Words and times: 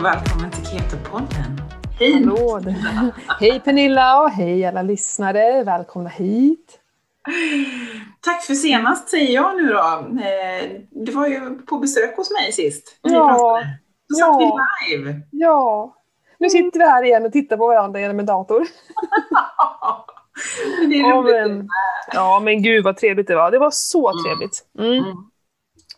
och 0.00 0.06
välkommen 0.06 0.50
till 0.50 0.64
Keto-podden. 0.64 1.60
Hej! 1.98 2.12
Hallå! 2.12 2.60
hej 3.40 3.60
Pernilla 3.60 4.22
och 4.22 4.30
hej 4.30 4.66
alla 4.66 4.82
lyssnare. 4.82 5.64
Välkomna 5.64 6.08
hit. 6.08 6.78
Tack 8.20 8.42
för 8.44 8.54
senast 8.54 9.08
säger 9.08 9.34
jag 9.34 9.56
nu 9.56 9.68
då. 9.72 10.06
Eh, 10.22 10.70
du 10.90 11.12
var 11.12 11.26
ju 11.26 11.58
på 11.58 11.78
besök 11.78 12.16
hos 12.16 12.30
mig 12.30 12.52
sist. 12.52 12.98
Vi 13.02 13.12
Ja. 13.12 13.28
pratade. 13.28 13.66
Då 14.08 14.14
satt 14.14 14.42
Ja. 14.42 14.58
vi 14.88 14.96
live. 14.96 15.20
Ja, 15.30 15.94
nu 16.38 16.50
sitter 16.50 16.78
vi 16.78 16.84
här 16.86 17.02
igen 17.04 17.26
och 17.26 17.32
tittar 17.32 17.56
på 17.56 17.66
varandra 17.66 18.00
genom 18.00 18.20
en 18.20 18.26
dator. 18.26 18.60
Det 20.88 20.94
är 20.94 21.08
Ja 21.08 21.16
roligt. 21.16 21.34
men, 21.34 21.68
ja 22.12 22.40
men 22.44 22.62
gud 22.62 22.84
vad 22.84 22.96
trevligt 22.96 23.26
det 23.26 23.34
var. 23.34 23.50
Det 23.50 23.58
var 23.58 23.70
så 23.72 24.12
trevligt. 24.24 24.64
Mm. 24.78 24.92
Mm. 25.04 25.16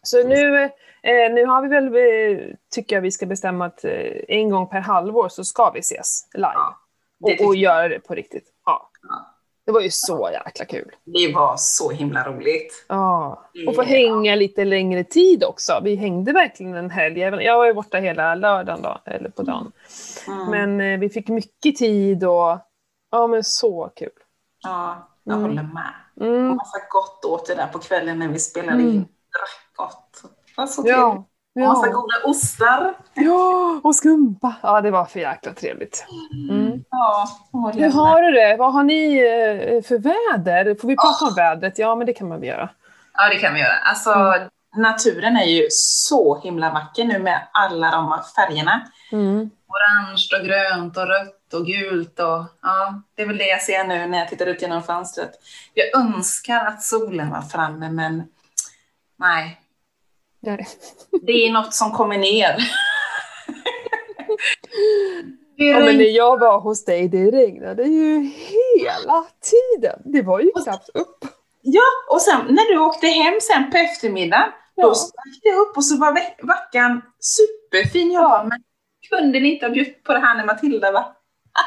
Så 0.02 0.28
nu, 0.28 0.70
eh, 1.02 1.32
nu 1.34 1.44
har 1.46 1.62
vi 1.62 1.68
väl, 1.68 1.86
eh, 1.86 2.46
tycker 2.74 2.96
jag 2.96 3.00
vi 3.02 3.10
ska 3.10 3.26
bestämma 3.26 3.64
att 3.66 3.84
eh, 3.84 3.92
en 4.28 4.50
gång 4.50 4.66
per 4.68 4.80
halvår 4.80 5.28
så 5.28 5.44
ska 5.44 5.70
vi 5.70 5.78
ses 5.80 6.28
live. 6.34 6.52
Ja, 6.54 6.78
och, 7.22 7.46
och 7.46 7.56
göra 7.56 7.88
det 7.88 7.98
på 7.98 8.14
riktigt. 8.14 8.48
Ja. 8.66 8.90
Ja. 9.08 9.28
Det 9.66 9.72
var 9.72 9.80
ju 9.80 9.90
så 9.90 10.30
jäkla 10.32 10.64
kul. 10.64 10.90
Det 11.04 11.34
var 11.34 11.54
så 11.56 11.90
himla 11.90 12.28
roligt. 12.28 12.84
Ja, 12.88 13.44
och 13.68 13.74
få 13.74 13.82
hänga 13.82 14.34
lite 14.34 14.64
längre 14.64 15.04
tid 15.04 15.44
också. 15.44 15.80
Vi 15.84 15.94
hängde 15.96 16.32
verkligen 16.32 16.74
en 16.74 16.90
helg. 16.90 17.20
Jag 17.20 17.56
var 17.58 17.66
ju 17.66 17.74
borta 17.74 17.98
hela 17.98 18.34
lördagen 18.34 18.82
då, 18.82 18.98
eller 19.04 19.30
på 19.30 19.42
dagen. 19.42 19.72
Mm. 20.28 20.50
Men 20.50 20.92
eh, 20.92 21.00
vi 21.00 21.08
fick 21.08 21.28
mycket 21.28 21.76
tid 21.76 22.24
och 22.24 22.58
ja 23.10 23.26
men 23.26 23.44
så 23.44 23.92
kul. 23.96 24.08
Ja, 24.62 25.08
jag 25.24 25.36
Mm. 25.36 25.48
håller 25.50 25.62
med. 25.62 25.92
Och 26.16 26.26
Mm. 26.26 26.56
massa 26.56 26.78
gott 26.90 27.24
åt 27.24 27.46
det 27.46 27.54
där 27.54 27.66
på 27.66 27.78
kvällen 27.78 28.18
när 28.18 28.28
vi 28.28 28.38
spelade 28.38 28.72
Mm. 28.78 28.88
in. 28.88 29.00
Drack 29.00 29.61
gott. 30.56 30.56
Det 30.56 30.60
var 30.60 30.66
så 30.66 30.82
trevligt. 30.82 30.98
Ja. 30.98 31.24
Och 31.54 31.68
massa 31.68 31.86
Ja. 31.86 31.92
goda 31.92 32.14
ostar. 32.24 32.94
ja, 33.14 33.80
och 33.84 33.96
skumpa. 33.96 34.54
Ja, 34.62 34.80
det 34.80 34.90
var 34.90 35.04
för 35.04 35.20
jäkla 35.20 35.52
trevligt. 35.52 36.06
Mm. 36.50 36.84
Ja, 36.90 37.28
Hur 37.74 37.90
har 37.92 38.22
du 38.22 38.32
det? 38.32 38.56
Vad 38.58 38.72
har 38.72 38.82
ni 38.82 39.14
eh, 39.16 39.82
för 39.82 39.98
väder? 39.98 40.74
Får 40.80 40.88
vi 40.88 40.96
prata 40.96 41.24
om 41.24 41.34
vädret? 41.34 41.78
Ja, 41.78 41.94
men 41.94 42.06
det 42.06 42.12
kan 42.12 42.28
man 42.28 42.40
väl 42.40 42.48
göra. 42.48 42.68
Ja, 43.14 43.28
det 43.28 43.38
kan 43.38 43.54
vi 43.54 43.60
göra. 43.60 43.76
Alltså, 43.84 44.10
Mm. 44.12 44.48
naturen 44.76 45.36
är 45.36 45.44
ju 45.44 45.66
så 45.70 46.40
himla 46.40 46.70
vacker 46.70 47.04
nu 47.04 47.18
med 47.18 47.40
alla 47.52 47.90
de 47.90 48.18
färgerna. 48.36 48.80
Mm. 49.12 49.50
Orange 49.68 50.26
och 50.40 50.46
grönt 50.46 50.96
och 50.96 51.06
rött 51.06 51.54
och 51.54 51.66
gult 51.66 52.20
och 52.20 52.44
ja, 52.62 53.02
det 53.14 53.22
är 53.22 53.26
väl 53.26 53.36
det 53.38 53.46
jag 53.46 53.62
ser 53.62 53.84
nu 53.84 54.06
när 54.06 54.18
jag 54.18 54.28
tittar 54.28 54.46
ut 54.46 54.62
genom 54.62 54.82
fönstret. 54.82 55.30
Jag 55.74 56.00
önskar 56.00 56.64
att 56.66 56.82
solen 56.82 57.30
var 57.30 57.40
framme, 57.42 57.90
men 57.90 58.22
nej, 59.18 59.60
Nej. 60.42 60.66
det 61.22 61.32
är 61.32 61.52
något 61.52 61.74
som 61.74 61.92
kommer 61.92 62.18
ner. 62.18 62.56
Det 65.56 65.64
Ja, 65.64 65.78
men 65.78 65.96
när 65.96 66.16
jag 66.16 66.40
var 66.40 66.60
hos 66.60 66.84
dig, 66.84 67.08
det 67.08 67.30
regnade 67.30 67.82
ju 67.82 68.18
hela 68.20 69.24
tiden. 69.40 70.02
Det 70.04 70.22
var 70.22 70.40
ju 70.40 70.50
knappt 70.64 70.88
upp. 70.88 71.24
Ja, 71.62 71.82
och 72.10 72.22
sen 72.22 72.40
när 72.48 72.72
du 72.74 72.78
åkte 72.80 73.06
hem 73.06 73.34
sen 73.40 73.70
på 73.70 73.76
eftermiddagen, 73.78 74.48
då 74.76 74.82
Ja. 74.82 74.94
stack 74.94 75.40
det 75.42 75.52
upp 75.52 75.76
och 75.76 75.84
så 75.84 75.96
var 75.98 76.18
vackan 76.42 77.02
superfin. 77.20 78.12
Jag 78.12 78.30
bara, 78.30 78.44
men 78.44 78.62
kunde 79.10 79.40
ni 79.40 79.52
inte 79.54 79.66
ha 79.66 79.70
bjudit 79.72 80.04
på 80.04 80.12
det 80.12 80.18
här 80.18 80.36
när 80.36 80.44
Matilda 80.44 80.92
var 80.92 81.04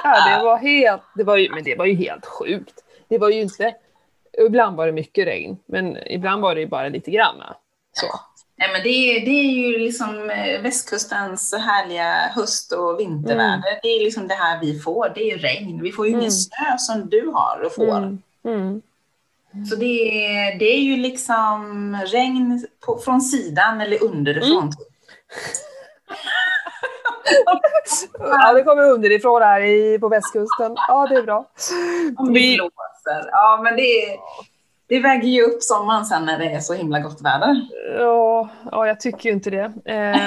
Ja, 0.04 0.38
det 0.38 0.44
var 0.44 0.58
helt, 0.58 1.02
det 1.16 1.24
var 1.24 1.38
ju, 1.38 1.50
men 1.50 1.64
det 1.64 1.76
var 1.76 1.86
ju 1.86 1.94
helt 1.96 2.26
sjukt. 2.26 2.84
Det 3.08 3.18
var 3.18 3.30
ju 3.30 3.42
inte, 3.42 3.76
ibland 4.48 4.78
var 4.78 4.86
det 4.86 4.92
mycket 4.92 5.28
regn, 5.28 5.58
men 5.66 5.98
ibland 5.98 6.42
var 6.42 6.56
det 6.56 6.62
ju 6.62 6.68
bara 6.68 6.90
lite 6.90 7.12
grann. 7.12 7.44
Så. 7.92 8.08
Nej, 8.58 8.70
men 8.74 8.84
det, 8.84 8.90
är, 8.90 9.26
det 9.26 9.32
är 9.32 9.52
ju 9.52 9.78
liksom 9.78 10.30
eh, 10.30 10.62
västkustens 10.62 11.54
härliga 11.54 12.14
höst 12.36 12.72
och 12.72 13.00
vinterväder. 13.00 13.44
Mm. 13.44 13.80
Det 13.84 13.88
är 13.88 14.04
liksom 14.04 14.28
det 14.28 14.36
här 14.36 14.60
vi 14.62 14.80
får. 14.80 15.12
Det 15.16 15.32
är 15.32 15.38
regn. 15.38 15.82
Vi 15.82 15.92
får 15.92 16.06
ju 16.06 16.12
ingen 16.12 16.22
Mm. 16.22 16.32
snö 16.32 16.78
som 16.78 17.10
du 17.10 17.32
har 17.34 17.62
och 17.66 17.76
får. 17.76 17.98
Mm. 17.98 18.22
Mm. 18.46 18.82
Så 19.70 19.76
det 19.76 20.26
är, 20.26 20.60
det 20.60 20.66
är 20.66 20.80
ju 20.80 20.98
liksom 20.98 21.98
regn 22.06 22.68
på, 22.86 22.98
från 22.98 23.22
sidan 23.22 23.82
eller 23.82 24.04
underifrån. 24.04 24.58
Mm. 24.64 24.74
Ja, 28.20 28.54
det 28.54 28.64
kommer 28.64 28.84
underifrån 28.84 29.42
här 29.42 29.62
i, 29.62 30.00
på 30.00 30.10
västkusten. 30.10 30.76
Ja, 30.88 31.08
det 31.10 31.16
är 31.16 31.24
bra. 31.24 31.46
Om 32.18 32.34
det 32.34 32.56
blåser. 32.56 33.30
Ja, 33.32 33.60
men 33.64 33.76
det, 33.76 34.18
det 34.88 35.00
väger 35.00 35.28
ju 35.28 35.42
upp 35.42 35.64
sommaren 35.64 36.06
sen 36.06 36.26
när 36.26 36.40
det 36.40 36.46
är 36.52 36.60
så 36.60 36.74
himla 36.74 37.00
gott 37.00 37.22
väder. 37.22 37.62
Ja, 38.00 38.50
ja, 38.72 38.88
jag 38.88 39.00
tycker 39.00 39.30
ju 39.30 39.36
inte 39.36 39.50
det. 39.50 39.64
Eh, 39.86 40.18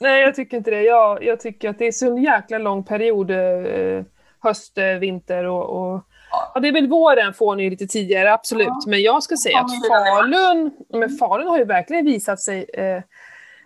nej, 0.00 0.22
jag 0.22 0.34
tycker 0.34 0.56
inte 0.56 0.70
det. 0.70 0.82
Jag, 0.82 1.24
jag 1.24 1.40
tycker 1.40 1.70
att 1.70 1.78
det 1.78 1.86
är 1.86 1.92
så 1.92 2.06
en 2.06 2.22
jäkla 2.22 2.58
lång 2.58 2.84
period, 2.84 3.30
eh, 3.30 4.04
höst, 4.42 4.78
eh, 4.78 4.84
vinter 4.86 5.44
och, 5.44 5.64
och 5.94 6.02
ja, 6.54 6.60
det 6.60 6.68
är 6.68 6.72
väl 6.72 6.88
våren 6.88 7.34
får 7.34 7.56
ni 7.56 7.70
lite 7.70 7.86
tidigare, 7.86 8.32
absolut. 8.32 8.66
Ja. 8.68 8.82
Men 8.86 9.02
jag 9.02 9.22
ska 9.22 9.36
säga 9.36 9.58
att 9.58 9.66
Ja, 9.88 10.04
Falun, 10.16 10.70
men 10.88 11.08
Falun 11.10 11.46
har 11.48 11.58
ju 11.58 11.64
verkligen 11.64 12.04
visat 12.04 12.40
sig 12.40 12.66
eh, 12.74 13.02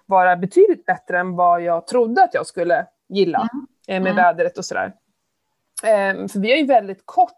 vara 0.07 0.37
betydligt 0.37 0.87
bättre 0.87 1.19
än 1.19 1.37
vad 1.37 1.63
jag 1.63 1.87
trodde 1.87 2.23
att 2.25 2.35
jag 2.35 2.47
skulle 2.47 2.87
gilla 3.09 3.49
eh, 3.89 4.03
med 4.03 4.13
Mm. 4.13 4.17
vädret 4.17 4.59
och 4.59 4.65
sådär. 4.65 4.93
Eh, 5.85 6.27
för 6.29 6.39
vi 6.41 6.51
har 6.51 6.57
ju 6.59 6.67
väldigt 6.67 7.03
kort 7.05 7.33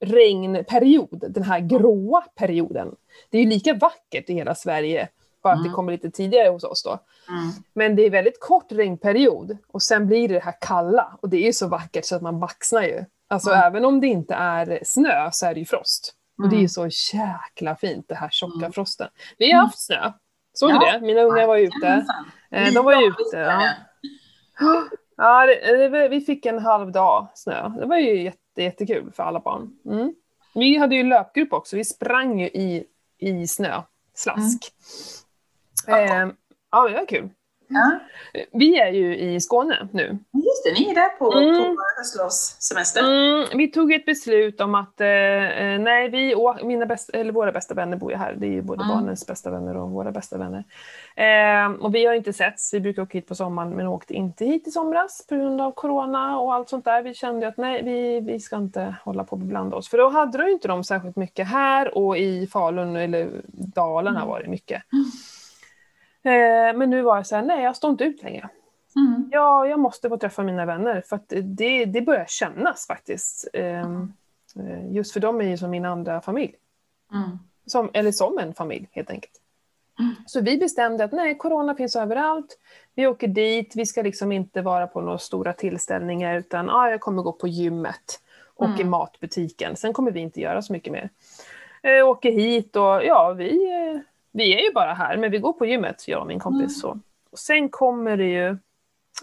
regnperiod, 0.00 1.24
den 1.28 1.42
här 1.42 1.60
gråa 1.60 2.20
perioden. 2.34 2.94
Det 3.30 3.38
är 3.38 3.42
ju 3.42 3.48
lika 3.48 3.74
vackert 3.74 4.30
i 4.30 4.34
hela 4.34 4.54
Sverige, 4.54 5.08
bara 5.42 5.52
att 5.52 5.58
det 5.62 5.66
Mm. 5.68 5.74
kommer 5.74 5.92
lite 5.92 6.10
tidigare 6.10 6.48
hos 6.48 6.64
oss 6.64 6.82
då. 6.82 6.90
Mm. 7.28 7.50
Men 7.74 7.96
det 7.96 8.02
är 8.02 8.10
väldigt 8.10 8.40
kort 8.40 8.72
regnperiod 8.72 9.56
och 9.68 9.82
sen 9.82 10.06
blir 10.06 10.28
det 10.28 10.34
det 10.34 10.40
här 10.44 10.54
kalla 10.60 11.18
och 11.22 11.28
det 11.28 11.36
är 11.36 11.46
ju 11.46 11.52
så 11.52 11.68
vackert 11.68 12.04
så 12.04 12.16
att 12.16 12.22
man 12.22 12.40
baxnar 12.40 12.82
ju. 12.82 13.04
Alltså 13.28 13.50
Mm. 13.50 13.62
även 13.64 13.84
om 13.84 14.00
det 14.00 14.06
inte 14.06 14.34
är 14.34 14.80
snö 14.84 15.28
så 15.32 15.46
är 15.46 15.54
det 15.54 15.60
ju 15.60 15.66
frost. 15.66 16.14
Och 16.42 16.48
det 16.48 16.54
är 16.56 16.58
ju 16.58 16.68
Mm. 16.76 16.90
så 16.90 17.16
jäkla 17.16 17.76
fint, 17.76 18.08
det 18.08 18.14
här 18.14 18.28
tjocka 18.30 18.58
Mm. 18.58 18.72
frosten. 18.72 19.08
Vi 19.38 19.52
har 19.52 19.60
haft 19.62 19.78
snö. 19.86 20.12
Såg 20.52 20.70
Ja. 20.70 20.74
du 20.92 20.98
det? 20.98 21.06
Mina 21.06 21.20
ungar 21.22 21.46
var 21.46 21.56
ute. 21.56 22.04
Eh, 22.50 22.72
de 22.74 22.84
var 22.84 22.92
ju 22.92 23.06
Ja, 23.06 23.14
ute. 23.20 23.36
Ja. 23.38 23.68
Ja, 25.20 25.46
det, 25.46 25.88
det, 25.88 26.08
vi 26.08 26.20
fick 26.20 26.46
en 26.46 26.58
halv 26.58 26.92
dag 26.92 27.26
snö. 27.34 27.68
Det 27.68 27.86
var 27.86 27.96
ju 27.96 28.22
jätte, 28.22 28.38
jättekul 28.62 29.12
för 29.12 29.22
alla 29.22 29.40
barn. 29.40 29.78
Mm. 29.84 30.14
Vi 30.54 30.76
hade 30.76 30.96
ju 30.96 31.02
löpgrupp 31.02 31.52
också. 31.52 31.76
Vi 31.76 31.84
sprang 31.84 32.40
ju 32.40 32.46
i, 32.46 32.84
i 33.18 33.46
snö, 33.46 33.82
slask. 34.14 34.72
Mm. 35.86 36.28
Eh, 36.28 36.34
ja, 36.70 36.88
det 36.88 36.94
var 36.94 37.06
kul. 37.06 37.28
Ja. 37.68 37.98
Vi 38.52 38.78
är 38.80 38.92
ju 38.92 39.16
i 39.18 39.40
Skåne 39.40 39.88
nu. 39.92 40.18
Just 40.32 40.64
det, 40.64 40.72
ni 40.84 40.90
är 40.90 40.94
där 40.94 41.08
på, 41.18 41.32
Mm. 41.32 41.76
på 41.76 41.82
höstlovssemester. 41.98 43.00
Mm, 43.00 43.46
vi 43.58 43.68
tog 43.70 43.92
ett 43.92 44.06
beslut 44.06 44.60
om 44.60 44.74
att 44.74 45.00
eh, 45.00 45.06
eh, 45.08 45.80
nej, 45.80 46.08
vi 46.08 46.34
mina 46.64 46.86
bästa, 46.86 47.18
eller 47.18 47.32
våra 47.32 47.52
bästa 47.52 47.74
vänner 47.74 47.96
bor 47.96 48.10
ju 48.10 48.16
här. 48.16 48.34
Det 48.38 48.46
är 48.46 48.50
ju 48.50 48.62
både 48.62 48.84
Mm. 48.84 48.96
barnens 48.96 49.26
bästa 49.26 49.50
vänner 49.50 49.76
och 49.76 49.90
våra 49.90 50.12
bästa 50.12 50.38
vänner. 50.38 50.64
Eh, 51.16 51.70
och 51.72 51.94
vi 51.94 52.06
har 52.06 52.14
inte 52.14 52.32
setts. 52.32 52.74
Vi 52.74 52.80
brukar 52.80 53.02
åka 53.02 53.18
hit 53.18 53.28
på 53.28 53.34
sommaren 53.34 53.70
men 53.70 53.86
åkte 53.86 54.14
inte 54.14 54.44
hit 54.44 54.68
i 54.68 54.70
somras 54.70 55.26
på 55.28 55.34
grund 55.34 55.60
av 55.60 55.70
corona 55.72 56.38
och 56.40 56.54
allt 56.54 56.68
sånt 56.68 56.84
där. 56.84 57.02
Vi 57.02 57.14
kände 57.14 57.48
att 57.48 57.56
nej, 57.56 57.82
vi, 57.82 58.20
vi 58.20 58.40
ska 58.40 58.56
inte 58.56 58.94
hålla 59.04 59.24
på 59.24 59.32
och 59.32 59.38
blanda 59.38 59.76
oss. 59.76 59.88
För 59.88 59.98
då 59.98 60.08
hade 60.08 60.38
de 60.38 60.48
inte 60.50 60.68
de 60.68 60.84
särskilt 60.84 61.16
mycket 61.16 61.48
här 61.48 61.98
och 61.98 62.18
i 62.18 62.46
Falun 62.46 62.96
eller 62.96 63.30
Dalarna 63.74 64.18
Mm. 64.18 64.28
var 64.28 64.40
det 64.40 64.48
mycket. 64.48 64.82
Eh, 66.28 66.76
men 66.76 66.90
nu 66.90 67.02
var 67.02 67.16
jag 67.16 67.26
så 67.26 67.36
här, 67.36 67.42
nej 67.42 67.62
jag 67.62 67.76
står 67.76 67.90
inte 67.90 68.04
ut 68.04 68.22
längre. 68.22 68.48
Mm. 68.96 69.28
Ja, 69.32 69.66
jag 69.66 69.80
måste 69.80 70.08
få 70.08 70.16
träffa 70.18 70.42
mina 70.42 70.66
vänner 70.66 71.02
för 71.06 71.16
att 71.16 71.32
det, 71.42 71.84
det 71.84 72.00
börjar 72.00 72.24
kännas 72.28 72.86
faktiskt. 72.86 73.48
Eh, 73.52 74.04
Just 74.90 75.12
för 75.12 75.20
de 75.20 75.40
är 75.40 75.44
ju 75.44 75.56
som 75.58 75.70
min 75.70 75.84
andra 75.84 76.20
familj. 76.20 76.54
Mm. 77.12 77.38
Som, 77.66 77.90
eller 77.92 78.12
som 78.12 78.38
en 78.38 78.54
familj 78.54 78.88
helt 78.92 79.10
enkelt. 79.10 79.32
Mm. 79.98 80.14
Så 80.26 80.40
vi 80.40 80.58
bestämde 80.58 81.04
att 81.04 81.12
nej, 81.12 81.38
corona 81.38 81.74
finns 81.74 81.96
överallt. 81.96 82.58
Vi 82.94 83.06
åker 83.06 83.28
dit, 83.28 83.76
vi 83.76 83.86
ska 83.86 84.02
liksom 84.02 84.32
inte 84.32 84.62
vara 84.62 84.86
på 84.86 85.00
några 85.00 85.18
stora 85.18 85.52
tillställningar 85.52 86.38
utan 86.38 86.70
ah, 86.70 86.90
jag 86.90 87.00
kommer 87.00 87.22
gå 87.22 87.32
på 87.32 87.48
gymmet 87.48 88.20
och 88.54 88.68
i 88.68 88.72
Mm. 88.72 88.90
matbutiken. 88.90 89.76
Sen 89.76 89.92
kommer 89.92 90.10
vi 90.10 90.20
inte 90.20 90.40
göra 90.40 90.62
så 90.62 90.72
mycket 90.72 90.92
mer. 90.92 91.10
Eh, 91.82 92.08
åker 92.08 92.32
hit 92.32 92.76
och 92.76 93.04
ja, 93.04 93.32
vi, 93.32 93.70
vi 94.38 94.54
är 94.54 94.64
ju 94.64 94.72
bara 94.72 94.94
här 94.94 95.16
men 95.16 95.30
vi 95.30 95.38
går 95.38 95.52
på 95.52 95.66
gymmet, 95.66 96.08
jag 96.08 96.20
och 96.20 96.26
min 96.26 96.40
kompis. 96.40 96.60
Mm. 96.60 96.68
Så. 96.68 97.00
Och 97.30 97.38
sen 97.38 97.68
kommer 97.68 98.16
det 98.16 98.24
ju 98.24 98.48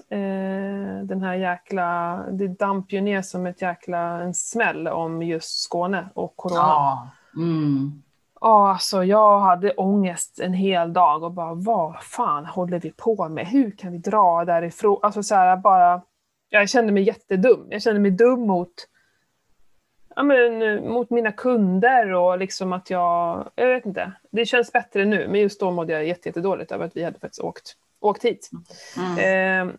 eh, 0.09 1.03
den 1.03 1.21
här 1.21 1.35
jäkla, 1.35 2.19
det 2.31 2.47
damp 2.47 2.91
ju 2.91 3.01
ner 3.01 3.21
som 3.21 3.45
ett 3.45 3.61
jäkla 3.61 3.99
en 3.99 4.33
smäll 4.33 4.87
om 4.87 5.23
just 5.23 5.63
Skåne 5.63 6.09
och 6.13 6.35
corona. 6.35 6.59
Ja. 6.59 7.09
Mm. 7.35 8.01
Ja, 8.41 8.69
alltså 8.69 9.03
jag 9.03 9.39
hade 9.39 9.71
ångest 9.71 10.39
en 10.39 10.53
hel 10.53 10.93
dag 10.93 11.23
och 11.23 11.31
bara 11.31 11.53
vad 11.53 11.95
fan 12.03 12.45
håller 12.45 12.79
vi 12.79 12.91
på 12.91 13.29
med? 13.29 13.47
Hur 13.47 13.71
kan 13.71 13.91
vi 13.91 13.97
dra 13.97 14.45
därifrån? 14.45 14.99
Alltså 15.01 15.23
så 15.23 15.35
här 15.35 15.57
bara, 15.57 16.01
jag 16.49 16.69
kände 16.69 16.91
mig 16.91 17.03
jättedum. 17.03 17.67
Jag 17.69 17.81
kände 17.81 17.99
mig 18.01 18.11
dum 18.11 18.47
mot, 18.47 18.73
ja, 20.15 20.23
men, 20.23 20.87
mot 20.87 21.09
mina 21.09 21.31
kunder 21.31 22.13
och 22.13 22.37
liksom 22.37 22.73
att 22.73 22.89
jag, 22.89 23.49
jag 23.55 23.67
vet 23.67 23.85
inte. 23.85 24.11
Det 24.29 24.45
känns 24.45 24.71
bättre 24.71 25.05
nu, 25.05 25.27
men 25.27 25.41
just 25.41 25.59
då 25.59 25.71
mådde 25.71 25.93
jag 25.93 26.05
jätte, 26.05 26.29
jättedåligt 26.29 26.71
över 26.71 26.85
att 26.85 26.97
vi 26.97 27.03
hade 27.03 27.19
faktiskt 27.19 27.41
åkt, 27.41 27.75
åkt 27.99 28.25
hit. 28.25 28.49
Mm. 28.97 29.69
Eh, 29.69 29.75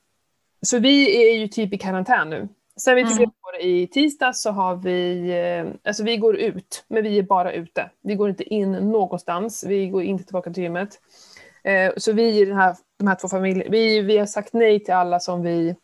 så 0.63 0.79
vi 0.79 1.27
är 1.31 1.37
ju 1.37 1.49
typ 1.49 1.73
i 1.73 1.79
karantän 1.79 2.31
nu. 2.31 2.49
Sen 2.77 2.95
vi 2.95 3.03
Mm. 3.03 3.17
fyllde 3.17 3.33
år 3.43 3.61
i 3.61 3.87
tisdag 3.87 4.33
så 4.33 4.51
har 4.51 4.77
vi, 4.77 5.31
eh, 5.31 5.89
alltså 5.89 6.03
vi 6.03 6.17
går 6.17 6.37
ut, 6.37 6.85
men 6.89 7.03
vi 7.03 7.19
är 7.19 7.23
bara 7.23 7.53
ute. 7.53 7.91
Vi 8.01 8.15
går 8.15 8.29
inte 8.29 8.45
in 8.45 8.73
någonstans, 8.73 9.65
vi 9.67 9.89
går 9.89 10.03
inte 10.03 10.25
tillbaka 10.25 10.53
till 10.53 10.63
gymmet. 10.63 11.01
Eh, 11.63 11.93
så 11.97 12.13
vi, 12.13 12.41
i 12.41 12.45
den 12.45 12.57
här, 12.57 12.77
de 12.99 13.07
här 13.07 13.15
två 13.15 13.29
familjerna, 13.29 13.71
vi, 13.71 14.01
vi 14.01 14.19
har 14.19 14.27
sagt 14.27 14.53
nej 14.53 14.85
till 14.85 14.95
alla 14.95 15.21
som 15.21 15.43
vi 15.43 15.75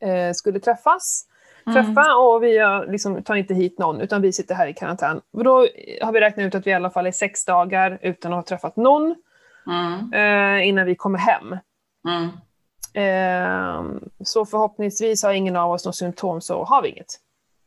eh, 0.00 0.32
skulle 0.34 0.60
träffas. 0.60 1.26
Träffa 1.72 2.14
och 2.16 2.42
vi 2.42 2.58
har 2.58 2.86
liksom, 2.86 3.22
tar 3.22 3.34
inte 3.34 3.54
hit 3.54 3.78
någon 3.78 4.00
utan 4.00 4.22
vi 4.22 4.32
sitter 4.32 4.54
här 4.54 4.66
i 4.66 4.74
karantän. 4.74 5.20
Och 5.32 5.44
då 5.44 5.66
har 6.02 6.12
vi 6.12 6.20
räknat 6.20 6.46
ut 6.46 6.54
att 6.54 6.66
vi 6.66 6.70
i 6.70 6.74
alla 6.74 6.90
fall 6.90 7.06
är 7.06 7.12
sex 7.12 7.44
dagar 7.44 7.98
utan 8.02 8.32
att 8.32 8.36
ha 8.36 8.42
träffat 8.42 8.76
någon 8.76 9.14
Mm. 9.68 10.12
eh, 10.60 10.68
innan 10.68 10.86
vi 10.86 10.94
kommer 10.94 11.18
hem. 11.18 11.56
Mm. 12.08 12.28
Ehm, 12.94 14.00
så 14.24 14.46
förhoppningsvis 14.46 15.22
har 15.22 15.32
ingen 15.32 15.56
av 15.56 15.70
oss 15.72 15.84
något 15.86 15.96
symptom 15.96 16.40
så 16.40 16.64
har 16.64 16.82
vi 16.82 16.88
inget. 16.88 17.14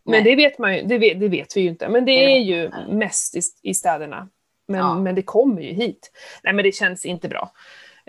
Men 0.03 0.11
Nej. 0.11 0.23
det 0.23 0.35
vet, 0.35 0.59
man 0.59 0.75
ju, 0.75 0.83
det, 0.83 0.97
vet, 0.97 1.19
det 1.19 1.27
vet 1.29 1.57
vi 1.57 1.61
ju 1.61 1.69
inte. 1.69 1.89
Men 1.89 2.05
det 2.05 2.11
är 2.35 2.39
ju 2.39 2.71
mest 2.89 3.35
i, 3.35 3.41
i 3.63 3.73
städerna. 3.73 4.27
Men, 4.67 4.79
Ja. 4.79 4.95
men 4.99 5.15
det 5.15 5.21
kommer 5.21 5.61
ju 5.61 5.73
hit. 5.73 6.11
Nej 6.43 6.53
men 6.53 6.63
det 6.65 6.71
känns 6.71 7.05
inte 7.05 7.27
bra. 7.27 7.51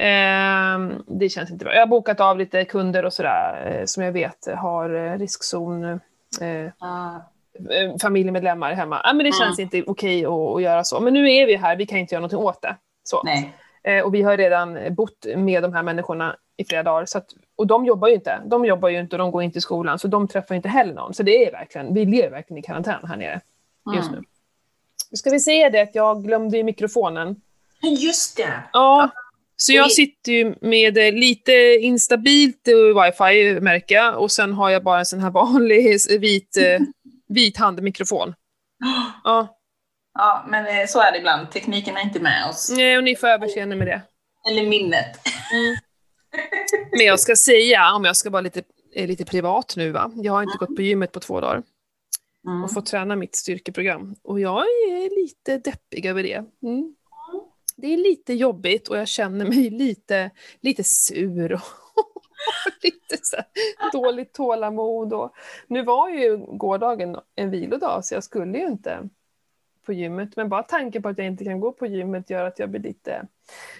Ehm, 0.02 1.02
det 1.06 1.28
känns 1.28 1.50
inte 1.50 1.64
bra. 1.64 1.74
Jag 1.74 1.80
har 1.80 1.86
bokat 1.86 2.20
av 2.20 2.38
lite 2.38 2.64
kunder 2.64 3.04
och 3.04 3.12
sådär 3.12 3.66
eh, 3.80 3.84
som 3.84 4.02
jag 4.02 4.12
vet 4.12 4.46
har 4.56 4.94
eh, 4.94 5.18
riskzon. 5.18 5.84
Eh, 5.84 6.00
Ja. 6.80 7.22
eh, 7.70 7.96
familjemedlemmar 8.02 8.72
hemma. 8.72 9.00
Ja, 9.04 9.12
men 9.12 9.26
det 9.26 9.32
känns 9.32 9.58
Mm. 9.58 9.70
inte 9.76 9.90
okej 9.90 10.26
att, 10.26 10.32
att 10.32 10.62
göra 10.62 10.84
så. 10.84 11.00
Men 11.00 11.14
nu 11.14 11.32
är 11.32 11.46
vi 11.46 11.56
här, 11.56 11.76
vi 11.76 11.86
kan 11.86 11.98
inte 11.98 12.14
göra 12.14 12.20
någonting 12.20 12.38
åt 12.38 12.62
det. 12.62 12.76
Så. 13.02 13.22
Nej. 13.24 13.54
Och 14.04 14.14
vi 14.14 14.22
har 14.22 14.36
redan 14.36 14.78
bott 14.94 15.26
med 15.36 15.62
de 15.62 15.72
här 15.74 15.82
människorna 15.82 16.36
i 16.56 16.64
flera 16.64 16.82
dagar. 16.82 17.04
Så 17.06 17.18
att, 17.18 17.26
och 17.56 17.66
de 17.66 17.84
jobbar 17.86 18.08
ju 18.08 18.14
inte. 18.14 18.40
De 18.46 18.64
jobbar 18.64 18.88
ju 18.88 19.00
inte 19.00 19.16
och 19.16 19.18
de 19.18 19.30
går 19.30 19.42
inte 19.42 19.58
i 19.58 19.60
skolan. 19.60 19.98
Så 19.98 20.08
de 20.08 20.28
träffar 20.28 20.54
inte 20.54 20.68
heller 20.68 20.94
någon. 20.94 21.14
Så 21.14 21.22
det 21.22 21.46
är 21.46 21.52
verkligen, 21.52 21.94
vi 21.94 22.04
lever 22.04 22.30
verkligen 22.30 22.58
i 22.58 22.62
karantän 22.62 23.00
här 23.08 23.16
nere 23.16 23.40
just 23.94 24.08
Mm. 24.08 24.20
nu. 24.20 24.26
Nu 25.10 25.16
ska 25.16 25.30
vi 25.30 25.40
säga 25.40 25.70
det 25.70 25.80
att 25.80 25.94
jag 25.94 26.24
glömde 26.24 26.56
ju 26.56 26.62
mikrofonen. 26.64 27.36
Just 27.82 28.36
det. 28.36 28.52
Ja. 28.72 29.08
Så 29.60 29.72
jag 29.72 29.92
sitter 29.92 30.32
ju 30.32 30.54
med 30.60 30.98
eh, 30.98 31.12
lite 31.12 31.52
instabilt 31.80 32.68
wifi 32.68 33.60
märker 33.60 33.94
jag. 33.94 34.18
Och 34.18 34.32
sen 34.32 34.52
har 34.52 34.70
jag 34.70 34.84
bara 34.84 34.98
en 34.98 35.06
sån 35.06 35.20
här 35.20 35.30
vanlig 35.30 35.98
vit, 36.20 36.56
eh, 36.56 36.80
vit 37.28 37.56
handmikrofon. 37.56 38.34
Ja. 39.24 39.56
Ja, 40.18 40.46
men 40.48 40.66
eh, 40.66 40.86
så 40.86 41.00
är 41.00 41.12
det 41.12 41.18
ibland. 41.18 41.50
Tekniken 41.50 41.96
är 41.96 42.00
inte 42.02 42.20
med 42.20 42.48
oss. 42.48 42.70
Nej, 42.76 42.96
och 42.96 43.04
ni 43.04 43.16
får 43.16 43.26
överseende 43.28 43.76
med 43.76 43.86
det. 43.86 44.02
Eller 44.50 44.66
minnet. 44.66 45.06
Men 46.96 47.06
jag 47.06 47.20
ska 47.20 47.36
säga, 47.36 47.94
om 47.94 48.04
jag 48.04 48.16
ska 48.16 48.30
vara 48.30 48.42
lite, 48.42 48.62
lite 48.96 49.24
privat 49.24 49.74
nu, 49.76 49.90
va? 49.90 50.10
jag 50.14 50.32
har 50.32 50.42
inte 50.42 50.58
gått 50.58 50.76
på 50.76 50.82
gymmet 50.82 51.12
på 51.12 51.20
två 51.20 51.40
dagar 51.40 51.62
Mm. 52.46 52.64
och 52.64 52.72
fått 52.72 52.86
träna 52.86 53.16
mitt 53.16 53.34
styrkeprogram. 53.34 54.14
Och 54.22 54.40
jag 54.40 54.60
är 54.62 55.22
lite 55.22 55.70
deppig 55.70 56.06
över 56.06 56.22
det. 56.22 56.44
Mm. 56.62 56.94
Det 57.80 57.92
är 57.92 57.96
lite 57.96 58.34
jobbigt 58.34 58.88
och 58.88 58.96
jag 58.96 59.08
känner 59.08 59.44
mig 59.44 59.70
lite, 59.70 60.30
lite 60.60 60.84
sur 60.84 61.52
och 61.52 61.60
lite 62.82 63.18
så 63.22 63.36
dåligt 63.92 64.32
tålamod. 64.32 65.12
Och 65.12 65.34
nu 65.66 65.82
var 65.82 66.08
ju 66.08 66.36
gårdagen 66.36 67.16
en 67.34 67.50
vilodag 67.50 68.04
så 68.04 68.14
jag 68.14 68.24
skulle 68.24 68.58
ju 68.58 68.66
inte 68.66 69.08
på 69.86 69.92
gymmet. 69.92 70.36
Men 70.36 70.48
bara 70.48 70.62
tanken 70.62 71.02
på 71.02 71.08
att 71.08 71.18
jag 71.18 71.26
inte 71.26 71.44
kan 71.44 71.60
gå 71.60 71.72
på 71.72 71.86
gymmet 71.86 72.30
gör 72.30 72.44
att 72.44 72.58
jag 72.58 72.70
blir 72.70 72.80
lite... 72.80 73.26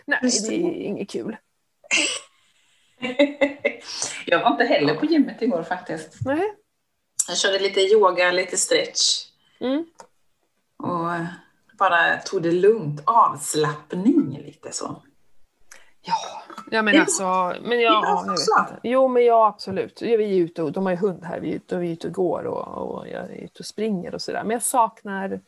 Nej, 0.05 0.19
det 0.23 0.49
det. 0.49 0.55
är 0.55 0.73
inget 0.73 1.11
kul. 1.11 1.37
jag 4.27 4.43
var 4.43 4.51
inte 4.51 4.65
heller 4.65 4.95
på 4.95 5.07
gymmet 5.07 5.43
igår 5.43 5.63
faktiskt. 5.63 6.19
Nej. 6.25 6.55
Jag 7.29 7.39
körde 7.39 7.59
lite 7.59 7.81
yoga, 7.81 8.33
lite 8.33 8.57
stretch 8.57 9.27
Mm. 9.63 9.85
och 10.77 11.11
bara 11.81 12.17
tog 12.17 12.43
det 12.43 12.53
lugnt. 12.53 13.03
Avslappning 13.05 14.43
lite 14.45 14.73
så. 14.73 15.03
Ja, 16.03 16.15
ja 16.71 16.83
men 16.83 17.01
alltså, 17.01 17.25
men 17.63 17.73
är 17.73 17.83
ja, 17.83 18.25
jag 18.27 18.33
vet 18.33 18.41
inte. 18.41 18.81
Jo 18.83 19.09
men 19.09 19.25
ja 19.25 19.47
absolut. 19.47 20.03
Vi 20.03 20.13
är 20.15 20.45
ute 20.45 20.63
och, 20.63 20.73
de 20.73 20.87
har 20.87 20.93
ju 20.93 20.99
hund 20.99 21.25
här, 21.25 21.41
vi 21.41 21.51
är 21.51 21.55
ute 21.55 21.77
och, 21.77 21.83
vi 21.83 21.89
är 21.89 21.93
ute 21.93 22.07
och 22.07 22.13
går 22.13 22.45
och, 22.45 22.95
och 22.97 23.09
jag 23.09 23.23
är 23.23 23.45
ute 23.45 23.59
och 23.59 23.67
springer 23.67 24.15
och 24.15 24.23
sådär. 24.23 24.43
Men 24.43 24.51
jag 24.51 24.63
saknar 24.63 25.41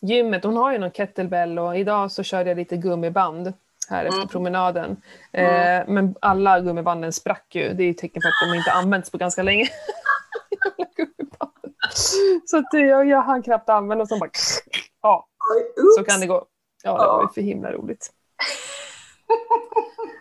gymmet, 0.00 0.44
hon 0.44 0.56
har 0.56 0.72
ju 0.72 0.78
någon 0.78 0.90
kettlebell 0.90 1.58
och 1.58 1.78
idag 1.78 2.12
så 2.12 2.22
körde 2.22 2.50
jag 2.50 2.56
lite 2.56 2.76
gummiband 2.76 3.52
här 3.88 4.04
efter 4.04 4.18
Mm. 4.18 4.28
promenaden. 4.28 4.96
Eh, 5.32 5.82
men 5.86 6.14
alla 6.20 6.60
gummibanden 6.60 7.12
sprack 7.12 7.54
ju, 7.54 7.72
det 7.74 7.82
är 7.82 7.84
ju 7.84 7.90
ett 7.90 7.98
tecken 7.98 8.22
på 8.22 8.28
att 8.28 8.50
de 8.50 8.56
inte 8.58 8.72
använts 8.72 9.10
på 9.10 9.18
ganska 9.18 9.42
länge. 9.42 9.66
Så 12.46 12.58
att 12.58 12.74
eh, 12.74 12.80
jag, 12.80 13.08
jag 13.08 13.22
hann 13.22 13.42
knappt 13.42 13.68
använda 13.68 14.02
och 14.02 14.08
så 14.08 14.18
bara 14.18 14.30
så 15.98 16.04
kan 16.04 16.20
det 16.20 16.26
gå. 16.26 16.46
Ja, 16.82 16.92
det 16.92 17.06
var 17.06 17.22
ju 17.22 17.28
för 17.28 17.40
himla 17.40 17.72
roligt. 17.72 18.12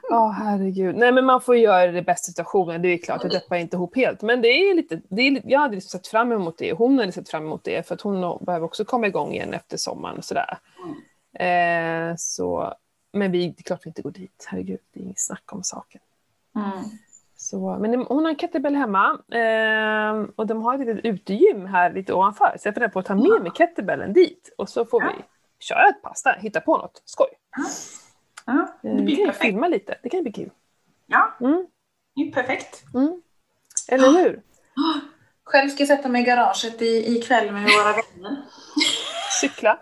Ja, 0.10 0.30
herregud. 0.30 0.96
Nej, 0.96 1.12
men 1.12 1.26
man 1.26 1.42
får 1.42 1.56
göra 1.56 1.92
det 1.92 2.02
bästa 2.02 2.26
situationen. 2.26 2.82
Det 2.82 2.88
är 2.88 2.98
klart, 2.98 3.24
jag 3.24 3.32
deppar 3.32 3.56
inte 3.56 3.76
ihop 3.76 3.96
helt. 3.96 4.22
Men 4.22 4.42
det 4.42 4.48
är 4.48 4.76
lite, 4.76 5.02
det 5.10 5.22
är, 5.22 5.42
jag 5.46 5.60
hade 5.60 5.76
liksom 5.76 6.00
sett 6.00 6.08
fram 6.08 6.32
emot 6.32 6.58
det. 6.58 6.74
Hon 6.74 7.00
hade 7.00 7.12
sett 7.12 7.30
fram 7.30 7.44
emot 7.44 7.64
det, 7.64 7.88
för 7.88 7.96
att 7.96 8.02
hon 8.02 8.46
behöver 8.46 8.66
också 8.66 8.86
komma 8.86 9.08
igång 9.08 9.34
igen 9.34 9.54
efter 9.54 9.78
sommaren 9.78 10.18
och 10.18 10.26
sådär. 10.26 10.58
Eh, 11.40 12.16
så, 12.18 12.74
men 13.14 13.32
vi, 13.32 13.48
det 13.48 13.62
är 13.62 13.64
klart 13.64 13.86
vi 13.86 13.90
inte 13.90 14.02
går 14.02 14.12
dit. 14.12 14.46
Herregud, 14.48 14.80
det 14.94 15.00
är 15.00 15.04
inget 15.04 15.20
snack 15.20 15.54
om 15.54 15.64
saken. 15.64 16.02
Mm. 16.56 16.84
Så, 17.44 17.78
men 17.82 17.94
hon 18.06 18.24
har 18.24 18.30
en 18.32 18.38
kettlebell 18.38 18.76
hemma 18.76 19.20
eh, 19.32 20.26
och 20.36 20.48
de 20.48 20.62
har 20.62 20.74
ett 20.74 20.80
litet 20.80 21.06
utegym 21.06 21.66
här 21.66 21.94
lite 21.94 22.14
ovanför. 22.14 22.56
Så 22.60 22.68
jag 22.68 22.74
funderar 22.74 22.92
på 22.92 23.00
att 23.00 23.06
ta 23.06 23.16
med 23.16 23.42
mig 23.42 23.52
kettlebellen 23.56 24.14
dit 24.14 24.54
och 24.58 24.70
så 24.70 24.86
får 24.86 25.04
Ja. 25.04 25.12
vi 25.18 25.24
köra 25.60 25.88
ett 25.90 26.02
pass 26.02 26.24
där, 26.24 26.38
hitta 26.40 26.62
på 26.62 26.78
något 26.78 27.02
skoj. 27.06 27.28
Ja, 28.46 28.54
Eh, 28.54 28.66
det 28.82 28.90
vi 28.96 29.02
blir 29.02 29.16
kan 29.16 29.26
perfekt. 29.26 29.46
filma 29.46 29.68
lite, 29.68 29.96
det 30.04 30.10
kan 30.10 30.24
bli 30.24 30.32
kul. 30.32 30.50
Ja, 31.08 31.34
Mm, 31.40 31.66
det 32.16 32.22
är 32.22 32.32
perfekt. 32.32 32.84
mm. 32.94 33.22
Eller 33.88 34.08
hur? 34.24 34.42
Själv 35.44 35.70
ska 35.70 35.82
jag 35.82 35.88
sätta 35.88 36.10
mig 36.10 36.22
i 36.22 36.26
garaget 36.26 36.82
i, 36.82 37.16
ikväll 37.18 37.52
med 37.52 37.62
våra 37.64 37.94
vänner. 38.24 38.42
Cykla. 39.42 39.80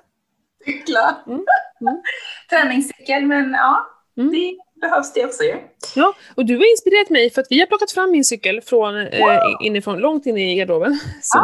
Cykla. 0.66 1.16
Mm, 1.28 1.46
mm. 1.82 2.02
Träningscykel, 2.50 3.26
men 3.26 3.52
ja, 3.52 3.88
Mm. 4.18 4.32
det 4.32 4.58
behövs 4.82 5.14
det 5.14 5.26
också 5.26 5.44
ju. 5.44 5.56
Ja, 5.96 6.14
och 6.36 6.46
du 6.46 6.58
har 6.58 6.72
inspirerat 6.72 7.10
mig 7.10 7.30
för 7.30 7.42
att 7.42 7.48
vi 7.50 7.60
har 7.60 7.68
plockat 7.68 7.92
fram 7.92 8.12
min 8.12 8.26
cykel 8.26 8.62
från, 8.62 8.98
eh, 8.98 9.40
inifrån, 9.62 10.00
långt 10.00 10.26
in 10.26 10.38
i 10.38 10.56
garderoben. 10.56 11.00
Så, 11.22 11.38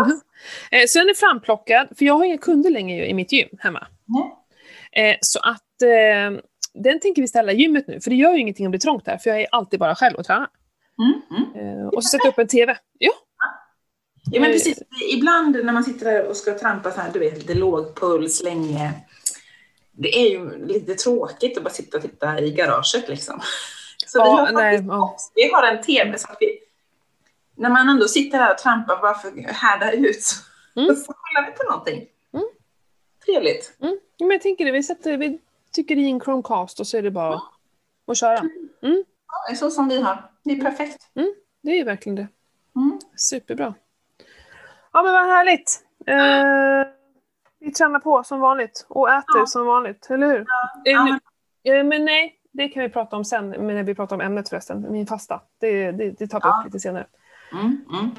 eh, 0.72 0.86
så 0.88 1.00
den 1.00 1.10
är 1.10 1.14
framplockad, 1.14 1.88
för 1.98 2.06
jag 2.06 2.14
har 2.14 2.26
inga 2.26 2.38
kunder 2.38 2.70
längre 2.70 3.08
i 3.08 3.14
mitt 3.14 3.32
gym 3.32 3.50
hemma. 3.60 3.88
Nej. 4.06 5.12
Eh, 5.12 5.18
så 5.22 5.40
att 5.40 5.82
eh, 5.82 6.40
den 6.74 7.00
tänker 7.00 7.22
vi 7.22 7.28
ställa 7.28 7.52
i 7.52 7.56
gymmet 7.56 7.88
nu, 7.88 8.02
för 8.02 8.10
det 8.10 8.16
gör 8.16 8.34
ju 8.34 8.40
ingenting 8.40 8.66
om 8.66 8.72
det 8.72 8.78
är 8.78 8.80
trångt 8.80 9.06
där, 9.06 9.18
för 9.18 9.30
jag 9.30 9.42
är 9.42 9.48
alltid 9.52 9.80
bara 9.80 9.96
själv 9.96 10.16
och 10.16 10.26
tränar. 10.26 10.48
Mm, 11.02 11.22
mm. 11.56 11.80
Eh, 11.80 11.88
och 11.88 12.04
så 12.04 12.10
sätter 12.10 12.26
jag 12.26 12.32
upp 12.32 12.40
en 12.40 12.48
TV. 12.48 12.78
Ja, 13.00 13.12
Ja, 14.32 14.42
men 14.42 14.50
Eh, 14.50 14.54
precis. 14.54 14.84
Ibland 15.14 15.66
när 15.66 15.74
man 15.74 15.84
sitter 15.84 16.06
där 16.06 16.28
och 16.30 16.38
ska 16.38 16.60
trampa 16.60 16.92
så 16.92 17.02
här, 17.02 17.10
du 17.14 17.20
vet, 17.20 17.38
lite 17.38 17.54
låg 17.54 17.96
puls 17.96 18.44
länge. 18.44 18.94
Det 20.00 20.16
är 20.18 20.30
ju 20.30 20.66
lite 20.66 20.94
tråkigt 20.96 21.58
att 21.58 21.64
bara 21.64 21.70
sitta 21.74 21.98
och 21.98 22.04
titta 22.04 22.40
i 22.40 22.52
garaget 22.52 23.10
liksom. 23.10 23.40
Så 24.08 24.24
vi, 24.24 24.30
Ja, 24.30 24.36
har 24.36 24.52
nej, 24.52 24.78
faktiskt, 24.78 24.90
ja. 24.90 25.18
vi 25.36 25.52
har 25.52 25.64
en 25.64 25.84
TV 25.84 26.18
så 26.18 26.32
att 26.32 26.38
vi, 26.40 26.60
när 27.56 27.70
man 27.70 27.90
ändå 27.90 28.08
sitter 28.08 28.40
där 28.40 28.52
och 28.52 28.58
trampar 28.58 28.98
bara 29.02 29.14
för 29.14 29.28
att 29.28 29.56
härda 29.56 29.92
ut 29.92 30.24
så, 30.24 30.36
Mm. 30.76 30.96
så 30.96 31.14
kollar 31.14 31.46
vi 31.52 31.58
på 31.58 31.64
någonting. 31.72 32.06
Mm. 32.34 32.46
Trevligt. 33.26 33.78
Mm. 33.82 34.00
Ja, 34.18 34.26
Men 34.26 34.32
jag 34.36 34.42
tänker 34.42 34.66
det, 34.66 34.72
vi, 34.72 34.84
sätter, 34.84 35.18
vi 35.18 35.40
tycker 35.72 35.98
i 35.98 36.10
en 36.10 36.20
Chromecast 36.20 36.80
och 36.80 36.88
så 36.88 36.98
är 36.98 37.02
det 37.02 37.12
bara 37.12 37.42
att 38.08 38.18
köra. 38.18 38.36
Ja, 38.82 38.90
det 39.48 39.54
är 39.54 39.56
så 39.56 39.72
som 39.72 39.88
vi 39.88 40.02
har. 40.02 40.32
Det 40.44 40.52
är 40.52 40.62
perfekt. 40.62 41.08
Det 41.64 41.80
är 41.80 41.86
verkligen 41.86 42.16
det. 42.16 42.28
Mm. 42.76 43.00
Superbra. 43.16 43.74
Ja 44.94 45.04
men 45.04 45.14
vad 45.14 45.26
härligt. 45.26 45.80
Eh, 46.08 46.94
vi 47.60 47.72
tränar 47.72 48.00
på 48.00 48.24
som 48.24 48.40
vanligt 48.40 48.86
och 48.90 49.10
äter 49.10 49.38
Ja. 49.40 49.46
som 49.46 49.66
vanligt, 49.66 50.08
eller 50.10 50.28
hur? 50.28 50.46
Ja, 50.84 51.04
men- 51.64 51.88
men 51.90 52.06
nej, 52.06 52.36
det 52.54 52.68
kan 52.70 52.84
vi 52.84 52.90
prata 52.90 53.16
om 53.16 53.26
sen, 53.26 53.50
men 53.50 53.68
när 53.68 53.84
vi 53.84 53.96
pratar 53.96 54.16
om 54.16 54.22
ämnet 54.22 54.50
förresten, 54.50 54.92
min 54.92 55.08
fasta. 55.08 55.42
Det, 55.62 55.92
det, 55.92 56.10
det 56.20 56.28
tar 56.28 56.40
vi 56.40 56.48
Ja. 56.48 56.60
upp 56.60 56.66
lite 56.66 56.80
senare. 56.80 57.06
Mm, 57.54 57.86
mm. 57.94 58.12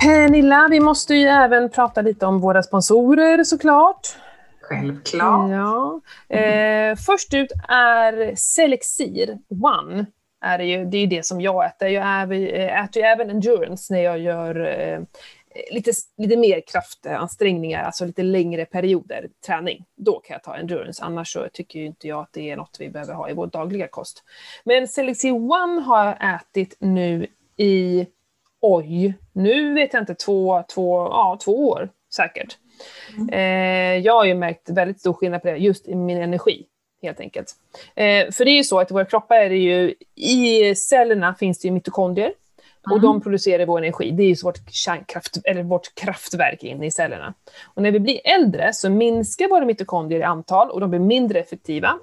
Pernilla, 0.00 0.68
vi 0.70 0.80
måste 0.80 1.14
ju 1.14 1.26
även 1.26 1.70
prata 1.70 2.02
lite 2.02 2.26
om 2.26 2.40
våra 2.40 2.62
sponsorer 2.62 3.44
såklart. 3.44 4.08
Självklart. 4.70 5.50
Ja. 5.50 6.00
Eh, 6.36 6.96
först 6.96 7.34
ut 7.34 7.52
är 7.68 8.34
Selexir 8.36 9.38
One. 9.48 10.06
Är 10.40 10.58
det, 10.58 10.64
ju, 10.64 10.84
det 10.84 10.96
är 10.96 11.00
ju 11.00 11.06
det 11.06 11.26
som 11.26 11.40
jag 11.40 11.66
äter. 11.66 11.88
Jag 11.88 12.32
eh, 12.32 12.84
äter 12.84 13.02
ju 13.02 13.08
även 13.08 13.30
endurance 13.30 13.94
när 13.94 14.00
jag 14.00 14.18
gör 14.18 14.80
eh, 14.80 15.00
lite, 15.70 15.92
lite 16.16 16.36
mer 16.36 16.60
kraftansträngningar, 16.66 17.84
alltså 17.84 18.04
lite 18.04 18.22
längre 18.22 18.64
perioder 18.64 19.28
träning. 19.46 19.84
Då 19.96 20.20
kan 20.20 20.34
jag 20.34 20.42
ta 20.42 20.56
endurance, 20.56 21.04
annars 21.04 21.32
så 21.32 21.48
tycker 21.52 21.78
ju 21.78 21.86
inte 21.86 22.08
jag 22.08 22.20
att 22.20 22.32
det 22.32 22.50
är 22.50 22.56
något 22.56 22.76
vi 22.80 22.88
behöver 22.88 23.14
ha 23.14 23.30
i 23.30 23.34
vår 23.34 23.46
dagliga 23.46 23.88
kost. 23.88 24.24
Men 24.64 24.88
Selexir 24.88 25.32
One 25.32 25.80
har 25.80 26.04
jag 26.04 26.34
ätit 26.34 26.76
nu 26.78 27.26
i, 27.56 28.06
oj, 28.60 29.14
nu 29.32 29.74
vet 29.74 29.92
jag 29.92 30.02
inte, 30.02 30.14
två, 30.14 30.62
två, 30.74 31.02
ja, 31.02 31.38
två 31.44 31.68
år 31.68 31.88
säkert. 32.14 32.58
Mm. 33.16 33.28
Eh, 33.28 34.04
jag 34.04 34.14
har 34.14 34.24
ju 34.24 34.34
märkt 34.34 34.70
väldigt 34.70 35.00
stor 35.00 35.12
skillnad 35.12 35.42
på 35.42 35.48
det, 35.48 35.56
just 35.56 35.88
i 35.88 35.94
min 35.94 36.22
energi 36.22 36.66
helt 37.02 37.20
enkelt. 37.20 37.54
Eh, 37.94 38.30
för 38.30 38.44
det 38.44 38.50
är 38.50 38.56
ju 38.56 38.64
så 38.64 38.80
att 38.80 38.90
i 38.90 38.94
våra 38.94 39.04
kroppar 39.04 39.36
är 39.36 39.48
det 39.48 39.56
ju, 39.56 39.94
i 40.14 40.74
cellerna 40.74 41.34
finns 41.34 41.60
det 41.60 41.68
ju 41.68 41.74
mitokondrier, 41.74 42.32
och 42.84 42.92
mm. 42.92 43.02
de 43.02 43.20
producerar 43.20 43.66
vår 43.66 43.78
energi. 43.78 44.10
Det 44.10 44.22
är 44.22 44.28
ju 44.28 44.34
vårt, 44.42 44.70
kärnkraft, 44.70 45.38
eller 45.44 45.62
vårt 45.62 45.94
kraftverk 45.94 46.64
inne 46.64 46.86
i 46.86 46.90
cellerna. 46.90 47.34
Och 47.74 47.82
när 47.82 47.90
vi 47.90 48.00
blir 48.00 48.20
äldre 48.24 48.72
så 48.72 48.90
minskar 48.90 49.48
våra 49.48 49.64
mitokondrier 49.64 50.20
i 50.20 50.24
antal 50.24 50.70
och 50.70 50.80
de 50.80 50.90
blir 50.90 51.00
mindre 51.00 51.40
effektiva. 51.40 51.98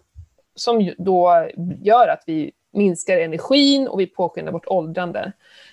Som 0.56 0.94
då 0.98 1.50
gör 1.82 2.08
att 2.08 2.24
vi 2.26 2.52
minskar 2.78 3.18
energin 3.18 3.88
och 3.88 4.00
vi 4.00 4.08
påskyndar 4.08 4.52
vårt 4.52 4.68
åldrande. 4.68 5.32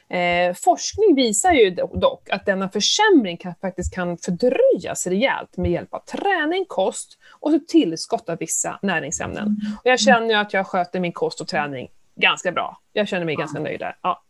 Eh, 0.08 0.54
forskning 0.54 1.14
visar 1.14 1.52
ju 1.52 1.70
dock 1.70 2.30
att 2.30 2.46
denna 2.46 2.68
försämring 2.68 3.36
kan, 3.36 3.54
faktiskt 3.60 3.94
kan 3.94 4.18
fördröjas 4.18 5.06
rejält 5.06 5.56
med 5.56 5.70
hjälp 5.70 5.94
av 5.94 5.98
träning, 5.98 6.64
kost 6.68 7.18
och 7.40 7.66
tillskott 7.68 8.28
av 8.28 8.38
vissa 8.38 8.78
näringsämnen. 8.82 9.42
Mm. 9.42 9.56
Och 9.76 9.86
jag 9.90 10.00
känner 10.00 10.28
ju 10.28 10.34
att 10.34 10.52
jag 10.52 10.66
sköter 10.66 11.00
min 11.00 11.12
kost 11.12 11.40
och 11.40 11.48
träning 11.48 11.88
ganska 12.16 12.52
bra. 12.52 12.78
Jag 12.92 13.08
känner 13.08 13.24
mig 13.24 13.34
ja. 13.34 13.38
ganska 13.38 13.60
nöjd 13.60 13.80
där. 13.80 13.96
Ja. 14.02 14.22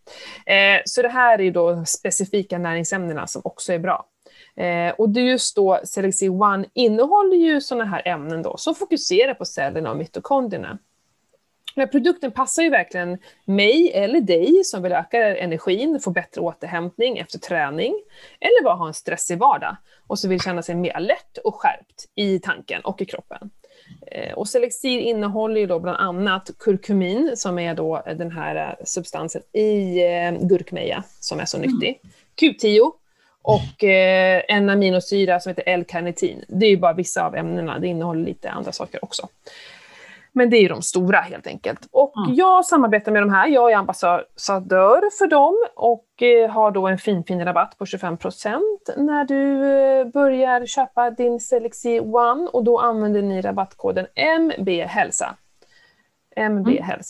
Eh, 0.47 0.81
så 0.85 1.03
det 1.03 1.09
här 1.09 1.39
är 1.39 1.43
ju 1.43 1.51
då 1.51 1.85
specifika 1.87 2.59
näringsämnena 2.59 3.27
som 3.27 3.43
också 3.45 3.73
är 3.73 3.79
bra. 3.79 4.07
Eh, 4.57 4.95
och 4.95 5.09
det 5.09 5.21
just 5.21 5.57
då, 5.57 5.81
Selexi 5.85 6.29
One 6.29 6.65
innehåller 6.75 7.37
ju 7.37 7.61
sådana 7.61 7.85
här 7.85 8.09
ämnen 8.09 8.43
då 8.43 8.57
som 8.57 8.75
fokuserar 8.75 9.35
på 9.35 9.45
cellerna 9.45 9.91
och 9.91 9.97
mitokondrierna. 9.97 10.79
Den 11.75 11.83
här 11.83 11.87
produkten 11.87 12.33
passar 12.33 12.63
ju 12.63 12.71
verkligen 12.71 13.19
mig 13.45 13.93
eller 13.95 14.21
dig 14.21 14.65
som 14.65 14.83
vill 14.83 14.93
öka 14.93 15.39
energin, 15.39 16.01
få 16.01 16.11
bättre 16.11 16.41
återhämtning 16.41 17.19
efter 17.19 17.39
träning, 17.39 17.95
eller 18.41 18.65
bara 18.65 18.75
ha 18.75 18.87
en 18.87 18.95
stressig 18.95 19.39
vardag 19.39 19.77
och 20.07 20.19
så 20.19 20.29
vill 20.29 20.41
känna 20.41 20.63
sig 20.63 20.75
mer 20.75 21.01
lätt 21.01 21.39
och 21.45 21.55
skärpt 21.55 22.05
i 22.15 22.39
tanken 22.39 22.81
och 22.81 23.03
i 23.03 23.05
kroppen. 23.05 23.51
Eh, 24.07 24.33
och 24.33 24.49
Selexir 24.49 24.99
innehåller 24.99 25.61
ju 25.61 25.67
då 25.67 25.79
bland 25.81 25.99
annat 25.99 26.51
kurkumin 26.59 27.33
som 27.37 27.59
är 27.59 27.75
då 27.75 28.03
den 28.07 28.31
här 28.31 28.57
eh, 28.57 28.85
substansen 28.85 29.43
i 29.53 30.03
eh, 30.05 30.33
gurkmeja 30.47 31.03
som 31.21 31.41
är 31.41 31.45
så 31.45 31.57
mm. 31.57 31.71
nyttig. 31.71 32.01
Q10 32.41 32.93
och 33.43 33.85
en 34.49 34.71
aminosyra 34.71 35.41
som 35.41 35.51
heter 35.51 35.65
L-karnitin. 35.67 36.45
Det 36.49 36.67
är 36.67 36.71
ju 36.71 36.77
bara 36.77 36.93
vissa 36.93 37.27
av 37.27 37.37
ämnena, 37.37 37.79
det 37.79 37.87
innehåller 37.87 38.25
lite 38.25 38.51
andra 38.51 38.73
saker 38.73 39.05
också. 39.05 39.29
Men 40.37 40.51
det 40.51 40.57
är 40.57 40.63
ju 40.63 40.69
de 40.69 40.83
stora 40.83 41.21
helt 41.21 41.47
enkelt. 41.47 41.89
Och 41.91 42.17
mm. 42.17 42.35
jag 42.35 42.65
samarbetar 42.65 43.13
med 43.13 43.23
de 43.23 43.31
här, 43.31 43.49
jag 43.49 43.73
är 43.73 43.77
ambassadör 43.77 45.19
för 45.19 45.27
dem 45.27 45.67
och 45.75 46.23
eh, 46.23 46.51
har 46.51 46.71
då 46.71 46.87
en 46.87 46.99
fin, 46.99 47.25
fin 47.25 47.45
rabatt 47.45 47.79
på 47.79 47.85
25% 47.85 48.61
när 48.97 49.25
du 49.25 49.73
eh, 49.73 50.07
börjar 50.07 50.67
köpa 50.67 51.11
din 51.11 51.41
Selexi 51.41 52.01
One 52.01 52.49
och 52.53 52.65
då 52.65 52.79
använder 52.79 53.23
ni 53.23 53.41
rabattkoden 53.41 54.07
MBHälsa. 54.41 55.37
MB 56.37 56.69
mm. 56.69 57.01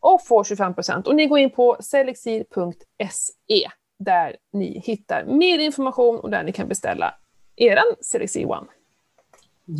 Och 0.00 0.26
får 0.26 0.44
25% 0.44 1.04
och 1.04 1.14
ni 1.14 1.26
går 1.26 1.38
in 1.38 1.50
på 1.50 1.76
selexir.se 1.80 3.68
där 3.98 4.36
ni 4.52 4.80
hittar 4.84 5.24
mer 5.24 5.58
information 5.58 6.20
och 6.20 6.30
där 6.30 6.42
ni 6.42 6.52
kan 6.52 6.68
beställa 6.68 7.14
eran 7.56 7.94
Selexi 8.00 8.44
One. 8.44 8.66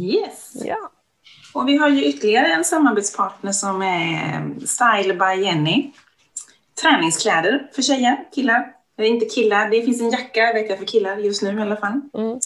Yes! 0.01 0.53
Ja. 0.65 0.91
Och 1.53 1.69
vi 1.69 1.77
har 1.77 1.89
ju 1.89 2.05
ytterligare 2.05 2.47
en 2.47 2.65
samarbetspartner 2.65 3.53
som 3.53 3.83
är 3.83 4.67
Style 4.67 5.15
by 5.15 5.45
Jenny. 5.45 5.93
Träningskläder 6.83 7.71
för 7.75 7.83
tjejer, 7.83 8.29
killar. 8.35 8.75
Eller 8.99 9.09
inte 9.09 9.27
killar, 9.27 9.71
det 9.71 9.83
finns 9.83 10.01
en 10.01 10.11
jacka 10.11 10.53
vet 10.53 10.71
jag 10.71 10.79
för 10.79 10.87
killar 10.87 11.17
just 11.17 11.43
nu 11.43 11.59
i 11.59 11.63
alla 11.63 11.77
fall. 11.77 12.01
Mm. 12.15 12.41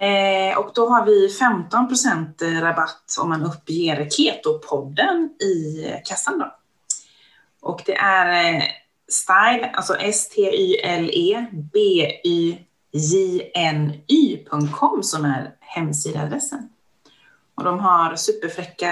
Eh, 0.00 0.58
och 0.58 0.70
då 0.74 0.88
har 0.88 1.06
vi 1.06 1.28
15% 1.28 2.60
rabatt 2.60 3.16
om 3.20 3.28
man 3.28 3.42
uppger 3.42 4.04
Keto-podden 4.04 5.28
i 5.42 5.84
kassan 6.04 6.38
då. 6.38 6.54
Och 7.62 7.82
det 7.86 7.96
är 7.96 8.54
eh, 8.54 8.62
Style, 9.08 9.70
alltså 9.74 9.94
S-T-Y-L-E 9.94 11.46
B-Y-J-N-Y.com 11.52 12.62
som 15.02 15.24
är 15.24 15.54
hemsidaadressen. 15.60 16.68
Och 17.54 17.64
de 17.64 17.78
har 17.78 18.16
superfräcka, 18.16 18.90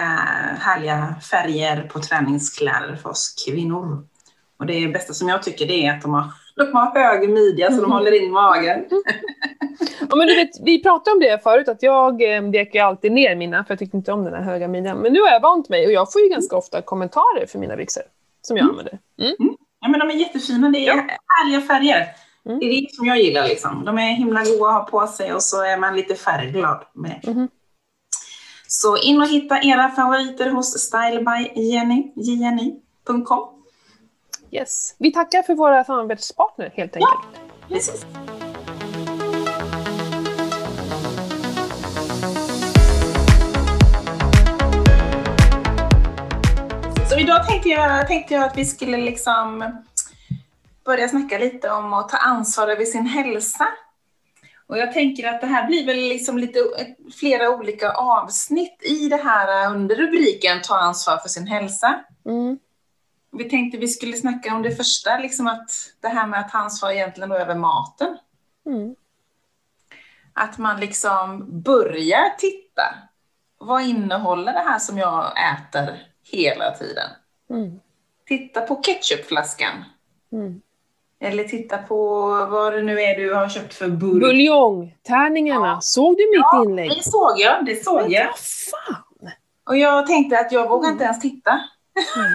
härliga 0.58 1.14
färger 1.30 1.82
på 1.82 2.00
träningskläder 2.00 2.96
för 2.96 3.10
oss 3.10 3.44
kvinnor. 3.46 4.06
Och 4.58 4.66
det 4.66 4.88
bästa 4.88 5.12
som 5.12 5.28
jag 5.28 5.42
tycker 5.42 5.66
det 5.66 5.86
är 5.86 5.92
att 5.92 6.02
de 6.02 6.14
har, 6.14 6.24
de 6.56 6.72
har 6.72 6.94
hög 6.94 7.30
midja 7.30 7.66
så 7.66 7.72
de 7.72 7.78
mm. 7.78 7.90
håller 7.90 8.22
in 8.22 8.32
magen. 8.32 8.84
ja, 10.10 10.16
men 10.16 10.26
du 10.26 10.34
vet, 10.34 10.50
vi 10.64 10.82
pratade 10.82 11.14
om 11.14 11.20
det 11.20 11.42
förut, 11.42 11.68
att 11.68 11.82
jag 11.82 12.36
eh, 12.36 12.42
vek 12.42 12.74
ju 12.74 12.80
alltid 12.80 13.12
ner 13.12 13.36
mina, 13.36 13.64
för 13.64 13.72
jag 13.72 13.78
tyckte 13.78 13.96
inte 13.96 14.12
om 14.12 14.24
den 14.24 14.34
här 14.34 14.42
höga 14.42 14.68
midjan. 14.68 14.98
Men 14.98 15.12
nu 15.12 15.20
har 15.20 15.28
jag 15.28 15.40
vant 15.40 15.68
mig 15.68 15.86
och 15.86 15.92
jag 15.92 16.12
får 16.12 16.22
ju 16.22 16.28
ganska 16.28 16.56
ofta 16.56 16.82
kommentarer 16.82 17.46
för 17.46 17.58
mina 17.58 17.76
byxor 17.76 18.02
som 18.42 18.56
jag 18.56 18.64
mm. 18.64 18.70
använder. 18.70 18.98
Mm. 19.20 19.34
Mm. 19.40 19.56
Ja, 19.80 19.88
men 19.88 20.00
de 20.00 20.10
är 20.10 20.14
jättefina, 20.14 20.68
det 20.68 20.78
är 20.78 20.96
ja. 20.96 21.06
härliga 21.26 21.60
färger. 21.60 22.08
Mm. 22.46 22.58
Det 22.58 22.66
är 22.66 22.80
det 22.80 22.86
som 22.90 23.06
jag 23.06 23.18
gillar. 23.18 23.48
Liksom. 23.48 23.84
De 23.84 23.98
är 23.98 24.14
himla 24.14 24.44
goda 24.44 24.66
att 24.66 24.74
ha 24.74 25.00
på 25.00 25.06
sig 25.06 25.34
och 25.34 25.42
så 25.42 25.62
är 25.62 25.78
man 25.78 25.96
lite 25.96 26.14
färgglad 26.14 26.84
med. 26.94 27.20
Mm. 27.26 27.48
Så 28.74 28.96
in 28.96 29.20
och 29.20 29.28
hitta 29.28 29.62
era 29.62 29.88
favoriter 29.88 30.50
hos 30.50 30.78
stylebyjenny.com. 30.78 33.48
Yes. 34.50 34.94
Vi 34.98 35.12
tackar 35.12 35.42
för 35.42 35.54
våra 35.54 35.84
samarbetspartner 35.84 36.72
helt 36.74 36.96
enkelt. 36.96 37.12
Ja, 37.12 37.24
precis. 37.68 38.06
Så 47.10 47.18
idag 47.18 47.48
tänkte 47.48 47.68
jag, 47.68 48.08
tänkte 48.08 48.34
jag 48.34 48.44
att 48.44 48.58
vi 48.58 48.64
skulle 48.64 48.96
liksom 48.96 49.74
börja 50.84 51.08
snacka 51.08 51.38
lite 51.38 51.70
om 51.70 51.92
att 51.92 52.08
ta 52.08 52.16
ansvar 52.16 52.68
över 52.68 52.84
sin 52.84 53.06
hälsa. 53.06 53.68
Och 54.72 54.78
jag 54.78 54.92
tänker 54.92 55.28
att 55.28 55.40
det 55.40 55.46
här 55.46 55.66
blir 55.66 55.86
väl 55.86 55.96
liksom 55.96 56.38
lite 56.38 56.58
flera 57.14 57.50
olika 57.50 57.92
avsnitt 57.92 58.82
i 58.82 59.08
det 59.08 59.16
här 59.16 59.70
under 59.70 59.96
rubriken 59.96 60.62
Ta 60.62 60.78
ansvar 60.78 61.18
för 61.18 61.28
sin 61.28 61.46
hälsa. 61.46 62.04
Mm. 62.24 62.58
Vi 63.32 63.44
tänkte 63.44 63.78
vi 63.78 63.88
skulle 63.88 64.16
snacka 64.16 64.54
om 64.54 64.62
det 64.62 64.76
första, 64.76 65.18
liksom 65.18 65.46
att 65.46 65.70
det 66.00 66.08
här 66.08 66.26
med 66.26 66.40
att 66.40 66.48
ta 66.48 66.58
ansvar 66.58 66.90
egentligen 66.90 67.32
över 67.32 67.54
maten. 67.54 68.18
Mm. 68.66 68.94
Att 70.32 70.58
man 70.58 70.80
liksom 70.80 71.46
börjar 71.62 72.38
titta. 72.38 72.94
Vad 73.58 73.82
innehåller 73.82 74.52
det 74.52 74.64
här 74.70 74.78
som 74.78 74.98
jag 74.98 75.32
äter 75.52 76.06
hela 76.22 76.70
tiden? 76.70 77.10
Mm. 77.50 77.80
Titta 78.26 78.60
på 78.60 78.82
ketchupflaskan. 78.82 79.84
Mm. 81.22 81.32
Eller 81.32 81.44
titta 81.44 81.78
på 81.78 82.28
vad 82.50 82.72
det 82.72 82.82
nu 82.82 83.00
är 83.00 83.16
du 83.16 83.34
har 83.34 83.48
köpt 83.48 83.74
för 83.74 83.88
burk. 83.88 84.20
Buljongtärningarna. 84.20 85.66
Ja. 85.66 85.78
Såg 85.80 86.16
du 86.16 86.30
mitt 86.30 86.46
ja, 86.52 86.64
inlägg? 86.64 86.90
det 86.90 87.02
såg 87.02 87.34
jag. 87.36 87.64
Det 87.66 87.84
såg 87.84 88.02
Men 88.02 88.10
jag. 88.10 88.38
fan! 88.38 89.32
Och 89.64 89.76
jag 89.76 90.06
tänkte 90.06 90.38
att 90.38 90.52
jag 90.52 90.68
vågar 90.68 90.90
inte 90.90 91.04
ens 91.04 91.20
titta. 91.20 91.50
Mm. 92.16 92.32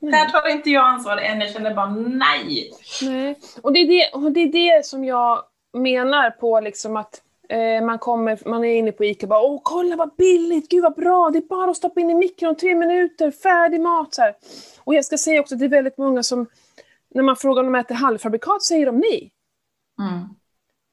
Där 0.12 0.30
tar 0.30 0.48
inte 0.48 0.70
jag 0.70 0.84
ansvar 0.84 1.16
än. 1.16 1.40
Jag 1.40 1.50
känner 1.50 1.74
bara 1.74 1.90
nej. 1.90 2.72
nej. 3.02 3.38
Och, 3.62 3.72
det 3.72 3.78
är 3.78 3.86
det, 3.86 4.10
och 4.12 4.32
det 4.32 4.40
är 4.40 4.76
det 4.76 4.86
som 4.86 5.04
jag 5.04 5.42
menar 5.72 6.30
på 6.30 6.60
liksom 6.60 6.96
att 6.96 7.20
eh, 7.48 7.84
man, 7.84 7.98
kommer, 7.98 8.48
man 8.48 8.64
är 8.64 8.74
inne 8.74 8.92
på 8.92 9.04
Ica 9.04 9.26
och 9.26 9.28
bara 9.28 9.42
åh 9.42 9.60
kolla 9.62 9.96
vad 9.96 10.16
billigt, 10.16 10.68
gud 10.68 10.82
vad 10.82 10.94
bra, 10.94 11.30
det 11.30 11.38
är 11.38 11.48
bara 11.48 11.70
att 11.70 11.76
stoppa 11.76 12.00
in 12.00 12.10
i 12.10 12.14
mikron, 12.14 12.56
tre 12.56 12.74
minuter, 12.74 13.30
färdig 13.30 13.80
mat. 13.80 14.14
Så 14.14 14.22
här. 14.22 14.34
Och 14.84 14.94
jag 14.94 15.04
ska 15.04 15.18
säga 15.18 15.40
också 15.40 15.54
att 15.54 15.58
det 15.58 15.66
är 15.66 15.70
väldigt 15.70 15.98
många 15.98 16.22
som 16.22 16.46
när 17.16 17.22
man 17.22 17.36
frågar 17.36 17.64
om 17.64 17.72
de 17.72 17.78
äter 17.78 17.94
halvfabrikat 17.94 18.62
säger 18.62 18.86
de 18.86 18.98
nej. 18.98 19.32
Mm. 20.00 20.28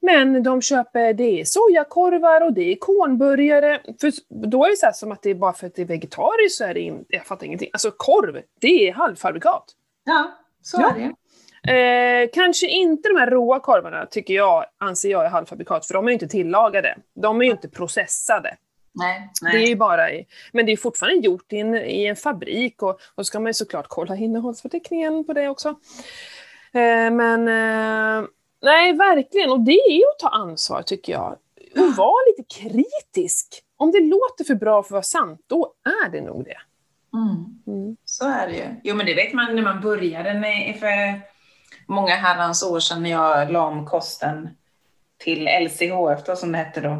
Men 0.02 0.42
de 0.42 0.62
köper, 0.62 1.12
det 1.12 1.40
är 1.40 1.44
sojakorvar 1.44 2.40
och 2.40 2.52
det 2.52 2.72
är 2.72 2.76
kornburgare. 2.76 3.80
För 4.00 4.12
då 4.48 4.64
är 4.64 4.70
det 4.70 4.76
så 4.76 4.90
som 4.94 5.12
att 5.12 5.22
det 5.22 5.30
är 5.30 5.34
bara 5.34 5.52
för 5.52 5.66
att 5.66 5.74
det 5.74 5.82
är 5.82 5.86
vegetariskt 5.86 6.58
så 6.58 6.64
är 6.64 6.74
det 6.74 6.80
inte, 6.80 7.04
jag 7.08 7.26
fattar 7.26 7.46
ingenting. 7.46 7.70
Alltså 7.72 7.90
korv, 7.90 8.42
det 8.60 8.88
är 8.88 8.92
halvfabrikat. 8.92 9.64
Ja, 10.04 10.30
så 10.62 10.80
ja. 10.80 10.90
är 10.90 10.98
det. 10.98 11.14
Eh, 11.66 12.28
kanske 12.32 12.66
inte 12.66 13.08
de 13.08 13.16
här 13.16 13.30
råa 13.30 13.60
korvarna 13.60 14.06
tycker 14.06 14.34
jag, 14.34 14.64
anser 14.78 15.10
jag 15.10 15.24
är 15.24 15.28
halvfabrikat, 15.28 15.86
för 15.86 15.94
de 15.94 16.04
är 16.04 16.08
ju 16.08 16.14
inte 16.14 16.28
tillagade. 16.28 16.96
De 17.14 17.40
är 17.40 17.44
ju 17.44 17.50
inte 17.50 17.68
processade. 17.68 18.56
Nej, 18.94 19.30
nej. 19.42 19.52
Det 19.52 19.64
är 19.64 19.68
ju 19.68 19.76
bara 19.76 20.12
i, 20.12 20.26
men 20.52 20.66
det 20.66 20.72
är 20.72 20.76
fortfarande 20.76 21.26
gjort 21.26 21.52
i 21.52 21.58
en, 21.58 21.74
i 21.74 22.06
en 22.06 22.16
fabrik 22.16 22.82
och, 22.82 23.00
och 23.14 23.26
ska 23.26 23.40
man 23.40 23.46
ju 23.50 23.54
såklart 23.54 23.86
kolla 23.88 24.16
innehållsförteckningen 24.16 25.24
på 25.24 25.32
det 25.32 25.48
också. 25.48 25.68
Eh, 26.72 27.10
men, 27.10 27.48
eh, 27.48 28.28
Nej, 28.64 28.92
verkligen. 28.92 29.50
Och 29.50 29.60
det 29.60 29.72
är 29.72 29.92
ju 29.92 30.02
att 30.02 30.18
ta 30.18 30.28
ansvar, 30.28 30.82
tycker 30.82 31.12
jag. 31.12 31.36
Och 31.76 31.96
vara 31.96 32.16
lite 32.26 32.60
kritisk. 32.60 33.62
Om 33.76 33.90
det 33.90 34.00
låter 34.00 34.44
för 34.44 34.54
bra 34.54 34.82
för 34.82 34.86
att 34.86 34.90
vara 34.90 35.02
sant, 35.02 35.40
då 35.46 35.74
är 36.04 36.10
det 36.10 36.20
nog 36.20 36.44
det. 36.44 36.58
Mm. 37.16 37.44
Mm. 37.66 37.96
Så 38.04 38.28
är 38.28 38.46
det 38.46 38.56
ju. 38.56 38.64
Jo, 38.84 38.96
men 38.96 39.06
det 39.06 39.14
vet 39.14 39.32
man 39.32 39.56
när 39.56 39.62
man 39.62 39.80
började 39.80 40.34
med, 40.34 40.76
för 40.80 41.20
många 41.86 42.14
herrans 42.14 42.62
år 42.62 42.80
sedan 42.80 43.02
när 43.02 43.10
jag 43.10 43.52
la 43.52 43.66
om 43.66 43.86
kosten 43.86 44.48
till 45.18 45.48
LCHF 45.60 46.24
då, 46.26 46.36
som 46.36 46.52
det 46.52 46.58
hette 46.58 46.80
då. 46.80 46.90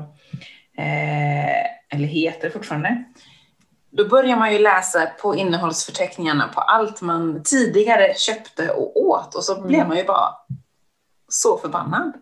Eh, 0.83 1.74
eller 1.95 2.07
heter 2.09 2.51
fortfarande. 2.51 3.05
Då 3.91 4.09
börjar 4.09 4.37
man 4.37 4.53
ju 4.53 4.59
läsa 4.59 5.07
på 5.07 5.35
innehållsförteckningarna 5.37 6.49
på 6.49 6.61
allt 6.61 7.01
man 7.01 7.43
tidigare 7.45 8.15
köpte 8.17 8.69
och 8.71 8.97
åt 8.97 9.35
och 9.35 9.45
så 9.45 9.55
Mm. 9.57 9.69
blev 9.69 9.89
man 9.89 9.97
ju 9.97 10.05
bara 10.05 10.29
så 11.29 11.59
förbannad. 11.59 12.13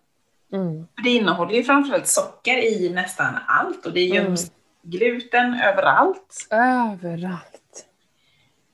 Mm. 0.52 0.86
För 0.96 1.02
det 1.04 1.10
innehåller 1.10 1.54
ju 1.54 1.62
framförallt 1.64 2.06
socker 2.08 2.56
i 2.58 2.90
nästan 2.94 3.34
allt 3.46 3.86
och 3.86 3.92
det 3.92 4.00
göms 4.04 4.50
gluten 4.82 5.54
överallt. 5.54 6.46
Överallt. 6.50 7.86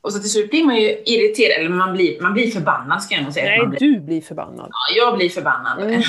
Och 0.01 0.13
så 0.13 0.19
till 0.21 0.31
slut 0.31 0.51
blir 0.51 0.65
man 0.65 0.77
ju 0.77 1.03
irriterad, 1.07 1.61
eller 1.61 1.71
man 1.71 1.93
blir, 1.93 2.21
man 2.23 2.33
blir 2.33 2.51
förbannad 2.51 3.03
ska 3.03 3.15
jag 3.15 3.25
nog 3.25 3.33
säga. 3.33 3.47
Nej, 3.51 3.67
blir. 3.67 3.81
du 3.81 4.01
blir 4.01 4.21
förbannad. 4.21 4.69
Ja, 4.71 4.97
jag 4.97 5.17
blir 5.17 5.29
förbannad. 5.29 5.83
Mm. 5.83 6.03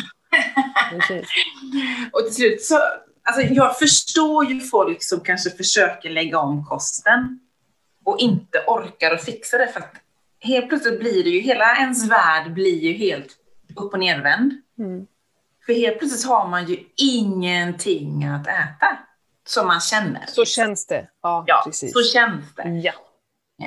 Och 2.11 2.25
till 2.25 2.35
slut 2.35 2.61
så, 2.61 2.79
alltså 3.23 3.41
jag 3.41 3.79
förstår 3.79 4.45
ju 4.45 4.59
folk 4.59 5.03
som 5.03 5.19
kanske 5.19 5.49
försöker 5.49 6.09
lägga 6.09 6.39
om 6.39 6.65
kosten 6.65 7.39
och 8.05 8.19
inte 8.19 8.63
orkar 8.67 9.11
att 9.11 9.23
fixa 9.23 9.57
det 9.57 9.67
för 9.67 9.79
att 9.79 9.93
helt 10.39 10.69
plötsligt 10.69 10.99
blir 10.99 11.23
det 11.23 11.29
ju, 11.29 11.39
hela 11.39 11.75
ens 11.75 12.11
värld 12.11 12.53
blir 12.53 12.79
ju 12.79 12.93
helt 12.93 13.27
upp 13.75 13.93
och 13.93 13.99
nervänd. 13.99 14.53
Mm. 14.79 15.07
För 15.65 15.73
helt 15.73 15.99
plötsligt 15.99 16.25
har 16.25 16.47
man 16.47 16.65
ju 16.65 16.77
ingenting 16.95 18.23
att 18.23 18.47
äta 18.47 18.97
som 19.47 19.67
man 19.67 19.79
känner. 19.79 20.25
Så 20.27 20.45
känns 20.45 20.87
det. 20.87 21.07
Ja, 21.21 21.43
Ja, 21.47 21.61
precis. 21.65 21.93
så 21.93 22.03
känns 22.03 22.55
det. 22.55 22.69
Ja. 22.69 22.93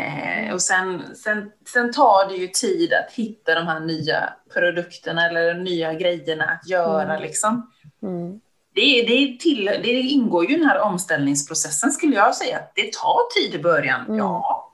Eh, 0.00 0.54
och 0.54 0.62
sen, 0.62 1.16
sen, 1.16 1.52
sen 1.72 1.92
tar 1.92 2.28
det 2.28 2.34
ju 2.34 2.48
tid 2.48 2.92
att 2.92 3.12
hitta 3.12 3.54
de 3.54 3.66
här 3.66 3.80
nya 3.80 4.32
produkterna 4.54 5.28
eller 5.28 5.54
de 5.54 5.64
nya 5.64 5.94
grejerna 5.94 6.44
att 6.44 6.68
göra. 6.68 7.12
Mm. 7.14 7.22
Liksom. 7.22 7.70
Mm. 8.02 8.40
Det, 8.74 9.02
det, 9.02 9.38
till, 9.40 9.64
det 9.64 9.92
ingår 10.00 10.44
ju 10.50 10.54
i 10.54 10.58
den 10.58 10.68
här 10.68 10.80
omställningsprocessen 10.80 11.90
skulle 11.90 12.16
jag 12.16 12.34
säga. 12.34 12.58
Det 12.74 12.92
tar 12.92 13.40
tid 13.40 13.60
i 13.60 13.62
början, 13.62 14.00
Mm. 14.06 14.18
ja. 14.18 14.68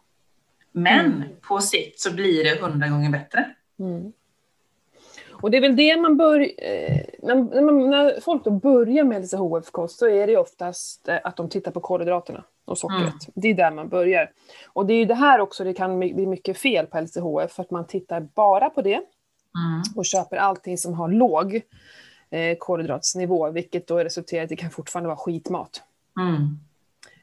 Men 0.73 1.07
Mm. 1.07 1.23
på 1.49 1.59
sikt 1.61 2.01
så 2.01 2.13
blir 2.15 2.45
det 2.45 2.61
hundra 2.61 2.89
gånger 2.89 3.11
bättre. 3.11 3.55
Mm. 3.79 4.13
Och 5.33 5.51
det 5.51 5.57
är 5.57 5.61
väl 5.61 5.77
det 5.77 5.97
man 5.97 6.17
bör... 6.17 6.41
Eh, 6.41 7.01
när, 7.23 7.61
man, 7.63 7.91
när 7.91 8.21
folk 8.21 8.45
då 8.45 8.51
börjar 8.51 9.05
med 9.05 9.23
LCHF-kost 9.25 9.99
så 9.99 10.09
är 10.09 10.27
det 10.27 10.37
oftast 10.37 11.09
eh, 11.09 11.19
att 11.25 11.37
de 11.37 11.49
tittar 11.49 11.71
på 11.71 11.81
kolhydraterna 11.81 12.45
och 12.65 12.79
sockret. 12.79 13.01
Mm. 13.01 13.13
Det 13.35 13.49
är 13.49 13.55
där 13.55 13.71
man 13.71 13.89
börjar. 13.89 14.31
Och 14.67 14.87
det 14.87 14.95
är 14.95 14.99
ju 14.99 15.05
det 15.05 15.15
här 15.15 15.41
också 15.41 15.65
det 15.65 15.75
kan 15.75 15.99
bli 15.99 16.27
mycket 16.27 16.59
fel 16.59 16.87
på 16.87 17.01
LCHF 17.01 17.53
för 17.53 17.63
att 17.63 17.71
man 17.71 17.87
tittar 17.87 18.21
bara 18.21 18.71
på 18.71 18.83
det 18.83 19.01
Mm. 19.57 19.83
och 19.97 20.05
köper 20.07 20.37
allting 20.37 20.79
som 20.79 20.95
har 20.95 21.09
låg 21.09 21.61
kolhydratsnivå, 22.59 23.51
vilket 23.51 23.87
då 23.87 23.99
resulterar 23.99 24.41
i 24.41 24.45
att 24.45 24.49
det 24.49 24.57
kan 24.57 24.71
fortfarande 24.71 25.09
vara 25.09 25.17
skitmat. 25.19 25.83
Mm. 26.21 26.59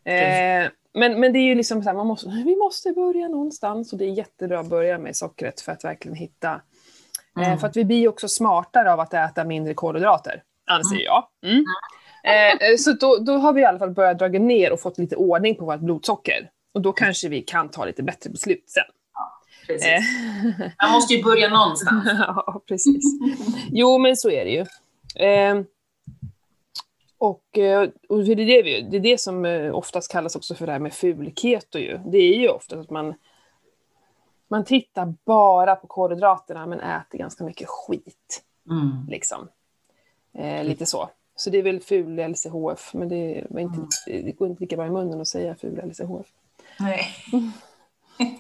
Eh, 0.04 0.72
men, 0.94 1.20
men 1.20 1.34
det 1.34 1.40
är 1.40 1.44
ju 1.46 1.56
liksom 1.56 1.84
så 1.84 1.90
här, 1.90 1.96
man 1.98 2.08
måste, 2.08 2.28
vi 2.46 2.56
måste 2.56 2.92
börja 2.92 3.28
någonstans 3.28 3.94
och 3.94 4.00
det 4.00 4.06
är 4.06 4.10
jättebra 4.10 4.60
att 4.60 4.66
börja 4.70 4.98
med 4.98 5.16
sockret 5.16 5.62
för 5.62 5.72
att 5.72 5.84
verkligen 5.84 6.16
hitta 6.16 6.62
Eh, 7.40 7.48
Mm. 7.48 7.60
för 7.60 7.68
att 7.68 7.78
vi 7.78 7.86
blir 7.86 8.08
också 8.08 8.28
smartare 8.28 8.94
av 8.94 9.00
att 9.00 9.14
äta 9.14 9.44
mindre 9.44 9.74
kolhydrater, 9.74 10.44
anser 10.66 11.04
jag. 11.06 11.28
Mm. 11.44 11.64
Eh, 12.24 12.70
eh, 12.70 12.78
så 12.78 12.92
då, 12.94 13.18
då 13.18 13.34
har 13.38 13.54
vi 13.54 13.62
i 13.62 13.66
alla 13.66 13.80
fall 13.80 13.92
börjat 13.92 14.20
dra 14.20 14.28
ner 14.28 14.74
och 14.74 14.80
fått 14.80 14.98
lite 14.98 15.16
ordning 15.16 15.56
på 15.56 15.66
vårt 15.66 15.80
blodsocker. 15.80 16.50
Och 16.74 16.82
då 16.82 16.92
kanske 16.92 17.30
vi 17.30 17.42
kan 17.42 17.70
ta 17.70 17.86
lite 17.86 18.04
bättre 18.04 18.30
beslut 18.30 18.64
sen. 18.68 18.84
Precis. 19.68 19.88
Eh, 19.88 20.00
Man 20.84 20.92
måste 20.92 21.14
ju 21.14 21.24
börja 21.24 21.50
någonstans. 21.50 22.06
ja, 22.28 22.62
precis. 22.68 23.04
Jo, 23.72 23.98
men 23.98 24.16
så 24.16 24.30
är 24.30 24.46
det 24.46 24.52
ju. 24.52 24.66
Eh, 25.16 25.62
och, 27.18 27.58
eh, 27.58 27.90
och 28.10 28.24
det, 28.24 28.32
är 28.32 28.36
det, 28.36 28.62
vi, 28.62 28.82
det 28.92 28.98
är 28.98 29.02
det 29.02 29.18
som 29.18 29.46
eh, 29.46 29.76
oftast 29.76 30.12
kallas 30.12 30.36
också 30.36 30.56
för 30.56 30.66
det 30.66 30.72
här 30.72 30.80
med 30.80 30.94
fulketo 30.94 31.80
ju. 31.80 32.00
Det 32.06 32.18
är 32.18 32.38
ju 32.38 32.50
ofta 32.50 32.80
att 32.80 32.90
man, 32.90 33.14
man 34.48 34.66
tittar 34.66 35.14
bara 35.26 35.76
på 35.76 35.88
kolhydraterna 35.88 36.66
men 36.66 36.80
äter 36.80 37.18
ganska 37.18 37.44
mycket 37.44 37.68
skit. 37.68 38.44
Mm. 38.70 39.06
Liksom. 39.10 39.50
Eh, 40.34 40.64
lite 40.64 40.86
så. 40.86 41.10
Så 41.36 41.50
det 41.50 41.58
är 41.58 41.64
väl 41.64 41.80
ful 41.80 42.30
LCHF, 42.30 42.94
men 42.94 43.10
det, 43.10 43.48
inte, 43.60 43.82
det 44.06 44.32
går 44.32 44.48
inte 44.48 44.64
lika 44.64 44.76
bra 44.76 44.86
i 44.86 44.90
munnen 44.90 45.22
att 45.22 45.28
säga 45.28 45.56
ful 45.56 45.82
LCHF. 45.84 46.28
Nej. 46.80 47.02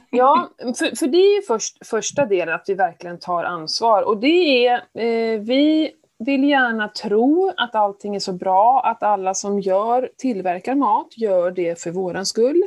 Ja, 0.09 0.49
för, 0.59 0.95
för 0.95 1.07
det 1.07 1.17
är 1.17 1.35
ju 1.35 1.41
först, 1.41 1.87
första 1.87 2.25
delen, 2.25 2.55
att 2.55 2.63
vi 2.67 2.73
verkligen 2.73 3.19
tar 3.19 3.43
ansvar. 3.43 4.03
Och 4.03 4.17
det 4.17 4.67
är, 4.67 4.73
eh, 4.93 5.39
vi 5.39 5.91
vill 6.19 6.43
gärna 6.43 6.87
tro 6.87 7.53
att 7.57 7.75
allting 7.75 8.15
är 8.15 8.19
så 8.19 8.33
bra, 8.33 8.81
att 8.85 9.03
alla 9.03 9.33
som 9.33 9.59
gör, 9.59 10.11
tillverkar 10.17 10.75
mat 10.75 11.17
gör 11.17 11.51
det 11.51 11.81
för 11.81 11.91
våran 11.91 12.25
skull. 12.25 12.63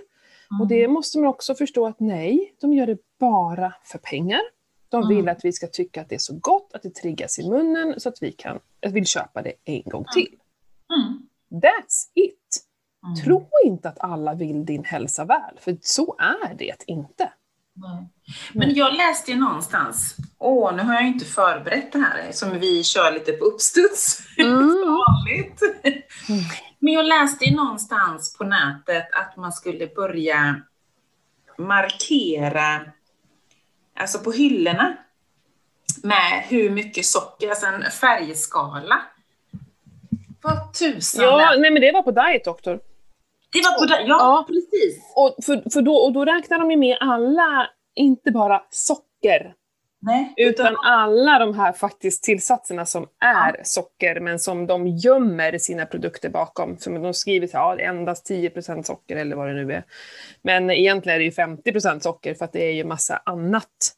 Och 0.61 0.69
det 0.69 0.89
måste 0.89 1.19
man 1.19 1.29
också 1.29 1.55
förstå 1.55 1.87
att 1.87 2.01
nej, 2.01 2.55
de 2.61 2.73
gör 2.73 2.87
det 2.87 2.99
bara 3.21 3.75
för 3.85 3.99
pengar. 3.99 4.41
De 4.89 5.09
vill 5.09 5.19
Mm. 5.19 5.33
att 5.33 5.45
vi 5.45 5.53
ska 5.53 5.67
tycka 5.67 6.01
att 6.01 6.09
det 6.09 6.15
är 6.15 6.19
så 6.19 6.39
gott, 6.39 6.71
att 6.75 6.83
det 6.83 6.91
triggas 6.95 7.39
i 7.39 7.49
munnen, 7.49 8.01
så 8.01 8.09
att 8.09 8.23
vi 8.23 8.33
kan, 8.33 8.59
att 8.87 8.93
vill 8.93 9.07
köpa 9.07 9.43
det 9.43 9.53
en 9.65 9.83
gång 9.83 10.05
till. 10.15 10.35
Mm. 10.97 11.29
That's 11.63 12.11
it! 12.15 12.65
Mm. 13.05 13.17
Tro 13.25 13.49
inte 13.65 13.89
att 13.89 13.99
alla 14.01 14.35
vill 14.35 14.65
din 14.65 14.85
hälsa 14.85 15.25
väl, 15.25 15.59
för 15.59 15.77
så 15.81 16.17
är 16.19 16.55
det 16.55 16.85
inte. 16.87 17.33
Nej. 17.81 18.09
Men 18.53 18.75
jag 18.75 18.95
läste 18.95 19.35
någonstans, 19.35 20.17
åh 20.39 20.77
nu 20.77 20.83
har 20.83 20.95
jag 20.95 21.07
inte 21.07 21.25
förberett 21.25 21.93
det 21.93 21.99
här 21.99 22.33
som 22.33 22.59
vi 22.59 22.85
kör 22.85 23.13
lite 23.13 23.33
på 23.33 23.45
uppstuds. 23.45 24.19
Mm. 24.39 24.69
Vanligt. 24.87 25.63
Men 26.79 26.95
jag 26.95 27.05
läste 27.07 27.51
någonstans 27.51 28.37
på 28.39 28.45
nätet 28.45 29.09
att 29.13 29.37
man 29.37 29.53
skulle 29.53 29.87
börja 29.87 30.61
markera, 31.59 32.81
alltså 34.01 34.19
på 34.19 34.33
hyllorna, 34.33 34.97
med 36.03 36.43
hur 36.49 36.71
mycket 36.71 37.07
socker, 37.07 37.49
alltså 37.49 37.67
en 37.67 37.83
färgskala. 37.91 39.01
Vad 40.43 40.75
tusan 40.75 41.25
Ja, 41.25 41.55
nej 41.59 41.71
men 41.71 41.83
det 41.83 41.93
var 41.93 42.03
på 42.03 42.11
Diet 42.11 42.45
Doctor. 42.45 42.81
Det 43.53 43.59
var 43.65 43.79
på 43.79 43.85
det, 43.87 44.01
ja, 44.01 44.07
Ja. 44.19 44.45
precis. 44.49 45.13
Och, 45.17 45.45
för, 45.45 45.71
för 45.71 45.83
då, 45.83 45.95
och 45.97 46.13
då 46.13 46.25
räknar 46.25 46.59
de 46.59 46.71
ju 46.71 46.77
med 46.77 46.97
alla, 47.01 47.71
inte 47.95 48.31
bara 48.31 48.63
socker, 48.71 49.55
Nej, 50.01 50.35
utan 50.37 50.77
alla 50.85 51.39
de 51.39 51.55
här 51.55 51.73
faktiskt 51.73 52.23
tillsatserna 52.23 52.87
som 52.87 53.07
är 53.21 53.61
socker, 53.65 54.21
men 54.21 54.39
som 54.39 54.67
de 54.67 54.87
gömmer 54.89 55.59
sina 55.59 55.87
produkter 55.87 56.29
bakom. 56.29 56.77
För 56.79 56.91
de 56.91 57.15
skriver 57.15 57.47
så 57.47 57.59
här, 57.59 57.65
ja, 57.65 57.77
det 57.77 57.83
är 57.83 57.89
endast 57.89 58.31
10% 58.31 58.83
socker 58.83 59.17
eller 59.17 59.37
vad 59.37 59.49
det 59.49 59.55
nu 59.55 59.73
är. 59.73 59.85
Men 60.43 60.71
egentligen 60.71 61.15
är 61.15 61.19
det 61.19 61.25
ju 61.25 61.31
50% 61.31 62.01
socker 62.01 62.35
för 62.35 62.45
att 62.45 62.53
det 62.53 62.65
är 62.65 62.73
ju 62.73 62.85
massa 62.85 63.23
annat 63.25 63.95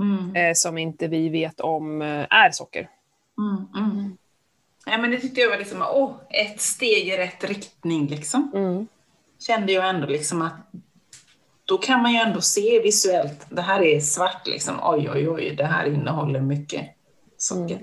Mm. 0.00 0.36
eh, 0.36 0.52
som 0.54 0.78
inte 0.78 1.08
vi 1.08 1.28
vet 1.28 1.60
om 1.60 2.02
eh, 2.02 2.26
är 2.30 2.50
socker. 2.50 2.88
Mm, 3.38 3.90
mm. 3.90 4.16
Ja, 4.86 4.98
men 4.98 5.10
det 5.10 5.18
tyckte 5.20 5.40
jag 5.40 5.50
var 5.50 5.58
liksom, 5.58 5.82
åh, 5.92 6.12
ett 6.30 6.60
steg 6.60 7.08
i 7.08 7.16
rätt 7.16 7.44
riktning 7.44 8.06
liksom. 8.06 8.50
Mm. 9.48 9.58
Kände 9.58 9.72
jag 9.72 9.88
ändå 9.88 10.06
liksom 10.06 10.42
att 10.42 10.54
då 11.64 11.78
kan 11.78 12.02
man 12.02 12.12
ju 12.12 12.18
ändå 12.18 12.40
se 12.40 12.80
visuellt, 12.80 13.46
det 13.48 13.62
här 13.62 13.82
är 13.82 14.00
svart 14.00 14.46
liksom, 14.46 14.74
oj 14.82 15.10
oj 15.14 15.28
oj, 15.28 15.54
det 15.56 15.64
här 15.64 15.86
innehåller 15.86 16.40
mycket 16.40 16.86
socker. 17.36 17.80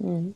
Mm. 0.00 0.34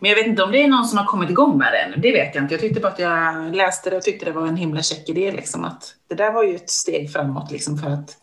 Men 0.00 0.10
jag 0.10 0.16
vet 0.16 0.26
inte 0.26 0.42
om 0.42 0.52
det 0.52 0.62
är 0.62 0.68
någon 0.68 0.84
som 0.84 0.98
har 0.98 1.06
kommit 1.06 1.30
igång 1.30 1.58
med 1.58 1.72
det 1.72 1.78
ännu, 1.78 1.96
det 1.96 2.12
vet 2.12 2.34
jag 2.34 2.44
inte. 2.44 2.54
Jag 2.54 2.60
tyckte 2.60 2.80
bara 2.80 2.92
att 2.92 2.98
jag 2.98 3.54
läste 3.54 3.90
det 3.90 3.96
och 3.96 4.02
tyckte 4.02 4.24
det 4.24 4.32
var 4.32 4.46
en 4.46 4.56
himla 4.56 4.82
check 4.82 5.08
idé 5.08 5.32
liksom, 5.32 5.64
att 5.64 5.94
det 6.08 6.14
där 6.14 6.32
var 6.32 6.44
ju 6.44 6.56
ett 6.56 6.70
steg 6.70 7.12
framåt 7.12 7.50
liksom 7.50 7.78
för 7.78 7.90
att 7.90 8.16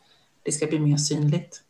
det 0.44 0.52
ska 0.52 0.68
bli 0.68 0.80
mer 0.80 0.98
synligt. 0.98 1.62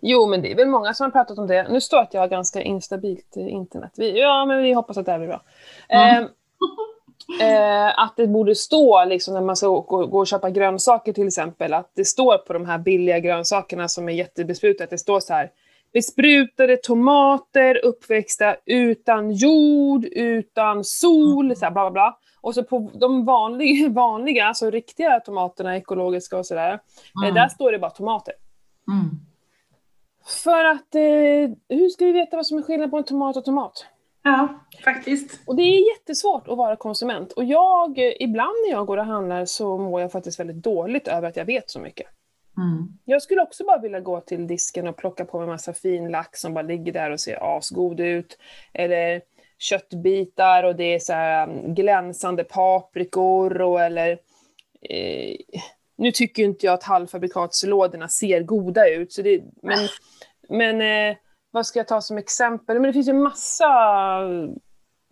Jo, 0.00 0.26
men 0.26 0.42
det 0.42 0.52
är 0.52 0.56
väl 0.56 0.68
många 0.68 0.94
som 0.94 1.04
har 1.04 1.10
pratat 1.10 1.38
om 1.38 1.46
det. 1.46 1.68
Nu 1.68 1.80
står 1.80 2.00
att 2.00 2.14
jag 2.14 2.20
har 2.20 2.28
ganska 2.28 2.62
instabilt 2.62 3.36
eh, 3.36 3.48
internet. 3.48 3.92
Vi, 3.96 4.20
ja, 4.20 4.44
men 4.44 4.62
vi 4.62 4.72
hoppas 4.72 4.96
att 4.96 5.06
det 5.06 5.12
här 5.12 5.18
blir 5.18 5.28
bra. 5.28 5.42
Mm. 5.88 6.24
Eh, 6.24 6.30
eh, 7.40 7.98
att 7.98 8.16
det 8.16 8.26
borde 8.26 8.54
stå, 8.54 9.04
liksom, 9.04 9.34
när 9.34 9.40
man 9.40 9.56
ska 9.56 9.68
gå, 9.68 10.06
gå 10.06 10.18
och 10.18 10.26
köpa 10.26 10.50
grönsaker 10.50 11.12
till 11.12 11.26
exempel, 11.26 11.74
att 11.74 11.90
det 11.94 12.04
står 12.04 12.38
på 12.38 12.52
de 12.52 12.66
här 12.66 12.78
billiga 12.78 13.18
grönsakerna 13.18 13.88
som 13.88 14.08
är 14.08 14.12
jättebesprutade, 14.12 14.84
att 14.84 14.90
det 14.90 14.98
står 14.98 15.20
så 15.20 15.32
här 15.34 15.50
besprutade 15.92 16.76
tomater 16.76 17.84
uppväxta 17.84 18.56
utan 18.66 19.30
jord, 19.32 20.04
utan 20.04 20.84
sol, 20.84 21.56
så 21.56 21.64
här, 21.64 21.72
bla 21.72 21.82
bla 21.82 21.90
bla. 21.90 22.18
Och 22.40 22.54
så 22.54 22.62
på 22.64 22.90
de 22.94 23.24
vanliga, 23.24 23.88
vanliga 23.90 24.46
alltså 24.46 24.70
riktiga 24.70 25.20
tomaterna, 25.20 25.76
ekologiska 25.76 26.38
och 26.38 26.46
sådär, 26.46 26.72
eh, 26.72 26.78
Mm. 27.22 27.34
där 27.34 27.48
står 27.48 27.72
det 27.72 27.78
bara 27.78 27.90
tomater. 27.90 28.34
Mm. 28.88 29.10
För 30.44 30.64
att, 30.64 30.94
eh, 30.94 31.76
hur 31.78 31.88
ska 31.88 32.04
vi 32.04 32.12
veta 32.12 32.36
vad 32.36 32.46
som 32.46 32.58
är 32.58 32.62
skillnad 32.62 32.90
på 32.90 32.96
en 32.96 33.04
tomat 33.04 33.36
och 33.36 33.44
tomat? 33.44 33.86
Ja, 34.26 34.48
faktiskt. 34.84 35.40
Och 35.46 35.56
det 35.56 35.62
är 35.62 35.92
jättesvårt 35.92 36.48
att 36.48 36.58
vara 36.58 36.76
konsument. 36.76 37.32
Och 37.32 37.44
jag, 37.44 37.98
ibland 37.98 38.54
när 38.66 38.70
jag 38.70 38.86
går 38.86 38.96
och 38.96 39.04
handlar 39.04 39.44
så 39.44 39.78
mår 39.78 40.00
jag 40.00 40.12
faktiskt 40.12 40.40
väldigt 40.40 40.62
dåligt 40.62 41.08
över 41.08 41.28
att 41.28 41.36
jag 41.36 41.44
vet 41.44 41.70
så 41.70 41.80
mycket. 41.80 42.06
Mm. 42.56 42.88
Jag 43.04 43.22
skulle 43.22 43.42
också 43.42 43.64
bara 43.64 43.78
vilja 43.78 44.00
gå 44.00 44.20
till 44.20 44.46
disken 44.46 44.86
och 44.86 44.96
plocka 44.96 45.24
på 45.24 45.38
mig 45.38 45.48
massa 45.48 45.72
fin 45.72 46.08
lax 46.08 46.40
som 46.40 46.54
bara 46.54 46.62
ligger 46.62 46.92
där 46.92 47.10
och 47.10 47.20
ser 47.20 47.56
asgod 47.56 48.00
ut. 48.00 48.38
Eller 48.74 49.20
köttbitar 49.58 50.64
och 50.64 50.76
det 50.76 50.94
är 50.94 50.98
så 50.98 51.50
um, 51.50 51.74
glänsande 51.74 52.44
paprikor 52.44 53.60
och 53.60 53.80
eller... 53.80 54.18
Eh, 54.90 55.36
nu 55.98 56.12
tycker 56.12 56.42
inte 56.42 56.66
jag 56.66 56.72
att 56.72 56.82
halvfabrikatslådorna 56.82 58.08
ser 58.08 58.42
goda 58.42 58.88
ut, 58.88 59.12
så 59.12 59.22
det, 59.22 59.42
men, 59.62 59.88
men 60.48 60.80
eh, 60.80 61.16
vad 61.50 61.66
ska 61.66 61.78
jag 61.78 61.88
ta 61.88 62.00
som 62.00 62.18
exempel? 62.18 62.80
Men 62.80 62.88
det 62.88 62.92
finns 62.92 63.08
ju 63.08 63.12
massa, 63.12 63.68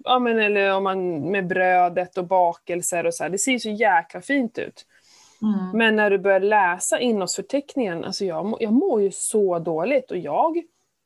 ja 0.05 0.18
men 0.18 0.38
eller 0.38 0.75
om 0.75 0.85
man 0.85 1.31
med 1.31 1.47
brödet 1.47 2.18
och 2.18 2.27
bakelser 2.27 3.07
och 3.07 3.14
så 3.14 3.23
här, 3.23 3.31
det 3.31 3.38
ser 3.38 3.53
ju 3.53 3.59
så 3.59 3.70
jäkla 3.70 4.20
fint 4.20 4.59
ut. 4.59 4.87
Mm. 5.42 5.79
Men 5.79 5.97
när 5.97 6.11
du 6.11 6.18
börjar 6.18 6.40
läsa 6.40 7.01
innehållsförteckningen, 7.01 8.05
alltså 8.05 8.25
jag, 8.25 8.57
jag 8.61 8.73
mår 8.73 9.03
ju 9.03 9.11
så 9.11 9.59
dåligt 9.59 10.11
och 10.11 10.18
jag, 10.18 10.57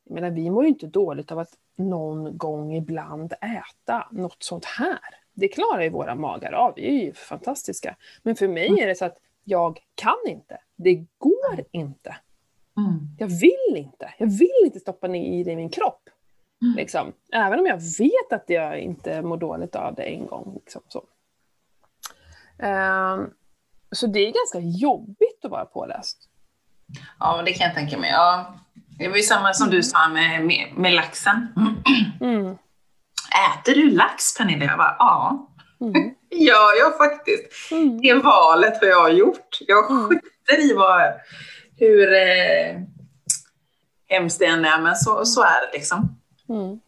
jag 0.04 0.14
menar 0.14 0.30
vi 0.30 0.50
mår 0.50 0.62
ju 0.62 0.68
inte 0.68 0.86
dåligt 0.86 1.32
av 1.32 1.38
att 1.38 1.52
någon 1.76 2.38
gång 2.38 2.74
ibland 2.74 3.32
äta 3.32 4.08
något 4.10 4.42
sånt 4.42 4.64
här. 4.64 4.98
Det 5.34 5.48
klarar 5.48 5.82
ju 5.82 5.90
våra 5.90 6.14
magar 6.14 6.52
av, 6.52 6.72
vi 6.76 6.86
är 6.86 7.04
ju 7.04 7.12
fantastiska. 7.12 7.96
Men 8.22 8.36
för 8.36 8.48
mig 8.48 8.80
är 8.80 8.86
det 8.86 8.94
så 8.94 9.04
att 9.04 9.18
jag 9.44 9.78
kan 9.94 10.18
inte. 10.26 10.58
Det 10.76 10.94
går 11.18 11.64
inte. 11.70 12.16
Mm. 12.78 12.98
Jag 13.18 13.26
vill 13.26 13.76
inte. 13.76 14.14
Jag 14.18 14.26
vill 14.26 14.62
inte 14.64 14.80
stoppa 14.80 15.08
ner 15.08 15.40
i 15.40 15.44
det 15.44 15.50
i 15.50 15.56
min 15.56 15.70
kropp. 15.70 16.02
Mm. 16.62 16.76
Liksom. 16.76 17.12
Även 17.32 17.58
om 17.60 17.66
jag 17.66 17.80
vet 17.98 18.32
att 18.32 18.44
jag 18.46 18.78
inte 18.80 19.22
mår 19.22 19.36
dåligt 19.36 19.76
av 19.76 19.94
det 19.94 20.02
en 20.02 20.26
gång. 20.26 20.54
Liksom, 20.54 20.82
så. 20.88 21.04
Ehm, 22.58 23.30
så 23.92 24.06
det 24.06 24.18
är 24.20 24.32
ganska 24.32 24.58
jobbigt 24.78 25.44
att 25.44 25.50
vara 25.50 25.64
påläst. 25.64 26.18
Ja, 27.20 27.42
det 27.42 27.52
kan 27.52 27.66
jag 27.66 27.74
tänka 27.76 27.98
mig. 27.98 28.10
Ja. 28.10 28.54
Det 28.98 29.08
var 29.08 29.16
ju 29.16 29.22
samma 29.22 29.54
som 29.54 29.70
du 29.70 29.82
sa 29.82 30.08
med, 30.08 30.44
med, 30.46 30.72
med 30.76 30.92
laxen. 30.92 31.46
Mm. 32.20 32.46
Äter 33.54 33.74
du 33.74 33.90
lax 33.90 34.38
Pernilla? 34.38 34.64
Jag 34.64 34.78
bara, 34.78 34.96
ja. 34.98 35.48
Mm. 35.80 36.14
Ja, 36.30 36.72
jag 36.80 36.96
faktiskt. 36.96 37.72
Mm. 37.72 38.00
Det 38.00 38.14
valet 38.14 38.80
har 38.80 38.86
jag 38.88 39.12
gjort. 39.14 39.58
Jag 39.66 39.90
Mm. 39.90 40.08
skiter 40.08 40.70
i 40.70 40.74
vad, 40.74 41.12
hur 41.78 42.12
eh, 42.12 42.80
hemskt 44.08 44.38
det 44.38 44.46
än 44.46 44.64
är, 44.64 44.80
men 44.80 44.96
så, 44.96 45.24
så 45.24 45.42
är 45.42 45.66
det 45.66 45.78
liksom. 45.78 46.18
Mm. 46.48 46.80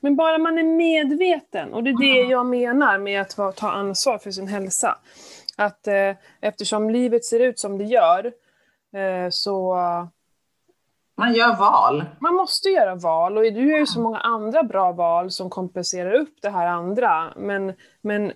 Men 0.00 0.16
bara 0.16 0.38
man 0.38 0.58
är 0.58 0.62
medveten, 0.62 1.74
och 1.74 1.84
det 1.84 1.90
är 1.90 1.98
det 1.98 2.30
jag 2.30 2.46
menar 2.46 2.98
med 2.98 3.20
att 3.20 3.56
ta 3.56 3.70
ansvar 3.70 4.18
för 4.18 4.30
sin 4.30 4.48
hälsa. 4.48 4.98
Att 5.56 5.86
eh, 5.86 6.16
eftersom 6.40 6.90
livet 6.90 7.24
ser 7.24 7.40
ut 7.40 7.58
som 7.58 7.78
det 7.78 7.84
gör, 7.84 8.24
eh, 8.92 9.30
så 9.30 9.74
Man 11.14 11.34
gör 11.34 11.56
val. 11.56 12.04
man 12.20 12.34
måste 12.34 12.68
göra 12.68 12.94
val 12.94 13.38
och 13.38 13.42
du 13.42 13.70
gör 13.70 13.78
ju 13.78 13.86
så 13.86 14.00
många 14.00 14.18
andra 14.18 14.62
bra 14.62 14.92
val 14.92 15.30
som 15.30 15.50
kompenserar 15.50 16.12
upp 16.12 16.34
det 16.42 16.50
här 16.50 16.66
andra. 16.66 17.32
Men, 17.36 17.72
men 18.00 18.32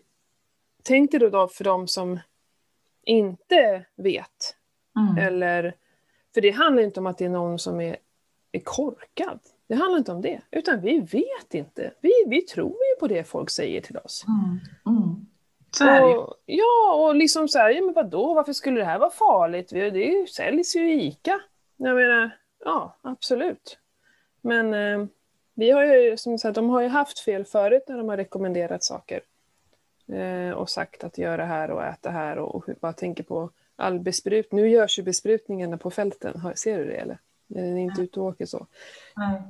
tänk 0.82 1.10
dig 1.10 1.20
då, 1.20 1.28
då 1.28 1.48
för 1.48 1.64
de 1.64 1.88
som 1.88 2.20
inte 3.04 3.84
vet. 3.96 4.56
Mm. 4.96 5.26
Eller, 5.26 5.74
för 6.34 6.40
det 6.40 6.50
handlar 6.50 6.82
inte 6.82 7.00
om 7.00 7.06
att 7.06 7.18
det 7.18 7.24
är 7.24 7.28
någon 7.28 7.58
som 7.58 7.80
är, 7.80 7.96
är 8.52 8.60
korkad. 8.60 9.38
Det 9.68 9.74
handlar 9.74 9.98
inte 9.98 10.12
om 10.12 10.20
det. 10.22 10.40
Utan 10.50 10.80
vi 10.80 11.00
vet 11.00 11.54
inte. 11.54 11.92
Vi, 12.00 12.12
vi 12.26 12.42
tror 12.42 12.70
ju 12.72 13.00
på 13.00 13.06
det 13.06 13.24
folk 13.24 13.50
säger 13.50 13.80
till 13.80 13.96
oss. 13.96 14.24
Mm. 14.28 14.58
Mm. 14.98 15.26
Så 15.70 15.84
är 15.84 16.00
det. 16.00 16.16
Och, 16.16 16.34
ja, 16.46 16.94
och 16.94 17.14
liksom 17.14 17.48
så 17.48 17.58
här, 17.58 17.70
ja 17.70 17.82
men 17.82 17.94
vadå, 17.94 18.34
varför 18.34 18.52
skulle 18.52 18.80
det 18.80 18.84
här 18.86 18.98
vara 18.98 19.10
farligt? 19.10 19.72
Vi- 19.72 19.90
Det 19.90 20.04
är 20.18 20.26
säljs 20.26 20.76
ju 20.76 20.92
i 20.94 21.06
ICA. 21.06 21.40
Jag 21.76 21.94
menar, 21.96 22.30
ja, 22.64 22.96
absolut. 23.02 23.78
Men 24.40 24.74
eh, 24.74 25.06
vi 25.54 25.70
har 25.70 25.84
ju, 25.84 26.16
som 26.16 26.38
sagt, 26.38 26.54
de 26.54 26.70
har 26.70 26.80
ju 26.80 26.88
haft 26.88 27.18
fel 27.18 27.44
förut 27.44 27.82
när 27.88 27.96
de 27.98 28.08
har 28.08 28.16
rekommenderat 28.16 28.84
saker. 28.84 29.20
Eh, 30.12 30.50
och 30.54 30.70
sagt 30.70 31.04
att 31.04 31.18
göra 31.18 31.44
här 31.44 31.70
och 31.70 31.84
äta 31.84 32.10
här 32.10 32.38
och, 32.38 32.54
och 32.54 32.64
bara 32.80 32.92
tänker 32.92 33.22
på 33.24 33.50
all 33.82 34.00
besprutning. 34.00 34.60
Nu 34.62 34.68
görs 34.68 34.98
ju 34.98 35.02
besprutningarna 35.02 35.76
på 35.78 35.90
fälten, 35.90 36.40
Har- 36.40 36.54
ser 36.54 36.78
du 36.78 36.84
det 36.84 36.96
eller? 36.96 37.18
När 37.46 37.62
ni 37.62 37.80
inte 37.82 38.02
ute 38.02 38.20
och 38.20 38.26
åker 38.26 38.46
så. 38.46 38.66
Mm. 39.16 39.42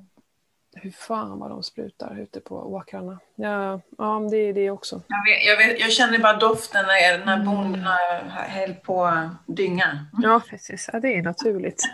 Hur 0.74 0.90
fan 0.90 1.38
vad 1.38 1.50
de 1.50 1.62
sprutar 1.62 2.18
ute 2.20 2.40
på 2.40 2.56
åkrarna. 2.56 3.18
Ja, 3.34 3.80
ja 3.98 4.28
det 4.30 4.36
är 4.36 4.52
det 4.52 4.70
också. 4.70 5.02
Jag, 5.08 5.24
vet, 5.30 5.44
jag, 5.46 5.56
vet, 5.72 5.80
jag 5.80 5.92
känner 5.92 6.18
bara 6.18 6.36
doften 6.36 6.84
när, 6.86 7.26
när 7.26 7.34
Mm. 7.34 7.46
bondena 7.46 7.96
höll 8.28 8.74
på 8.74 9.04
att 9.04 9.28
dynga. 9.46 10.06
Ja, 10.22 10.40
precis. 10.50 10.90
Ja, 10.92 11.00
det 11.00 11.14
är 11.14 11.22
naturligt. 11.22 11.82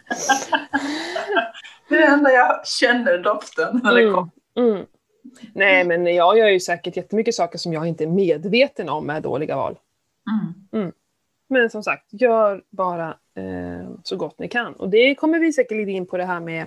Det 1.89 1.95
är 1.95 1.99
det 2.01 2.07
enda 2.07 2.31
jag 2.33 2.67
känner 2.67 3.19
doften 3.19 3.81
när 3.85 3.95
det 3.95 4.03
Mm. 4.03 4.15
kommer. 4.15 4.31
Mm. 4.57 4.87
Nej, 5.55 5.85
men 5.85 6.07
jag 6.15 6.39
gör 6.39 6.49
ju 6.49 6.61
säkert 6.61 6.97
jättemycket 6.97 7.35
saker 7.35 7.59
som 7.59 7.73
jag 7.73 7.87
inte 7.87 8.05
är 8.05 8.09
medveten 8.09 8.89
om 8.89 9.11
är 9.11 9.21
dåliga 9.21 9.57
val. 9.57 9.79
Mm. 10.73 10.93
Men 11.49 11.71
som 11.71 11.83
sagt, 11.83 12.05
gör 12.11 12.63
bara 12.71 13.09
eh, 13.09 13.89
så 14.05 14.17
gott 14.17 14.39
ni 14.39 14.49
kan. 14.49 14.73
Och 14.73 14.89
det 14.89 15.15
kommer 15.15 15.39
vi 15.39 15.53
säkert 15.53 15.77
lite 15.77 15.91
in 15.91 16.07
på 16.07 16.17
det 16.17 16.25
här 16.25 16.41
med, 16.41 16.63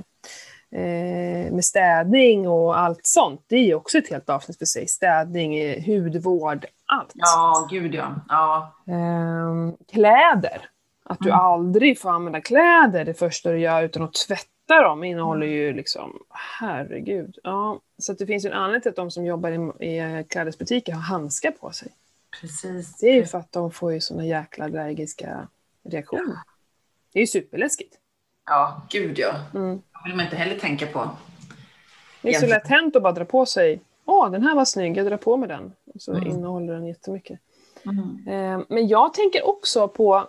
eh, 0.76 1.54
med 1.54 1.66
städning 1.66 2.48
och 2.48 2.80
allt 2.80 3.00
sånt. 3.04 3.46
Det 3.48 3.56
är 3.56 3.64
ju 3.66 3.76
också 3.76 3.98
ett 3.98 4.10
helt 4.10 4.30
avsnitt 4.30 4.58
för 4.58 4.66
sig. 4.66 4.88
Städning, 4.88 5.56
eh, 5.60 5.84
hudvård, 5.86 6.66
allt. 6.86 7.12
Ja, 7.14 7.68
gud 7.72 7.96
ja. 7.96 8.16
ja. 8.30 8.76
Ehm, 8.94 9.74
kläder. 9.92 10.70
Att 11.06 11.20
du 11.20 11.30
Mm. 11.30 11.40
aldrig 11.40 12.00
får 12.00 12.10
använda 12.10 12.42
kläder 12.42 13.06
det 13.06 13.14
första 13.14 13.52
du 13.52 13.60
gör 13.60 13.84
utan 13.84 14.04
att 14.04 14.14
tvätta 14.28 14.82
dem 14.84 15.04
innehåller 15.04 15.48
ju 15.48 15.74
liksom, 15.74 16.20
herregud. 16.60 17.38
Ja, 17.44 17.80
så 17.98 18.14
det 18.14 18.26
finns 18.26 18.46
ju 18.46 18.50
en 18.50 18.56
anledning 18.58 18.82
till 18.82 18.90
att 18.90 18.96
de 18.96 19.12
som 19.12 19.26
jobbar 19.26 19.50
i, 19.82 19.86
i 19.86 20.26
klädesbutiker 20.30 20.94
har 20.94 21.02
handskar 21.02 21.52
på 21.52 21.72
sig. 21.72 21.92
Precis. 22.42 22.98
Det 22.98 23.08
är 23.08 23.14
ju 23.16 23.26
för 23.26 23.38
att 23.38 23.52
de 23.52 23.72
får 23.72 23.94
ju 23.94 24.02
såna 24.02 24.26
jäkla 24.26 24.66
allergiska 24.66 25.48
reaktioner. 25.84 26.38
Det 27.14 27.20
är 27.20 27.22
ju 27.22 27.28
superläskigt. 27.28 27.96
Ja, 28.46 28.82
gud 28.90 29.20
ja. 29.20 29.36
Mm. 29.56 29.76
Det 29.76 29.82
vill 30.10 30.16
man 30.16 30.26
inte 30.26 30.36
heller 30.38 30.60
tänka 30.60 30.88
på. 30.88 31.10
Det 32.22 32.30
är 32.36 32.40
så 32.40 32.48
lätt 32.48 32.68
hänt 32.68 32.96
att 32.96 33.04
bara 33.04 33.14
dra 33.14 33.26
på 33.26 33.46
sig, 33.46 33.82
åh 34.06 34.32
den 34.32 34.44
här 34.44 34.56
var 34.56 34.66
snygg, 34.66 34.98
jag 34.98 35.06
drar 35.06 35.18
på 35.18 35.38
mig 35.38 35.50
den. 35.50 35.74
Och 35.94 36.02
så 36.02 36.14
Mm. 36.14 36.28
innehåller 36.28 36.74
den 36.74 36.88
jättemycket. 36.88 37.40
Mm. 37.86 38.28
Eh, 38.60 38.66
Men 38.70 38.88
jag 38.88 39.14
tänker 39.14 39.48
också 39.50 39.88
på, 39.88 40.28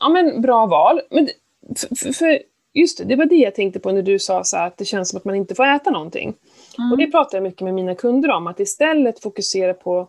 ja 0.00 0.08
men 0.08 0.40
bra 0.42 0.66
val. 0.66 1.00
Men 1.10 1.28
för, 1.76 2.12
för- 2.12 2.42
just 2.72 2.98
det, 2.98 3.04
det 3.04 3.16
var 3.16 3.24
det 3.26 3.36
jag 3.36 3.54
tänkte 3.54 3.80
på 3.80 3.92
när 3.92 4.02
du 4.02 4.18
sa 4.18 4.44
så 4.44 4.56
att 4.56 4.76
det 4.76 4.84
känns 4.84 5.08
som 5.10 5.16
att 5.16 5.24
man 5.24 5.34
inte 5.34 5.54
får 5.54 5.66
äta 5.66 5.90
någonting. 5.90 6.34
Mm. 6.78 6.92
Och 6.92 6.98
det 6.98 7.06
pratar 7.06 7.36
jag 7.38 7.42
mycket 7.42 7.60
med 7.60 7.74
mina 7.74 7.94
kunder 7.94 8.30
om, 8.30 8.46
att 8.46 8.60
istället 8.60 9.22
fokusera 9.22 9.74
på 9.74 10.08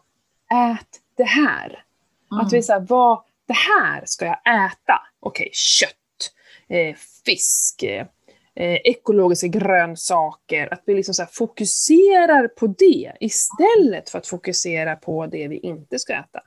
ät 0.71 0.99
det 1.17 1.23
här. 1.23 1.83
Mm. 2.31 2.45
Att 2.45 2.53
vi 2.53 2.63
säger, 2.63 2.79
vad, 2.79 3.23
det 3.47 3.53
här 3.53 4.03
ska 4.05 4.25
jag 4.25 4.65
äta. 4.65 5.01
Okej, 5.19 5.49
kött, 5.53 6.31
eh, 6.69 6.95
fisk, 7.25 7.83
eh, 7.83 8.05
eh, 8.55 8.75
ekologiska 8.83 9.47
grönsaker. 9.47 10.73
Att 10.73 10.83
vi 10.85 10.93
liksom 10.95 11.13
så 11.13 11.25
fokuserar 11.31 12.47
på 12.47 12.67
det 12.67 13.11
istället 13.19 14.09
för 14.09 14.17
att 14.17 14.27
fokusera 14.27 14.95
på 14.95 15.25
det 15.27 15.47
vi 15.47 15.57
inte 15.57 15.99
ska 15.99 16.13
äta. 16.13 16.39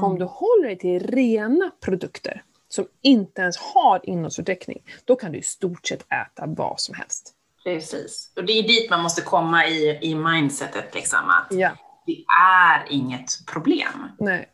För 0.00 0.04
om 0.06 0.10
Mm. 0.12 0.18
du 0.18 0.24
håller 0.24 0.66
dig 0.66 0.78
till 0.78 1.06
rena 1.06 1.70
produkter 1.84 2.42
som 2.68 2.86
inte 3.02 3.42
ens 3.42 3.56
har 3.56 4.00
innehållsförteckning, 4.04 4.82
då 5.04 5.16
kan 5.16 5.32
du 5.32 5.38
i 5.38 5.42
stort 5.42 5.86
sett 5.86 6.00
äta 6.02 6.46
vad 6.46 6.80
som 6.80 6.94
helst. 6.94 7.34
Precis. 7.64 8.32
Och 8.36 8.44
det 8.44 8.52
är 8.52 8.62
dit 8.62 8.90
man 8.90 9.02
måste 9.02 9.22
komma 9.22 9.66
i, 9.66 9.98
i 10.02 10.14
mindsetet, 10.14 10.94
liksom, 10.94 11.18
att 11.18 11.46
Ja. 11.58 11.70
Det 12.16 12.24
är 12.42 12.84
inget 12.92 13.46
problem. 13.52 14.08
Nej. 14.18 14.48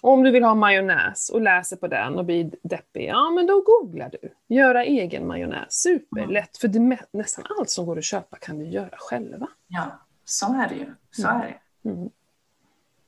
Och 0.00 0.10
om 0.12 0.22
du 0.22 0.30
vill 0.30 0.42
ha 0.44 0.54
majonnäs 0.54 1.30
och 1.30 1.40
läser 1.40 1.76
på 1.76 1.86
den 1.88 2.14
och 2.18 2.24
blir 2.24 2.50
deppig, 2.62 3.08
ja 3.08 3.30
men 3.30 3.46
då 3.46 3.60
googlar 3.60 4.10
du. 4.22 4.54
Göra 4.54 4.84
egen 4.84 5.26
majonnäs, 5.26 5.72
superlätt. 5.74 6.56
För 6.56 6.68
det 6.68 6.98
nästan 7.12 7.44
allt 7.58 7.70
som 7.70 7.86
går 7.86 7.98
att 7.98 8.04
köpa 8.04 8.36
kan 8.36 8.58
du 8.58 8.64
göra 8.64 8.96
själva. 8.98 9.48
Ja, 9.68 10.00
så 10.24 10.46
är 10.54 10.68
det 10.68 10.74
ju. 10.74 10.94
Så 11.10 11.28
Mm. 11.28 11.40
är 11.40 11.46
det. 11.82 11.88
Mm. 11.90 12.08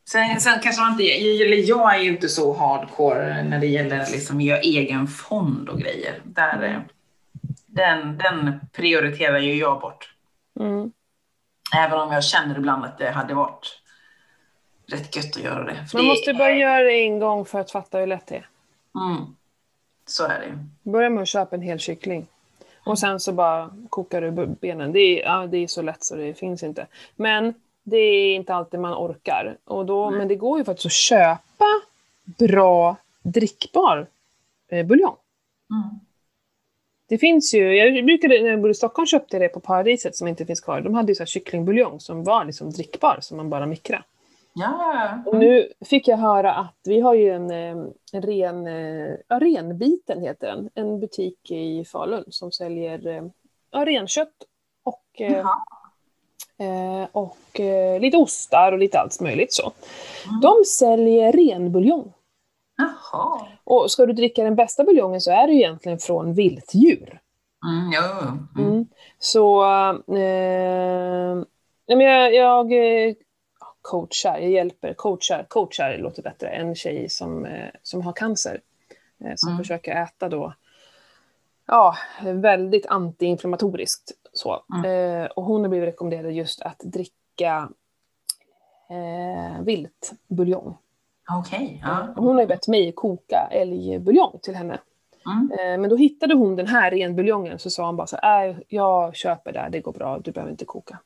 Sen, 0.09 0.41
sen 0.41 0.61
kanske 0.63 0.83
man 0.83 0.91
inte, 0.93 1.05
eller 1.05 1.69
jag 1.69 1.95
är 1.95 1.99
ju 2.03 2.09
inte 2.09 2.29
så 2.29 2.53
hardcore 2.53 3.43
när 3.43 3.61
det 3.61 3.67
gäller 3.67 3.99
liksom 4.13 4.41
göra 4.41 4.61
egen 4.61 5.07
fond 5.07 5.69
och 5.69 5.79
grejer. 5.81 6.21
Där, 6.25 6.63
eh, 6.63 6.81
den, 7.67 8.19
den 8.19 8.61
prioriterar 8.73 9.39
ju 9.39 9.55
jag 9.55 9.81
bort. 9.81 10.15
Mm. 10.61 10.93
Även 11.75 11.99
om 12.01 12.13
jag 12.13 12.25
känner 12.25 12.59
ibland 12.59 12.85
att 12.85 12.99
det 12.99 13.11
hade 13.11 13.35
varit 13.35 13.81
rätt 14.87 15.17
gött 15.17 15.37
att 15.37 15.43
göra 15.43 15.65
det. 15.65 15.87
För 15.87 15.99
Man 15.99 16.05
det 16.05 16.09
måste 16.09 16.31
är- 16.31 16.35
bara 16.35 16.53
göra 16.53 16.83
det 16.83 16.93
en 17.05 17.19
gång 17.19 17.45
för 17.45 17.61
att 17.61 17.71
fatta 17.71 17.99
hur 17.99 18.07
lätt 18.07 18.27
det 18.27 18.37
är. 18.37 18.49
Mm. 18.95 19.37
Så 20.07 20.25
är 20.25 20.41
det. 20.41 20.59
Börja 20.91 21.11
med 21.11 21.23
att 21.23 21.29
köpa 21.29 21.57
en 21.57 21.63
hel 21.63 21.79
kyckling. 21.79 22.27
Och 22.85 22.99
sen 22.99 23.21
så 23.21 23.33
bara 23.33 23.71
kokar 23.91 24.21
du 24.21 24.31
benen. 24.47 24.93
Det 24.93 24.99
är, 25.01 25.25
ja, 25.25 25.47
det 25.47 25.57
är 25.59 25.67
så 25.67 25.83
lätt 25.83 26.05
så 26.05 26.17
det 26.17 26.35
finns 26.35 26.63
inte. 26.63 26.87
Men 27.17 27.55
det 27.83 27.97
är 27.97 28.35
inte 28.35 28.55
alltid 28.55 28.81
man 28.81 28.95
orkar. 28.95 29.57
Och 29.65 29.87
då, 29.87 30.11
men 30.11 30.29
det 30.29 30.35
går 30.35 30.59
ju 30.59 30.65
faktiskt 30.65 30.87
att 30.87 30.93
köpa 30.93 31.65
bra 32.25 32.97
drickbar 33.23 34.07
eh, 34.69 34.87
buljong. 34.87 35.17
Mm. 35.71 36.01
Det 37.09 37.19
finns 37.19 37.55
ju, 37.55 37.77
jag 37.77 38.05
brukade 38.05 38.43
när 38.43 38.51
jag 38.51 38.61
bodde 38.61 38.71
i 38.71 38.75
Stockholm 38.75 39.07
köpte 39.07 39.37
jag 39.37 39.43
det 39.43 39.49
på 39.49 39.61
Paradiset 39.61 40.17
som 40.17 40.29
inte 40.29 40.47
finns 40.47 40.61
kvar. 40.61 40.81
De 40.81 40.95
hade 40.95 41.13
ju 41.13 41.15
så 41.15 41.23
här 41.23 41.27
kycklingbuljong 41.27 42.01
som 42.01 42.25
var 42.25 42.45
liksom 42.45 42.71
drickbar 42.71 43.19
som 43.21 43.37
man 43.37 43.51
bara 43.51 43.67
mikra. 43.67 44.05
Ja. 44.59 45.23
Och 45.27 45.37
nu 45.37 45.73
fick 45.85 46.09
jag 46.09 46.17
höra 46.17 46.55
att 46.55 46.81
vi 46.85 47.01
har 47.01 47.15
ju 47.15 47.31
en, 47.31 47.51
en 48.13 48.23
ren, 48.23 48.67
eh, 48.67 49.17
ja, 49.29 49.39
renbiten 49.39 50.23
heter 50.23 50.47
den, 50.47 50.71
en 50.75 51.01
butik 51.01 51.51
i 51.51 51.85
Falun 51.85 52.25
som 52.29 52.53
säljer 52.53 53.07
eh, 53.07 53.23
ja, 53.71 53.85
renkött 53.85 54.35
och, 54.83 55.21
eh, 55.21 55.47
eh, 56.59 57.09
och 57.13 57.61
eh, 57.61 58.01
lite 58.01 58.17
ostar 58.17 58.73
och 58.73 58.79
lite 58.79 58.99
allt 58.99 59.21
möjligt 59.21 59.53
så. 59.53 59.73
Mm. 60.29 60.41
De 60.41 60.65
säljer 60.65 61.33
renbuljong. 61.33 62.13
Jaha. 62.77 63.47
Och 63.65 63.91
ska 63.91 64.07
du 64.07 64.13
dricka 64.13 64.45
den 64.45 64.55
bästa 64.55 64.85
buljongen 64.85 65.21
så 65.21 65.31
är 65.31 65.47
det 65.47 65.53
egentligen 65.53 65.99
från 65.99 66.35
viltdjur. 66.35 67.21
Mm, 67.65 67.93
jo. 67.93 68.29
Mm. 68.63 68.73
Mm. 68.73 68.87
Så 69.19 69.65
eh, 70.15 71.45
jag, 71.87 72.35
jag 72.35 72.73
coachar, 73.83 74.39
jag 74.39 74.51
hjälper, 74.51 74.95
coachar, 74.95 75.47
coachar 75.49 75.99
låter 75.99 76.23
bättre, 76.23 76.49
en 76.49 76.75
tjej 76.75 77.09
som, 77.09 77.45
eh, 77.45 77.69
som 77.83 78.03
har 78.03 78.13
cancer. 78.13 78.61
Eh, 79.25 79.33
som 79.37 79.49
Mm. 79.49 79.59
försöker 79.59 80.03
äta 80.03 80.29
då, 80.29 80.55
ja, 81.67 81.97
väldigt 82.23 82.87
antiinflammatoriskt. 82.87 84.13
Så. 84.33 84.65
Mm. 84.75 85.21
Eh, 85.23 85.27
och 85.27 85.45
hon 85.45 85.61
har 85.63 85.69
blivit 85.69 85.89
rekommenderad 85.89 86.33
just 86.33 86.63
att 86.63 86.79
dricka 86.79 87.69
eh, 88.91 89.63
viltbuljong. 89.63 90.77
Okej. 91.31 91.81
ja. 91.85 92.09
Och 92.17 92.23
Hon 92.23 92.35
har 92.35 92.41
ju 92.43 92.47
bett 92.49 92.69
mig 92.69 92.93
koka 92.93 93.49
älgbuljong 93.51 94.39
till 94.43 94.55
henne. 94.55 94.79
Mm. 95.27 95.51
Eh, 95.53 95.79
Men 95.81 95.91
då 95.91 95.97
hittade 95.97 96.35
hon 96.35 96.57
den 96.57 96.67
här 96.67 96.91
renbuljongen 96.91 97.59
så 97.59 97.71
sa 97.71 97.87
hon 97.87 97.97
bara 97.97 98.07
så 98.07 98.17
här, 98.23 98.49
"Äh, 98.49 98.57
jag 98.69 99.17
köper 99.17 99.53
det, 99.53 99.69
det 99.73 99.81
går 99.81 99.93
bra, 99.93 100.19
du 100.19 100.33
behöver 100.33 100.51
inte 100.51 100.65
koka. 100.65 100.99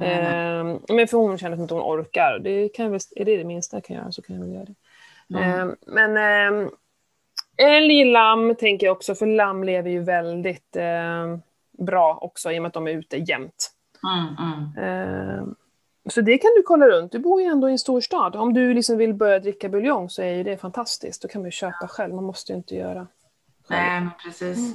Mm. 0.00 0.78
Men 0.88 1.08
för 1.08 1.18
hon 1.18 1.38
känner 1.38 1.56
att 1.56 1.60
inte 1.62 1.74
hon 1.74 1.82
orkar. 1.82 2.40
Det 2.44 2.68
kan 2.68 2.90
väl, 2.90 3.00
är 3.16 3.24
det 3.24 3.36
det 3.36 3.44
minsta 3.44 3.76
jag 3.76 3.84
kan 3.84 3.96
göra 3.96 4.12
så 4.12 4.22
kan 4.22 4.36
jag 4.36 4.42
väl 4.44 4.54
göra 4.54 4.64
det. 4.64 4.74
Mm. 5.38 5.68
Eh, 5.70 5.74
men 5.86 6.16
eh, 6.16 6.70
älg, 7.56 8.04
lamm 8.04 8.54
tänker 8.54 8.86
jag 8.86 8.96
också, 8.96 9.14
för 9.14 9.26
lamm 9.26 9.64
lever 9.64 9.90
ju 9.90 10.02
väldigt 10.02 10.76
bra 11.78 12.18
också 12.20 12.52
i 12.52 12.58
och 12.58 12.62
med 12.62 12.68
att 12.68 12.74
de 12.74 12.86
är 12.86 12.90
ute 12.92 13.16
jämt. 13.16 13.70
Mm, 16.06 16.10
mm. 16.10 16.10
Så 16.10 16.20
det 16.20 16.38
kan 16.38 16.50
du 16.56 16.62
kolla 16.62 16.86
runt. 16.86 17.12
Du 17.12 17.18
bor 17.18 17.40
ju 17.42 17.46
ändå 17.46 17.68
i 17.68 17.72
en 17.72 17.78
stor 17.78 18.00
stad. 18.00 18.36
Om 18.36 18.54
du 18.54 18.74
liksom 18.74 18.98
vill 18.98 19.14
börja 19.14 19.38
dricka 19.38 19.68
buljong 19.68 20.10
så 20.10 20.22
är 20.22 20.32
ju 20.34 20.42
det 20.42 20.56
fantastiskt. 20.56 21.22
Då 21.22 21.28
kan 21.28 21.40
man 21.40 21.46
ju 21.46 21.50
köpa 21.52 21.88
själv. 21.88 22.14
Man 22.14 22.24
måste 22.24 22.52
ju 22.52 22.56
inte 22.58 22.74
göra 22.74 23.06
Nej, 23.68 24.00
men 24.00 24.10
precis. 24.24 24.74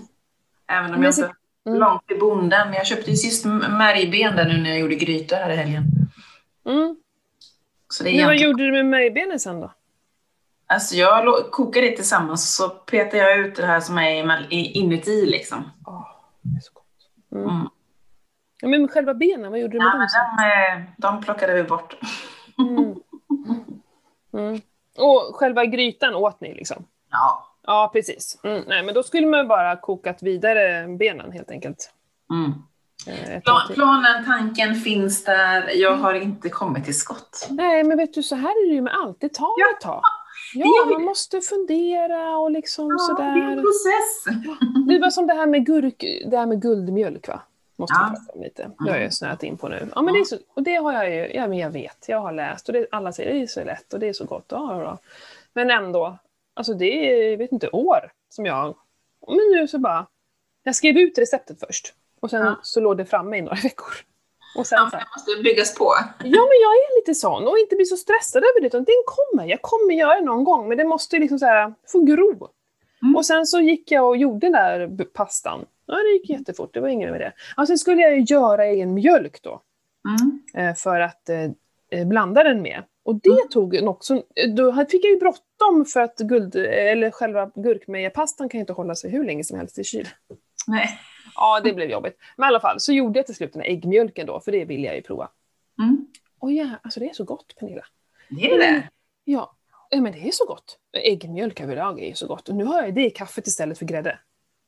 Även 0.67 0.93
om 0.95 1.03
jag 1.03 1.13
så- 1.15 1.21
inte 1.21 1.35
Mm. 1.65 1.79
långt 1.79 2.07
till 2.07 2.19
bonden. 2.19 2.67
Men 2.67 2.73
jag 2.77 2.85
köpte 2.87 3.11
ju 3.11 3.17
sist 3.17 3.45
märgben 3.45 4.35
där 4.35 4.45
nu 4.45 4.61
när 4.61 4.69
jag 4.69 4.79
gjorde 4.79 4.95
grytor 4.95 5.35
här 5.35 5.49
i 5.49 5.55
helgen. 5.55 5.83
Mm. 6.65 6.95
Så 7.89 8.03
det 8.03 8.09
är 8.09 8.17
Men 8.17 8.25
vad 8.25 8.37
gjorde 8.37 8.63
du 8.65 8.71
med 8.71 8.85
märgbenen 8.85 9.39
sen 9.39 9.59
då? 9.59 9.71
Alltså 10.67 10.95
jag 10.95 11.51
kokar 11.51 11.81
det 11.81 11.95
tillsammans 11.95 12.55
så 12.55 12.69
petar 12.69 13.17
jag 13.17 13.39
ut 13.39 13.55
det 13.55 13.65
här 13.65 13.79
som 13.79 13.97
är 13.97 14.47
inuti 14.53 15.25
liksom. 15.25 15.71
Åh, 15.87 16.07
det 16.41 16.57
är 16.57 16.61
så 16.61 16.71
gott. 16.73 17.45
Mm. 17.49 17.67
Ja, 18.61 18.67
men 18.67 18.87
själva 18.87 19.13
benen, 19.13 19.51
vad 19.51 19.59
gjorde 19.59 19.73
du 19.73 19.77
med 19.79 19.87
Ja, 19.87 19.91
dem 19.91 20.07
men 20.37 20.77
de, 20.77 20.81
eh, 20.81 20.89
de 20.97 21.21
plockade 21.23 21.53
vi 21.53 21.63
bort. 21.63 21.95
Mm. 22.59 22.95
Mm. 24.33 24.61
Och 24.97 25.35
själva 25.35 25.65
grytan 25.65 26.15
åt 26.15 26.41
ni 26.41 26.53
liksom? 26.53 26.85
Ja. 27.11 27.47
Ja, 27.67 27.89
precis. 27.93 28.39
Mm. 28.43 28.63
Nej, 28.67 28.83
men 28.83 28.93
då 28.95 29.03
skulle 29.03 29.27
man 29.27 29.47
bara 29.47 29.75
kokat 29.75 30.23
vidare 30.23 30.87
benen 30.99 31.31
helt 31.31 31.51
enkelt. 31.51 31.91
Mm. 32.33 32.51
Eh, 33.07 33.41
Plan, 33.41 33.61
planen, 33.73 34.25
tanken 34.25 34.75
finns 34.75 35.23
där. 35.23 35.69
Jag 35.75 35.95
har 35.95 36.13
inte 36.13 36.49
kommit 36.49 36.85
till 36.85 36.97
skott. 36.99 37.47
Nej, 37.49 37.83
men 37.83 37.97
vet 37.97 38.13
du, 38.13 38.23
så 38.23 38.35
här 38.35 38.49
är 38.65 38.69
det 38.69 38.75
ju 38.75 38.81
med 38.81 38.93
allt. 38.93 39.17
Det 39.21 39.33
tar 39.33 39.53
Ja, 39.57 39.65
ett 39.75 39.81
tag. 39.81 40.01
Ja, 40.53 40.85
man 40.93 41.03
måste 41.03 41.41
fundera 41.41 42.37
och 42.37 42.51
liksom 42.51 42.87
Ja, 43.09 43.15
det 43.17 43.23
är 43.23 43.27
en 43.27 43.49
sådär. 43.49 43.61
process. 43.61 44.41
Det 44.87 44.99
var 44.99 45.09
som 45.09 45.27
det 45.27 45.33
här 45.33 45.45
med 45.47 45.65
gurk, 45.65 46.03
det 46.31 46.37
här 46.37 46.45
med 46.45 46.61
guldmjölk 46.61 47.27
va? 47.27 47.41
Måste 47.81 47.95
Ja. 47.99 48.09
vi 48.11 48.17
prata 48.19 48.33
om 48.33 48.41
lite. 48.43 48.71
Det 48.85 48.91
har 48.91 48.97
jag 48.97 49.13
snöat 49.13 49.43
in 49.43 49.57
på 49.57 49.67
nu. 49.67 49.87
Ja 49.95 50.01
men 50.01 50.13
det 50.13 50.19
är 50.19 50.23
så, 50.23 50.37
och 50.53 50.63
det 50.63 50.75
har 50.75 50.93
jag 50.93 51.09
ju, 51.09 51.33
ja 51.33 51.47
men 51.47 51.57
jag 51.57 51.69
vet, 51.69 52.05
jag 52.07 52.19
har 52.19 52.31
läst 52.31 52.67
och 52.67 52.73
det, 52.73 52.87
alla 52.91 53.11
säger 53.11 53.33
det 53.33 53.41
är 53.41 53.47
så 53.47 53.63
lätt 53.63 53.93
och 53.93 53.99
det 53.99 54.07
är 54.07 54.13
så 54.13 54.25
gott. 54.25 54.45
Ja. 54.47 54.97
Men 55.53 55.71
ändå, 55.71 56.17
alltså 56.53 56.73
det 56.73 56.85
är, 57.11 57.31
jag 57.31 57.37
vet 57.37 57.51
inte, 57.51 57.69
år 57.69 58.11
som 58.29 58.45
jag, 58.45 58.75
men 59.27 59.37
nu 59.51 59.67
så 59.67 59.77
bara, 59.79 60.07
jag 60.63 60.75
skrev 60.75 60.97
ut 60.97 61.17
receptet 61.17 61.59
först 61.59 61.93
och 62.19 62.29
sen 62.29 62.45
Ja. 62.45 62.55
så 62.63 62.79
låg 62.81 62.97
det 62.97 63.05
framme 63.05 63.37
i 63.37 63.41
några 63.41 63.55
veckor. 63.63 63.93
Och 64.57 64.67
sen 64.67 64.77
Ja, 64.79 64.89
så 64.89 64.97
här, 64.97 65.03
det 65.03 65.09
måste 65.17 65.43
byggas 65.43 65.75
på. 65.75 65.93
Ja, 66.19 66.41
men 66.49 66.57
jag 66.61 66.73
är 66.73 66.99
lite 67.01 67.15
sån 67.15 67.47
och 67.47 67.57
inte 67.57 67.75
bli 67.75 67.85
så 67.85 67.97
stressad 67.97 68.43
över 68.43 68.61
det. 68.61 68.67
Utan 68.67 68.83
den 68.83 68.95
kommer, 69.05 69.45
jag 69.49 69.61
kommer 69.61 69.93
göra 69.93 70.15
det 70.15 70.25
någon 70.25 70.43
gång. 70.43 70.67
Men 70.69 70.77
det 70.77 70.83
måste 70.83 71.15
ju 71.15 71.19
liksom 71.19 71.39
så 71.39 71.45
här, 71.45 71.73
få 71.87 71.99
gro. 71.99 72.47
Mm. 73.01 73.15
Och 73.15 73.25
sen 73.25 73.45
så 73.45 73.59
gick 73.59 73.91
jag 73.91 74.07
och 74.07 74.17
gjorde 74.17 74.39
den 74.39 74.51
där 74.51 75.05
pastan. 75.05 75.65
Ja, 75.91 75.97
det 75.97 76.09
gick 76.13 76.29
jättefort, 76.29 76.73
det 76.73 76.79
var 76.79 76.87
inget 76.87 77.11
med 77.11 77.21
det. 77.21 77.33
Och 77.57 77.67
sen 77.67 77.77
skulle 77.77 78.01
jag 78.01 78.17
ju 78.17 78.21
göra 78.21 78.65
egen 78.65 78.93
mjölk 78.93 79.41
då. 79.41 79.61
Mm. 80.09 80.67
eh, 80.69 80.75
För 80.75 80.99
att 80.99 81.29
eh, 81.29 81.43
eh, 81.91 82.07
blanda 82.07 82.43
den 82.43 82.61
med. 82.61 82.83
Och 83.03 83.15
det 83.15 83.29
Mm. 83.29 83.49
tog 83.51 83.79
också, 83.83 84.23
då 84.55 84.85
fick 84.89 85.05
jag 85.05 85.11
ju 85.11 85.19
bråttom 85.19 85.85
för 85.85 85.99
att 86.01 86.17
guld, 86.17 86.55
eller 86.55 87.11
själva 87.11 87.51
gurkmejapastan 87.55 88.49
kan 88.49 88.57
ju 88.57 88.61
inte 88.61 88.73
hålla 88.73 88.95
sig 88.95 89.11
hur 89.11 89.23
länge 89.25 89.43
som 89.43 89.57
helst 89.57 89.79
i 89.79 89.83
kyl. 89.83 90.07
Nej. 90.67 90.89
Ja, 91.35 91.59
det 91.63 91.73
blev 91.73 91.89
jobbigt. 91.89 92.17
Men 92.37 92.45
i 92.45 92.47
alla 92.47 92.59
fall, 92.59 92.79
så 92.79 92.93
gjorde 92.93 93.19
jag 93.19 93.25
till 93.25 93.35
slut 93.35 93.53
den 93.53 93.61
här 93.61 93.69
äggmjölken 93.69 94.27
då, 94.27 94.39
för 94.39 94.51
det 94.51 94.65
vill 94.65 94.83
jag 94.83 94.95
ju 94.95 95.01
prova. 95.01 95.29
Mm. 95.81 96.07
Och 96.39 96.51
ja, 96.51 96.69
alltså 96.83 96.99
det 96.99 97.09
är 97.09 97.13
så 97.13 97.23
gott 97.23 97.55
Pernilla. 97.59 97.85
Det 98.29 98.51
är 98.51 98.57
det. 98.57 98.89
Ja, 99.23 99.55
ja, 99.89 100.01
men 100.01 100.11
det 100.11 100.27
är 100.27 100.31
så 100.31 100.45
gott. 100.45 100.77
Äggmjölk 101.03 101.61
överlag 101.61 101.99
är 102.01 102.07
ju 102.07 102.13
så 102.13 102.27
gott. 102.27 102.49
Och 102.49 102.55
nu 102.55 102.63
har 102.65 102.81
jag 102.83 102.95
det 102.95 103.05
i 103.05 103.09
kaffet 103.09 103.47
istället 103.47 103.77
för 103.77 103.85
grädde. 103.85 104.19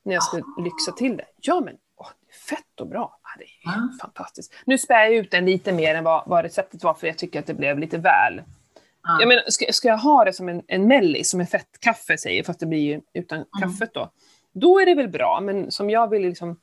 När 0.05 0.13
jag 0.13 0.23
ska 0.23 0.37
lyxa 0.57 0.91
till 0.91 1.17
det. 1.17 1.25
Ja, 1.41 1.61
men 1.65 1.75
åh, 1.97 2.07
fett 2.49 2.79
och 2.81 2.87
bra. 2.87 3.19
Ja, 3.23 3.29
det 3.37 3.43
är 3.43 3.49
Ja. 3.77 3.89
fantastiskt. 4.01 4.53
Nu 4.65 4.77
spär 4.77 5.03
jag 5.03 5.13
ut 5.13 5.31
den 5.31 5.45
lite 5.45 5.71
mer 5.71 5.95
än 5.95 6.03
vad, 6.03 6.23
vad 6.27 6.43
receptet 6.43 6.83
var, 6.83 6.93
för 6.93 7.07
jag 7.07 7.17
tycker 7.17 7.39
att 7.39 7.45
det 7.45 7.53
blev 7.53 7.79
lite 7.79 7.97
väl. 7.97 8.41
Ja. 9.03 9.17
Jag 9.19 9.27
menar, 9.27 9.43
ska, 9.47 9.65
ska 9.73 9.87
jag 9.87 9.97
ha 9.97 10.25
det 10.25 10.33
som 10.33 10.49
en, 10.49 10.61
en 10.67 10.87
mellis, 10.87 11.29
som 11.29 11.39
en 11.39 11.47
fettkaffe 11.47 12.17
säger, 12.17 12.43
fast 12.43 12.59
det 12.59 12.65
blir 12.65 12.79
ju 12.79 13.01
utan 13.13 13.37
Mm. 13.37 13.47
kaffet 13.61 13.93
då. 13.93 14.11
Då 14.53 14.79
är 14.79 14.85
det 14.85 14.95
väl 14.95 15.07
bra, 15.09 15.39
men 15.41 15.71
som 15.71 15.89
jag 15.89 16.09
vill 16.09 16.21
liksom... 16.21 16.59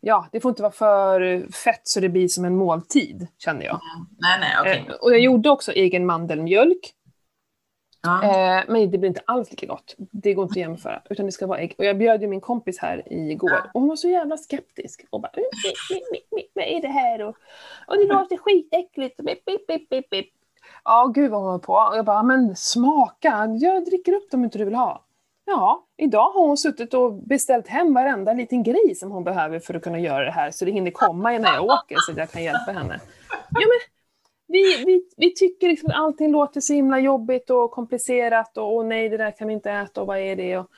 Ja, 0.00 0.28
det 0.32 0.40
får 0.40 0.48
inte 0.48 0.62
vara 0.62 0.72
för 0.72 1.46
fett 1.52 1.80
så 1.88 2.00
det 2.00 2.08
blir 2.08 2.28
som 2.28 2.44
en 2.44 2.56
måltid, 2.56 3.26
känner 3.38 3.64
jag. 3.66 3.80
Nej, 4.18 4.40
nej, 4.40 4.56
okej. 4.60 4.84
Eh, 4.88 4.94
och 4.94 5.12
jag 5.12 5.20
gjorde 5.20 5.50
också 5.50 5.72
egen 5.72 6.06
mandelmjölk. 6.06 6.92
Ja. 8.02 8.22
Eh, 8.24 8.64
men 8.68 8.90
det 8.90 8.98
blir 8.98 9.08
inte 9.08 9.22
alls 9.26 9.50
lika 9.50 9.66
gott. 9.66 9.94
Det 9.98 10.34
går 10.34 10.42
inte 10.42 10.52
att 10.52 10.56
jämföra. 10.56 11.02
Utan 11.10 11.26
det 11.26 11.32
ska 11.32 11.46
vara 11.46 11.58
ägg. 11.58 11.74
Och 11.78 11.84
jag 11.84 11.98
bjöd 11.98 12.22
ju 12.22 12.28
min 12.28 12.40
kompis 12.40 12.78
här 12.78 13.12
igår. 13.12 13.70
Och 13.74 13.80
hon 13.80 13.88
var 13.88 13.96
så 13.96 14.08
jävla 14.08 14.36
skeptisk. 14.36 15.04
Och 15.10 15.20
bara, 15.20 15.32
"Mm, 15.36 15.44
vad 16.54 16.64
är 16.64 16.82
det 16.82 16.88
här? 16.88 17.22
Och, 17.22 17.36
och 17.86 17.96
det 17.96 18.04
låter 18.04 18.36
skitäckligt. 18.36 19.16
Bip, 19.16 19.44
bip, 19.44 19.66
bip, 19.66 19.88
bip, 19.88 20.10
bip. 20.10 20.26
Ja, 20.84 21.12
gud 21.14 21.30
vad 21.30 21.40
hon 21.40 21.50
var 21.50 21.58
på. 21.58 21.72
Och 21.72 21.96
jag 21.96 22.04
bara, 22.04 22.22
men 22.22 22.56
smaka. 22.56 23.56
Jag 23.60 23.84
dricker 23.84 24.12
upp 24.12 24.30
dem 24.30 24.40
om 24.40 24.44
inte 24.44 24.58
du 24.58 24.64
vill 24.64 24.74
ha. 24.74 25.04
Ja, 25.44 25.86
idag 25.96 26.30
har 26.30 26.46
hon 26.46 26.56
suttit 26.56 26.94
och 26.94 27.12
beställt 27.12 27.68
hem 27.68 27.94
varenda 27.94 28.32
liten 28.32 28.62
grej 28.62 28.94
som 28.94 29.10
hon 29.10 29.24
behöver 29.24 29.58
för 29.58 29.74
att 29.74 29.82
kunna 29.82 29.98
göra 29.98 30.24
det 30.24 30.30
här. 30.30 30.50
Så 30.50 30.64
det 30.64 30.70
hinner 30.70 30.90
komma 30.90 31.30
när 31.30 31.54
jag 31.54 31.64
åker 31.64 31.96
så 31.98 32.12
att 32.12 32.18
jag 32.18 32.30
kan 32.30 32.42
hjälpa 32.44 32.72
henne. 32.72 33.00
Ja, 33.30 33.60
men 33.60 33.78
vi, 34.52 34.84
vi, 34.86 35.02
vi 35.16 35.34
tycker 35.34 35.68
liksom 35.68 35.90
att 35.90 35.96
allting 35.96 36.32
låter 36.32 36.60
så 36.60 36.72
himla 36.72 36.98
jobbigt 36.98 37.50
och 37.50 37.70
komplicerat 37.70 38.56
och, 38.56 38.76
och 38.76 38.86
nej, 38.86 39.08
det 39.08 39.16
där 39.16 39.36
kan 39.38 39.48
vi 39.48 39.54
inte 39.54 39.70
äta 39.70 40.00
och 40.00 40.06
vad 40.06 40.18
är 40.18 40.36
det? 40.36 40.58
Och, 40.58 40.70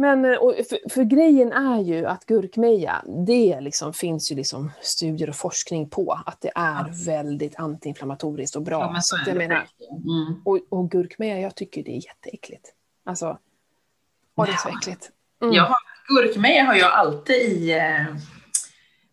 men 0.00 0.24
eh, 0.24 0.38
för, 0.40 0.90
för 0.90 1.04
grejen 1.04 1.52
är 1.52 1.80
ju 1.80 2.06
att 2.06 2.26
gurkmeja, 2.26 3.04
det 3.26 3.60
liksom, 3.60 3.92
finns 3.92 4.32
ju 4.32 4.36
liksom 4.36 4.70
studier 4.80 5.28
och 5.28 5.36
forskning 5.36 5.90
på 5.90 6.18
att 6.26 6.40
det 6.40 6.52
är 6.54 7.06
väldigt 7.06 7.56
antiinflammatoriskt 7.56 8.56
och 8.56 8.62
bra. 8.62 8.80
Ja, 8.80 8.92
men 8.92 9.02
jag 9.26 9.36
menar. 9.36 9.66
Mm. 9.90 10.42
och, 10.44 10.58
och 10.68 10.90
gurkmeja, 10.90 11.40
jag 11.40 11.54
tycker 11.54 11.82
det 11.82 11.90
är 11.90 12.06
jätteäckligt. 12.06 12.74
Alltså, 13.04 13.38
och 14.34 14.46
det 14.46 14.52
är 14.52 14.56
så 14.56 14.68
äckligt. 14.68 15.10
Mm. 15.42 15.54
Jag 15.54 15.62
har, 15.62 15.76
gurkmeja 16.08 16.64
har 16.64 16.74
jag 16.74 16.92
alltid 16.92 17.36
i 17.36 17.72
eh, 17.72 18.16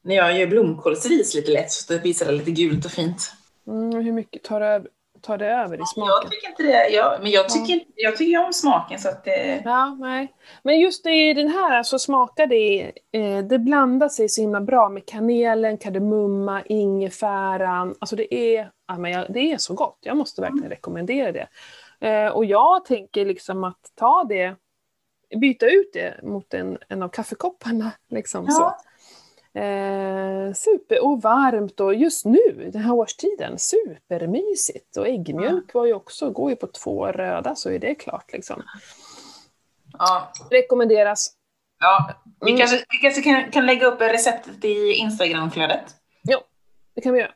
när 0.05 0.15
jag 0.15 0.37
gör 0.37 0.47
blomkålsris 0.47 1.35
lite 1.35 1.51
lätt 1.51 1.71
så 1.71 1.93
det 1.93 1.99
visar 1.99 2.25
det 2.25 2.31
lite 2.31 2.51
gult 2.51 2.85
och 2.85 2.91
fint. 2.91 3.33
Mm, 3.67 4.03
hur 4.03 4.11
mycket 4.11 4.43
tar 4.43 4.61
över- 4.61 4.89
tar 5.21 5.37
det 5.37 5.47
över 5.47 5.75
i 5.75 5.79
Jag 5.79 5.87
smaken. 5.87 6.29
tycker 6.29 6.49
inte 6.49 6.63
det. 6.63 6.89
Jag, 6.89 7.21
men 7.21 7.31
jag 7.31 7.49
tycker, 7.49 7.73
inte- 7.73 7.91
jag 7.95 8.17
tycker 8.17 8.45
om 8.45 8.53
smaken 8.53 8.99
så 8.99 9.09
att 9.09 9.23
det... 9.23 9.61
Ja, 9.65 9.97
nej. 9.99 10.33
Men 10.63 10.79
just 10.79 11.03
det, 11.03 11.29
i 11.29 11.33
den 11.33 11.47
här 11.47 11.83
så 11.83 11.99
smakar 11.99 12.47
det, 12.47 12.91
eh, 13.11 13.37
det 13.37 13.59
blandar 13.59 14.09
sig 14.09 14.29
så 14.29 14.41
himla 14.41 14.61
bra 14.61 14.89
med 14.89 15.05
kanelen, 15.05 15.77
kardemumma, 15.77 16.61
ingefäran. 16.65 17.95
Alltså 17.99 18.15
det 18.15 18.33
är, 18.35 18.71
ja, 18.87 18.97
men 18.97 19.11
jag, 19.11 19.25
det 19.33 19.51
är 19.51 19.57
så 19.57 19.73
gott. 19.73 19.97
Jag 20.01 20.17
måste 20.17 20.41
verkligen 20.41 20.69
rekommendera 20.69 21.31
det. 21.31 21.47
Eh, 22.07 22.27
och 22.27 22.45
jag 22.45 22.85
tänker 22.85 23.25
liksom 23.25 23.63
att 23.63 23.79
ta 23.95 24.23
det, 24.23 24.55
byta 25.37 25.65
ut 25.65 25.89
det 25.93 26.19
mot 26.23 26.53
en, 26.53 26.77
en 26.89 27.03
av 27.03 27.09
kaffekopparna. 27.09 27.91
Liksom, 28.09 28.47
så. 28.47 28.75
Ja. 29.55 29.61
Eh, 29.61 30.53
super 30.53 31.03
och 31.05 31.21
varmt 31.21 31.79
och 31.79 31.95
just 31.95 32.25
nu, 32.25 32.69
den 32.73 32.81
här 32.81 32.93
årstiden, 32.93 33.59
supermysigt. 33.59 34.97
Och 34.97 35.07
äggmjölk 35.07 35.73
var 35.73 35.85
ju 35.85 35.93
också, 35.93 36.29
går 36.29 36.49
ju 36.49 36.55
på 36.55 36.67
två 36.67 37.05
röda 37.07 37.55
så 37.55 37.69
är 37.69 37.79
det 37.79 37.95
klart 37.95 38.33
liksom. 38.33 38.63
Ja. 39.97 40.31
Rekommenderas. 40.51 41.33
ja. 41.79 42.09
Vi 42.41 42.51
Mm. 42.51 42.59
kanske, 42.59 42.77
vi 42.77 42.97
kanske 43.01 43.21
kan, 43.21 43.51
kan 43.51 43.65
lägga 43.65 43.87
upp 43.87 44.01
receptet 44.01 44.65
i 44.65 44.91
Instagramflödet. 44.93 45.83
Det 46.95 47.01
kan 47.01 47.13
vi 47.13 47.19
göra. 47.19 47.31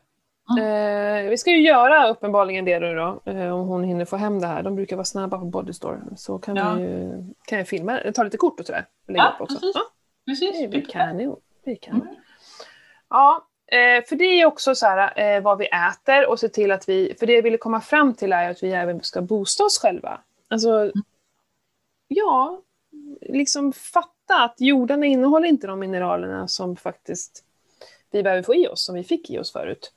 Eh, 0.60 1.28
vi 1.30 1.38
ska 1.38 1.50
ju 1.50 1.60
göra 1.62 2.08
uppenbarligen 2.08 2.64
det 2.64 2.78
nu 2.80 2.94
då, 2.94 3.22
eh, 3.26 3.54
om 3.60 3.68
hon 3.68 3.84
hinner 3.84 4.04
få 4.04 4.16
hem 4.16 4.40
det 4.40 4.46
här. 4.46 4.62
De 4.62 4.74
brukar 4.76 4.96
vara 4.96 5.04
snabba 5.04 5.38
på 5.38 5.44
Bodystore. 5.44 6.00
Så 6.16 6.38
kan, 6.38 6.56
Ja. 6.56 6.74
vi, 6.74 7.10
kan 7.46 7.58
jag 7.58 7.68
filma, 7.68 8.00
ta 8.14 8.22
lite 8.22 8.36
kort 8.36 8.60
och 8.60 8.66
sådär. 8.66 8.86
och 9.06 9.12
lägga 9.12 9.22
Ja, 9.24 9.32
upp 9.34 9.40
också. 9.40 9.54
precis. 9.54 9.72
Ja, 9.74 9.80
Precis. 10.26 10.60
det 10.60 10.68
blir 10.68 10.84
kanon. 10.84 11.36
Blir 11.64 11.76
kanon. 11.76 12.02
Mm. 12.02 12.14
Ja, 13.10 13.46
eh, 13.66 14.04
för 14.04 14.16
det 14.16 14.24
är 14.24 14.46
också 14.46 14.74
så 14.74 14.86
här, 14.86 15.20
eh, 15.36 15.42
vad 15.42 15.58
vi 15.58 15.66
äter 15.66 16.28
och 16.28 16.40
se 16.40 16.48
till 16.48 16.70
att 16.72 16.88
vi, 16.88 17.14
för 17.18 17.26
det 17.26 17.32
jag 17.32 17.42
ville 17.42 17.58
komma 17.58 17.80
fram 17.80 18.14
till 18.14 18.32
är 18.32 18.50
att 18.50 18.62
vi 18.62 18.72
även 18.72 19.02
ska 19.02 19.20
boosta 19.22 19.64
oss 19.64 19.78
själva. 19.78 20.20
Alltså, 20.48 20.92
ja, 22.08 22.62
liksom 23.20 23.72
fatta 23.72 24.44
att 24.44 24.54
jordarna 24.58 25.06
innehåller 25.06 25.48
inte 25.48 25.66
de 25.66 25.78
mineralerna 25.80 26.48
som 26.48 26.76
faktiskt 26.76 27.44
vi 28.10 28.22
behöver 28.22 28.42
få 28.42 28.54
i 28.54 28.68
oss, 28.68 28.84
som 28.84 28.94
vi 28.94 29.04
fick 29.04 29.30
i 29.30 29.38
oss 29.38 29.52
förut. 29.52 29.92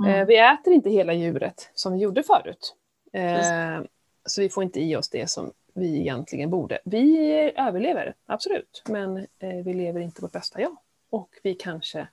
Eh, 0.00 0.12
Mm. 0.14 0.26
vi 0.26 0.38
äter 0.38 0.72
inte 0.72 0.90
hela 0.90 1.12
djuret 1.12 1.70
som 1.74 1.92
vi 1.92 1.98
gjorde 1.98 2.22
förut. 2.22 2.74
Eh, 3.12 3.80
så 4.26 4.40
vi 4.40 4.48
får 4.48 4.62
inte 4.62 4.80
i 4.80 4.96
oss 4.96 5.08
det 5.10 5.30
som 5.30 5.52
vi 5.74 6.00
egentligen 6.00 6.50
borde. 6.50 6.78
Vi 6.84 7.30
överlever, 7.56 8.14
absolut, 8.26 8.82
men 8.88 9.26
vi 9.38 9.74
lever 9.74 10.00
inte 10.00 10.22
vårt 10.22 10.32
bästa 10.32 10.60
jag. 10.60 10.76
Och 11.12 11.28
vi 11.42 11.54
kanske 11.54 12.08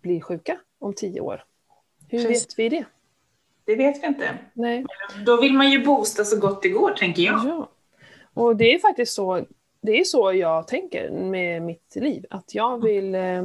blir 0.00 0.20
sjuka 0.20 0.58
om 0.78 0.94
tio 0.94 1.20
år. 1.20 1.44
Hur 2.08 2.18
Precis. 2.18 2.46
vet 2.46 2.58
vi 2.58 2.68
det? 2.68 2.84
Det 3.64 3.76
vet 3.76 4.02
vi 4.02 4.06
inte. 4.06 4.38
Nej. 4.52 4.84
Då 5.26 5.40
vill 5.40 5.52
man 5.52 5.70
ju 5.70 5.84
boosta 5.84 6.24
så 6.24 6.38
gott 6.40 6.62
det 6.62 6.68
går, 6.68 6.90
tänker 6.90 7.22
jag. 7.22 7.46
Ja. 7.46 7.68
Och 8.34 8.56
det 8.56 8.74
är 8.74 8.78
faktiskt 8.78 9.14
så, 9.14 9.46
det 9.80 10.00
är 10.00 10.04
så 10.04 10.32
jag 10.32 10.68
tänker 10.68 11.10
med 11.10 11.62
mitt 11.62 11.96
liv. 11.96 12.26
Att 12.30 12.54
jag 12.54 12.82
vill, 12.82 13.14
eh, 13.14 13.44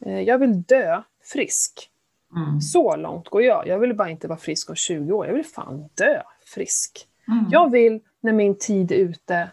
eh, 0.00 0.20
jag 0.20 0.38
vill 0.38 0.62
dö 0.62 1.02
frisk. 1.22 1.90
Mm. 2.36 2.60
Så 2.60 2.96
långt 2.96 3.28
går 3.28 3.42
jag. 3.42 3.66
Jag 3.66 3.78
vill 3.78 3.94
bara 3.94 4.10
inte 4.10 4.28
vara 4.28 4.38
frisk 4.38 4.70
om 4.70 4.76
20 4.76 5.12
år. 5.12 5.26
Jag 5.26 5.34
vill 5.34 5.44
fan 5.44 5.88
dö 5.94 6.22
frisk. 6.44 7.08
Mm. 7.28 7.44
Jag 7.50 7.70
vill, 7.70 8.00
när 8.20 8.32
min 8.32 8.58
tid 8.58 8.92
är 8.92 8.96
ute, 8.96 9.48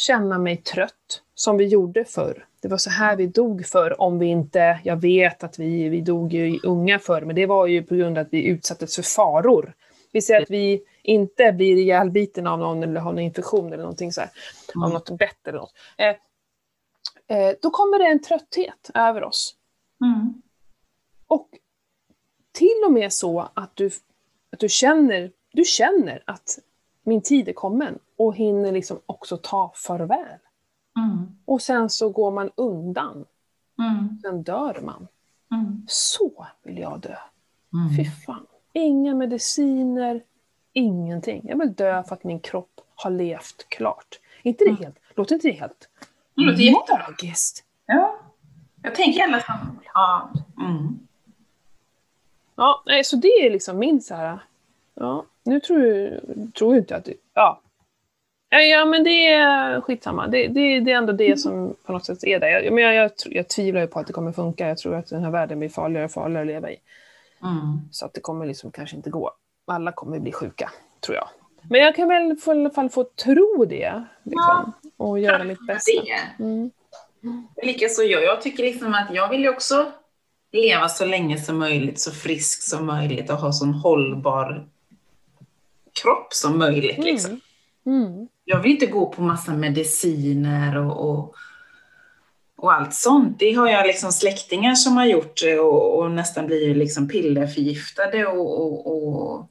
känna 0.00 0.38
mig 0.38 0.56
trött, 0.56 1.22
som 1.34 1.56
vi 1.56 1.66
gjorde 1.66 2.04
förr. 2.04 2.46
Det 2.62 2.68
var 2.68 2.78
så 2.78 2.90
här 2.90 3.16
vi 3.16 3.26
dog 3.26 3.66
förr, 3.66 4.00
om 4.00 4.18
vi 4.18 4.26
inte... 4.26 4.80
Jag 4.84 4.96
vet 4.96 5.44
att 5.44 5.58
vi, 5.58 5.88
vi 5.88 6.00
dog 6.00 6.32
ju 6.32 6.60
unga 6.62 6.98
förr, 6.98 7.22
men 7.22 7.36
det 7.36 7.46
var 7.46 7.66
ju 7.66 7.82
på 7.82 7.94
grund 7.94 8.18
av 8.18 8.22
att 8.22 8.32
vi 8.32 8.44
utsattes 8.44 8.96
för 8.96 9.02
faror. 9.02 9.74
Vi 10.12 10.22
säger 10.22 10.42
att 10.42 10.50
vi 10.50 10.82
inte 11.02 11.52
blir 11.52 11.76
ihjälbiten 11.76 12.46
av 12.46 12.58
någon 12.58 12.82
eller 12.82 13.00
har 13.00 13.12
någon 13.12 13.22
infektion 13.22 13.66
eller 13.66 13.82
någonting 13.82 14.12
så 14.12 14.20
här, 14.20 14.30
av 14.74 14.82
Mm. 14.82 14.92
något 14.92 15.10
bett 15.10 15.48
eller 15.48 15.58
något. 15.58 15.74
Eh, 15.98 17.36
eh, 17.36 17.54
då 17.62 17.70
kommer 17.70 17.98
det 17.98 18.04
en 18.04 18.22
trötthet 18.22 18.90
över 18.94 19.24
oss. 19.24 19.54
Mm. 20.04 20.42
Och 21.26 21.48
till 22.52 22.82
och 22.86 22.92
med 22.92 23.12
så 23.12 23.50
att 23.54 23.76
du, 23.76 23.90
att 24.52 24.58
du, 24.60 24.68
känner, 24.68 25.32
du 25.52 25.64
känner 25.64 26.22
att 26.26 26.58
min 27.10 27.22
tid 27.22 27.48
är 27.48 27.52
kommen 27.52 27.98
och 28.16 28.34
hinner 28.34 28.72
liksom 28.72 29.00
också 29.06 29.36
ta 29.36 29.72
farväl. 29.74 30.38
Mm. 30.96 31.26
Och 31.44 31.62
sen 31.62 31.90
så 31.90 32.08
går 32.10 32.30
man 32.30 32.50
undan. 32.54 33.24
Mm. 33.78 34.18
Sen 34.22 34.42
dör 34.42 34.80
man. 34.82 35.08
Mm. 35.52 35.86
Så 35.88 36.46
vill 36.62 36.78
jag 36.78 37.00
dö. 37.00 37.16
Mm. 37.72 37.96
Fy 37.96 38.04
fan. 38.04 38.46
Inga 38.72 39.14
mediciner, 39.14 40.22
ingenting. 40.72 41.42
Jag 41.48 41.58
vill 41.58 41.74
dö 41.74 42.02
för 42.02 42.14
att 42.14 42.24
min 42.24 42.40
kropp 42.40 42.80
har 42.94 43.10
levt 43.10 43.66
klart. 43.68 44.18
Inte 44.42 44.64
det 44.64 44.72
helt, 44.84 44.96
låter 45.14 45.34
inte 45.34 45.48
det 45.48 45.52
helt 45.54 45.88
Det 46.34 46.42
låter 46.42 46.62
jättebra. 46.62 47.06
magiskt? 47.08 47.64
Ja. 47.86 48.16
Jag 48.82 48.94
tänker 48.94 49.22
alla 49.22 49.40
som... 49.40 49.54
Ja. 49.94 50.30
Mm. 50.58 50.98
Ja, 52.54 52.82
nej, 52.86 53.04
så 53.04 53.16
det 53.16 53.28
är 53.28 53.50
liksom 53.50 53.78
min 53.78 54.02
så 54.02 54.14
här. 54.14 54.38
Ja, 54.94 55.24
nu 55.44 55.60
tror 55.60 55.82
jag 55.86 56.20
tror 56.54 56.76
inte 56.76 56.96
att 56.96 57.08
ja. 57.34 57.60
Nej, 58.52 58.70
Ja, 58.70 58.84
men 58.84 59.04
det 59.04 59.26
är 59.26 59.80
skitsamma. 59.80 60.26
Det, 60.26 60.48
det, 60.48 60.80
det 60.80 60.92
är 60.92 60.96
ändå 60.96 61.12
det 61.12 61.40
som 61.40 61.74
på 61.84 61.92
något 61.92 62.04
sätt 62.04 62.24
är 62.24 62.40
där. 62.40 62.48
Jag, 62.48 62.72
men 62.72 62.84
jag, 62.84 62.94
jag, 62.94 63.10
jag 63.24 63.48
tvivlar 63.48 63.80
ju 63.80 63.86
på 63.86 63.98
att 63.98 64.06
det 64.06 64.12
kommer 64.12 64.32
funka. 64.32 64.68
Jag 64.68 64.78
tror 64.78 64.94
att 64.94 65.06
den 65.06 65.24
här 65.24 65.30
världen 65.30 65.58
blir 65.58 65.68
farligare 65.68 66.04
och 66.04 66.10
farligare 66.10 66.42
att 66.42 66.46
leva 66.46 66.70
i. 66.70 66.76
Mm. 67.42 67.78
Så 67.90 68.06
att 68.06 68.14
det 68.14 68.20
kommer 68.20 68.46
liksom 68.46 68.70
kanske 68.70 68.96
inte 68.96 69.10
gå. 69.10 69.30
Alla 69.66 69.92
kommer 69.92 70.18
bli 70.18 70.32
sjuka, 70.32 70.70
tror 71.00 71.16
jag. 71.16 71.28
Men 71.62 71.80
jag 71.80 71.96
kan 71.96 72.08
väl 72.08 72.32
i 72.32 72.50
alla 72.50 72.70
fall 72.70 72.90
få 72.90 73.04
tro 73.04 73.64
det. 73.64 74.04
Liksom, 74.22 74.72
och 74.96 75.18
göra 75.18 75.44
mitt 75.44 75.66
bästa. 75.66 76.02
Mm. 76.38 76.70
Likaså 77.62 78.02
jag. 78.02 78.22
Jag 78.22 78.42
tycker 78.42 78.62
liksom 78.62 78.94
att 78.94 79.14
jag 79.14 79.28
vill 79.28 79.40
ju 79.40 79.48
också 79.48 79.92
leva 80.52 80.88
så 80.88 81.04
länge 81.04 81.38
som 81.38 81.58
möjligt, 81.58 82.00
så 82.00 82.10
frisk 82.10 82.62
som 82.62 82.86
möjligt 82.86 83.30
och 83.30 83.36
ha 83.36 83.52
sån 83.52 83.74
hållbar 83.74 84.66
kropp 85.92 86.32
som 86.32 86.58
möjligt. 86.58 87.04
Liksom. 87.04 87.40
Mm. 87.86 88.02
Mm. 88.06 88.28
Jag 88.44 88.62
vill 88.62 88.72
inte 88.72 88.86
gå 88.86 89.06
på 89.06 89.22
massa 89.22 89.52
mediciner 89.52 90.76
och, 90.78 91.10
och, 91.10 91.34
och 92.56 92.72
allt 92.72 92.94
sånt. 92.94 93.38
Det 93.38 93.52
har 93.52 93.68
jag 93.68 93.86
liksom 93.86 94.12
släktingar 94.12 94.74
som 94.74 94.96
har 94.96 95.06
gjort 95.06 95.40
det 95.42 95.58
och, 95.58 95.98
och 95.98 96.10
nästan 96.10 96.46
blir 96.46 96.74
liksom 96.74 97.08
pillerförgiftade 97.08 98.26
och, 98.26 98.60
och, 98.60 98.86
och 98.86 99.46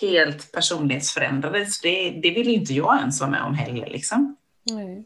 helt 0.00 0.52
personlighetsförändrade. 0.52 1.66
Så 1.66 1.80
det, 1.82 2.10
det 2.10 2.30
vill 2.30 2.48
inte 2.48 2.74
jag 2.74 2.98
ens 2.98 3.20
vara 3.20 3.30
med 3.30 3.42
om 3.42 3.54
heller. 3.54 3.86
Liksom. 3.86 4.36
Nej. 4.62 5.04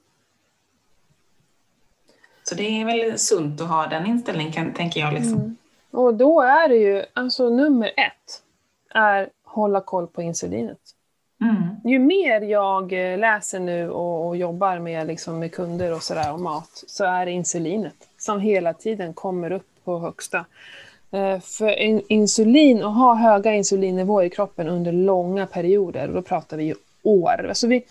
Så 2.42 2.54
det 2.54 2.80
är 2.80 2.84
väl 2.84 3.18
sunt 3.18 3.60
att 3.60 3.68
ha 3.68 3.86
den 3.86 4.06
inställningen, 4.06 4.52
kan, 4.52 4.72
tänker 4.72 5.00
jag. 5.00 5.14
Liksom. 5.14 5.34
Mm. 5.34 5.56
Och 5.90 6.14
då 6.14 6.40
är 6.40 6.68
det 6.68 6.76
ju, 6.76 7.04
alltså 7.12 7.50
nummer 7.50 7.86
ett, 7.86 8.42
är 8.90 9.30
hålla 9.54 9.80
koll 9.80 10.06
på 10.06 10.22
insulinet. 10.22 10.78
Mm. 11.42 11.76
Ju 11.84 11.98
mer 11.98 12.40
jag 12.40 13.12
eh, 13.12 13.18
läser 13.18 13.60
nu 13.60 13.90
och, 13.90 14.26
och 14.26 14.36
jobbar 14.36 14.78
med, 14.78 15.06
liksom, 15.06 15.38
med 15.38 15.52
kunder 15.52 15.92
och 15.92 16.02
sådär 16.02 16.32
och 16.32 16.40
mat, 16.40 16.84
så 16.86 17.04
är 17.04 17.26
det 17.26 17.32
insulinet 17.32 17.94
som 18.18 18.40
hela 18.40 18.72
tiden 18.72 19.14
kommer 19.14 19.52
upp 19.52 19.66
på 19.84 19.98
högsta. 19.98 20.44
Eh, 21.10 21.40
för 21.40 21.80
in, 21.80 22.02
insulin, 22.08 22.84
och 22.84 22.92
ha 22.92 23.14
höga 23.14 23.54
insulinnivåer 23.54 24.24
i 24.24 24.30
kroppen 24.30 24.68
under 24.68 24.92
långa 24.92 25.46
perioder, 25.46 26.08
och 26.08 26.14
då 26.14 26.22
pratar 26.22 26.56
vi 26.56 26.64
ju 26.64 26.74
år. 27.02 27.46
Alltså 27.48 27.66
vi, 27.66 27.84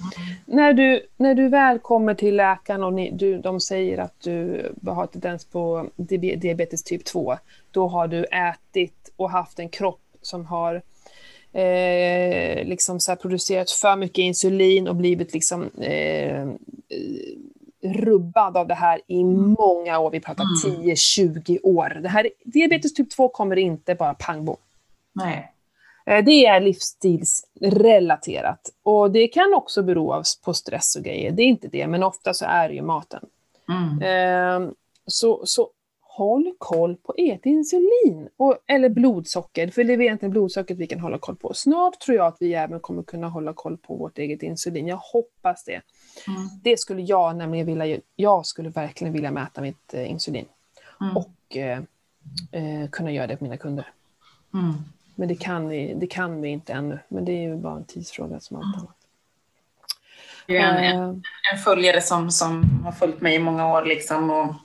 när, 0.45 0.73
du, 0.73 1.02
när 1.17 1.36
du 1.36 1.47
väl 1.47 1.80
kommer 1.80 2.13
till 2.13 2.36
läkaren 2.36 2.84
och 2.84 2.93
ni, 2.93 3.12
du, 3.12 3.38
de 3.38 3.60
säger 3.60 3.97
att 3.97 4.21
du 4.21 4.71
har 4.86 5.06
tendens 5.08 5.45
på 5.45 5.86
diabe- 5.95 6.36
diabetes 6.36 6.84
typ 6.84 7.06
2, 7.06 7.38
då 7.71 7.88
har 7.88 8.08
du 8.08 8.23
ätit 8.23 9.12
och 9.15 9.30
haft 9.30 9.60
en 9.60 9.69
kropp 9.69 9.99
som 10.21 10.45
har 10.45 10.82
eh, 11.53 12.65
liksom 12.65 12.99
så 12.99 13.15
producerat 13.15 13.71
för 13.71 13.95
mycket 13.95 14.17
insulin 14.17 14.87
och 14.87 14.95
blivit 14.95 15.33
liksom 15.33 15.69
eh, 15.81 16.41
eh, 16.41 16.47
rubbad 17.82 18.57
av 18.57 18.67
det 18.67 18.73
här 18.73 19.01
i 19.07 19.23
många 19.23 19.99
år. 19.99 20.11
Vi 20.11 20.19
pratar 20.19 20.43
10-20 20.65 21.59
år. 21.63 21.99
Det 22.01 22.09
här, 22.09 22.30
diabetes 22.43 22.93
typ 22.93 23.09
2 23.09 23.30
kommer 23.30 23.55
inte 23.55 23.95
bara 23.95 24.13
pang 24.13 24.45
bom. 24.45 24.57
Nej. 25.13 25.51
Eh, 26.05 26.23
Det 26.25 26.45
är 26.45 26.59
livsstilsrelaterat. 26.61 28.69
Och 28.84 29.11
det 29.11 29.28
kan 29.28 29.53
också 29.53 29.84
bero 29.84 30.23
på 30.43 30.53
stress 30.53 30.95
och 30.95 31.03
grejer. 31.03 31.32
Det 31.32 31.43
är 31.43 31.47
inte 31.47 31.67
det, 31.67 31.88
men 31.88 32.03
ofta 32.03 32.34
så 32.34 32.45
är 32.45 32.69
det 32.69 32.75
ju 32.75 32.82
maten. 32.82 33.25
Mm. 33.69 34.01
Eh, 34.01 34.61
Så, 35.05 35.41
så 35.45 35.69
håll 36.16 36.53
koll 36.57 36.95
på 36.95 37.14
ert 37.18 37.45
insulin. 37.45 38.30
Och, 38.38 38.57
eller 38.68 38.89
blodsocker, 38.89 39.68
för 39.68 39.84
det 39.84 39.93
är 39.93 40.01
egentligen 40.01 40.32
blodsockret 40.32 40.78
vi 40.78 40.88
kan 40.88 40.99
hålla 40.99 41.18
koll 41.18 41.36
på. 41.36 41.53
Snart 41.53 41.99
tror 41.99 42.18
jag 42.18 42.28
att 42.28 42.38
vi 42.39 42.53
även 42.53 42.80
kommer 42.80 43.03
kunna 43.03 43.30
hålla 43.30 43.53
koll 43.53 43.78
på 43.78 43.95
vårt 43.95 44.18
eget 44.18 44.43
insulin. 44.43 44.88
Jag 44.88 44.97
hoppas 44.97 45.64
det. 45.64 45.82
Mm. 46.28 46.49
Det 46.64 46.80
skulle 46.80 47.01
jag 47.01 47.36
nämligen 47.36 47.66
vilja, 47.66 47.99
jag 48.16 48.45
skulle 48.45 48.70
verkligen 48.70 49.14
vilja 49.14 49.32
mäta 49.32 49.61
mitt 49.61 49.93
eh, 49.93 50.11
insulin. 50.11 50.45
Mm. 51.01 51.18
Och 51.18 51.57
eh, 51.57 51.80
eh, 52.51 52.89
kunna 52.89 53.11
göra 53.11 53.28
det 53.28 53.38
på 53.38 53.43
mina 53.43 53.57
kunder. 53.57 53.88
Mm. 54.53 54.74
Men 55.16 55.28
det 55.28 55.36
kan, 55.36 55.68
vi, 55.68 55.93
det 55.93 56.07
kan 56.07 56.41
vi 56.41 56.49
inte 56.49 56.74
ännu. 56.74 56.99
Men 57.07 57.26
det 57.26 57.32
är 57.32 57.41
ju 57.41 57.55
bara 57.55 57.76
en 57.76 57.86
tidsfråga 57.86 58.39
som 58.39 58.57
allt 58.57 58.78
annat. 58.78 58.95
Det 60.47 60.57
är 60.57 60.74
en, 60.74 60.99
en, 60.99 61.24
en 61.53 61.59
följare 61.64 62.01
som, 62.01 62.32
som 62.32 62.82
har 62.84 62.91
följt 62.91 63.22
mig 63.22 63.36
i 63.36 63.39
många 63.39 63.74
år 63.74 63.86
liksom 63.86 64.30
och, 64.30 64.55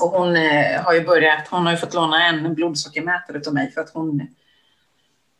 och 0.00 0.10
hon 0.10 0.36
eh, 0.36 0.82
har 0.82 0.94
ju 0.94 1.04
börjat, 1.04 1.48
hon 1.48 1.64
har 1.64 1.72
ju 1.72 1.78
fått 1.78 1.94
låna 1.94 2.26
en 2.26 2.54
blodsockermätare 2.54 3.40
av 3.46 3.54
mig 3.54 3.70
för 3.70 3.80
att 3.80 3.90
hon 3.90 4.28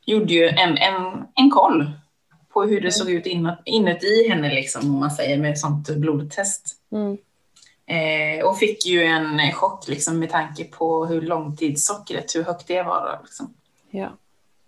gjorde 0.06 0.34
ju 0.34 0.48
en, 0.48 0.78
en, 0.78 1.26
en 1.34 1.50
koll 1.50 1.90
på 2.52 2.64
hur 2.64 2.80
det 2.80 2.92
såg 2.92 3.10
ut 3.10 3.26
inuti 3.64 4.28
henne 4.28 4.54
liksom, 4.54 4.94
om 4.94 5.00
man 5.00 5.10
säger 5.10 5.38
med 5.38 5.58
sånt 5.58 5.88
blodtest. 5.88 6.76
Mm. 6.92 7.18
Eh, 7.86 8.44
och 8.44 8.58
fick 8.58 8.86
ju 8.86 9.02
en 9.02 9.52
chock 9.52 9.88
liksom, 9.88 10.18
med 10.18 10.30
tanke 10.30 10.64
på 10.64 11.06
hur 11.06 11.20
långtidssockret, 11.20 12.34
hur 12.34 12.44
högt 12.44 12.66
det 12.66 12.82
var. 12.82 13.20
Liksom. 13.22 13.54
Ja. 13.90 14.12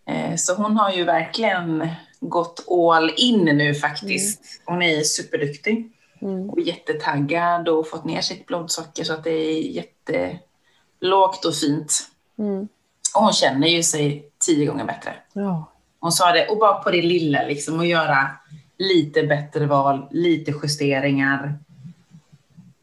Eh, 0.07 0.37
så 0.37 0.55
hon 0.55 0.77
har 0.77 0.93
ju 0.93 1.05
verkligen 1.05 1.89
gått 2.21 2.65
all 2.69 3.13
in 3.17 3.45
nu 3.45 3.75
faktiskt. 3.75 4.41
Mm. 4.41 4.75
Hon 4.75 4.83
är 4.83 5.03
superduktig 5.03 5.93
mm. 6.21 6.51
och 6.51 6.61
jättetaggad 6.61 7.69
och 7.69 7.89
fått 7.89 8.05
ner 8.05 8.21
sitt 8.21 8.47
blodsocker 8.47 9.05
så 9.05 9.13
att 9.13 9.25
det 9.25 9.31
är 9.31 9.61
jättelågt 9.61 11.45
och 11.45 11.55
fint. 11.55 12.09
Mm. 12.39 12.69
Och 13.15 13.23
hon 13.23 13.33
känner 13.33 13.69
ju 13.69 13.83
sig 13.83 14.31
tio 14.47 14.67
gånger 14.67 14.85
bättre. 14.85 15.15
Ja. 15.33 15.65
Hon 16.01 16.13
sa 16.13 16.33
det, 16.33 16.49
och 16.49 16.59
bara 16.59 16.75
på 16.75 16.91
det 16.91 17.03
lilla 17.03 17.43
liksom, 17.43 17.81
att 17.81 17.87
göra 17.87 18.31
lite 18.79 19.23
bättre 19.23 19.67
val, 19.67 20.07
lite 20.11 20.55
justeringar. 20.63 21.59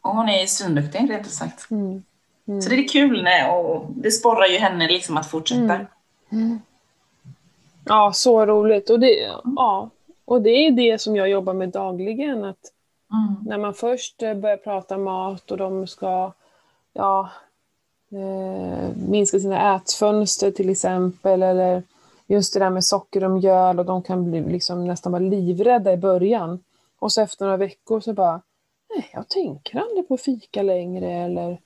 Och 0.00 0.16
hon 0.16 0.28
är 0.28 0.46
svinduktig 0.46 1.10
rent 1.10 1.26
ut 1.26 1.32
sagt. 1.32 1.70
Mm. 1.70 2.02
Mm. 2.48 2.62
Så 2.62 2.70
det 2.70 2.76
är 2.76 2.88
kul 2.88 3.22
när, 3.22 3.50
och 3.50 3.86
det 3.88 4.10
sporrar 4.10 4.46
ju 4.46 4.58
henne 4.58 4.88
liksom 4.88 5.16
att 5.16 5.30
fortsätta. 5.30 5.74
Mm. 5.74 5.86
Mm. 6.32 6.60
Ja, 7.84 8.12
så 8.14 8.46
roligt. 8.46 8.90
Och 8.90 9.00
det, 9.00 9.30
ja. 9.56 9.90
och 10.24 10.42
det 10.42 10.50
är 10.50 10.70
det 10.70 11.00
som 11.00 11.16
jag 11.16 11.28
jobbar 11.28 11.54
med 11.54 11.68
dagligen. 11.68 12.44
Att 12.44 12.72
Mm. 13.12 13.44
När 13.44 13.58
man 13.58 13.74
först 13.74 14.22
eh, 14.22 14.34
börjar 14.34 14.56
prata 14.56 14.98
mat 14.98 15.50
och 15.50 15.56
de 15.56 15.86
ska 15.86 16.32
ja, 16.92 17.30
eh, 18.10 18.96
minska 18.96 19.38
sina 19.38 19.76
ätfönster 19.76 20.50
till 20.50 20.70
exempel. 20.70 21.42
Eller 21.42 21.82
just 22.26 22.54
det 22.54 22.60
där 22.60 22.70
med 22.70 22.84
socker 22.84 23.24
och 23.24 23.30
mjöl 23.30 23.78
och 23.78 23.84
de 23.84 24.02
kan 24.02 24.30
bli 24.30 24.40
liksom 24.40 24.84
nästan 24.84 25.12
vara 25.12 25.22
livrädda 25.22 25.92
i 25.92 25.96
början. 25.96 26.64
Och 26.98 27.12
så 27.12 27.20
efter 27.20 27.44
några 27.44 27.56
veckor 27.56 28.00
så 28.00 28.12
bara, 28.12 28.40
nej 28.94 29.10
jag 29.12 29.28
tänker 29.28 29.78
aldrig 29.78 30.08
på 30.08 30.16
fika 30.16 30.62
längre 30.62 31.12
eller 31.12 31.60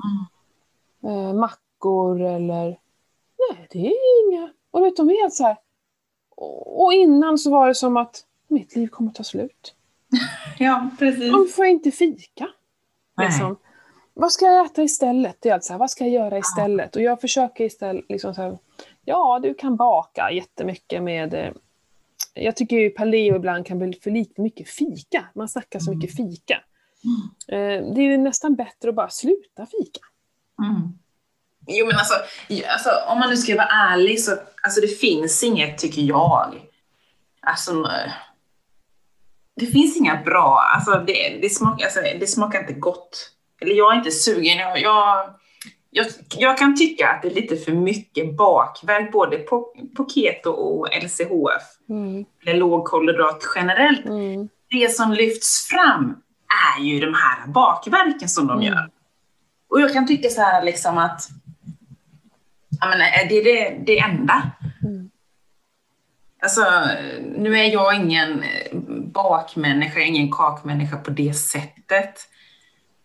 eh, 1.03 1.33
mackor 1.33 2.21
eller 2.21 2.79
nej 3.39 3.67
det 3.71 3.87
är 3.87 4.29
inga. 4.29 4.53
Och 4.71 4.85
vet, 4.85 4.97
de 4.97 5.11
är 5.11 5.23
helt 5.23 5.35
så 5.35 5.45
här. 5.45 5.57
Och 6.37 6.71
och 6.85 6.93
innan 6.93 7.39
så 7.39 7.51
var 7.51 7.69
det 7.69 7.75
som 7.75 7.97
att 7.97 8.25
mitt 8.49 8.77
liv 8.77 8.89
kommer 8.89 9.11
ta 9.11 9.25
slut. 9.25 9.75
Ja, 10.59 10.91
precis. 10.99 11.35
Om 11.35 11.49
får 11.57 11.65
jag 11.65 11.73
inte 11.73 11.91
fika. 11.91 12.49
Liksom. 13.21 13.57
Vad 14.15 14.33
ska 14.33 14.45
jag 14.45 14.67
äta 14.67 14.83
istället? 14.83 15.37
Det 15.41 15.49
är 15.49 15.55
alltså, 15.55 15.77
vad 15.77 15.91
ska 15.91 16.05
jag 16.05 16.13
göra 16.13 16.39
istället? 16.39 16.97
Och 16.97 17.03
jag 17.03 17.21
försöker 17.21 17.65
istället, 17.65 18.05
liksom 18.09 18.35
så 18.35 18.43
här, 18.43 18.59
ja 19.05 19.41
du 19.43 19.55
kan 19.55 19.77
baka 19.77 20.31
jättemycket 20.31 21.03
med 21.03 21.35
eh, 21.35 21.51
jag 22.35 22.57
tycker 22.57 22.77
ju 22.77 22.91
paleo 22.91 23.37
ibland 23.37 23.67
kan 23.67 23.79
bli 23.79 23.93
för 24.03 24.11
lite 24.11 24.41
mycket 24.43 24.69
fika. 24.69 25.25
Man 25.35 25.49
snackar 25.49 25.79
så 25.79 25.95
mycket 25.95 26.17
fika. 26.17 26.63
Eh, 27.49 27.95
Det 27.95 28.01
är 28.01 28.19
nästan 28.19 28.55
bättre 28.55 28.89
att 28.89 28.95
bara 28.95 29.11
sluta 29.11 29.67
fika. 29.67 30.01
Mm. 30.63 30.93
Jo 31.67 31.87
men 31.87 31.97
alltså, 31.97 32.15
alltså, 32.73 32.91
om 33.09 33.19
man 33.19 33.31
nu 33.31 33.37
ska 33.37 33.57
vara 33.57 33.69
ärlig 33.69 34.21
så 34.21 34.33
alltså, 34.63 34.81
det 34.81 34.89
finns 35.01 35.45
inget, 35.45 35.79
tycker 35.79 36.03
jag. 36.03 36.55
Alltså, 37.41 37.91
det 39.61 39.67
finns 39.67 39.97
inga 39.97 40.23
bra, 40.23 40.71
alltså 40.75 41.05
det, 41.07 41.39
det, 41.43 41.51
smakar, 41.51 41.85
alltså 41.85 42.01
det 42.21 42.27
smakar 42.27 42.61
inte 42.61 42.73
gott. 42.73 43.31
Eller 43.61 43.75
jag 43.75 43.93
är 43.93 43.99
inte 43.99 44.11
sugen. 44.11 44.59
Jag, 44.59 44.81
jag, 44.81 45.31
jag, 45.91 46.07
jag 46.39 46.59
kan 46.59 46.77
tycka 46.77 47.09
att 47.09 47.23
det 47.23 47.29
är 47.29 47.35
lite 47.35 47.57
för 47.57 47.73
mycket 47.73 48.37
bakverk 48.37 49.13
både 49.13 49.39
på, 49.39 49.75
på 49.97 50.09
keto 50.09 50.51
och 50.51 50.89
LCHF. 51.03 51.63
Mm. 51.89 52.25
Eller 52.47 52.59
lågkolhydrat 52.59 53.45
generellt. 53.55 54.07
Mm. 54.07 54.49
Det 54.71 54.95
som 54.95 55.13
lyfts 55.13 55.69
fram 55.69 56.23
är 56.77 56.83
ju 56.83 57.01
de 57.01 57.15
här 57.15 57.47
bakverken 57.47 58.29
som 58.29 58.47
de 58.47 58.59
Mm. 58.59 58.73
gör. 58.73 58.91
Och 59.69 59.81
jag 59.81 59.93
kan 59.93 60.07
tycka 60.07 60.29
så 60.29 60.41
här 60.41 60.63
liksom 60.65 60.99
att 60.99 61.29
menar, 62.81 63.05
är 63.05 63.29
det 63.29 63.43
det, 63.43 63.77
det 63.87 63.99
enda? 63.99 64.43
Mm. 64.83 65.11
Alltså, 66.43 66.65
nu 67.37 67.59
är 67.59 67.65
jag 67.65 67.95
ingen 67.95 68.45
bakmänniska, 69.13 70.01
ingen 70.01 70.31
kakmänniska 70.33 70.97
på 70.97 71.11
det 71.11 71.35
sättet. 71.35 72.15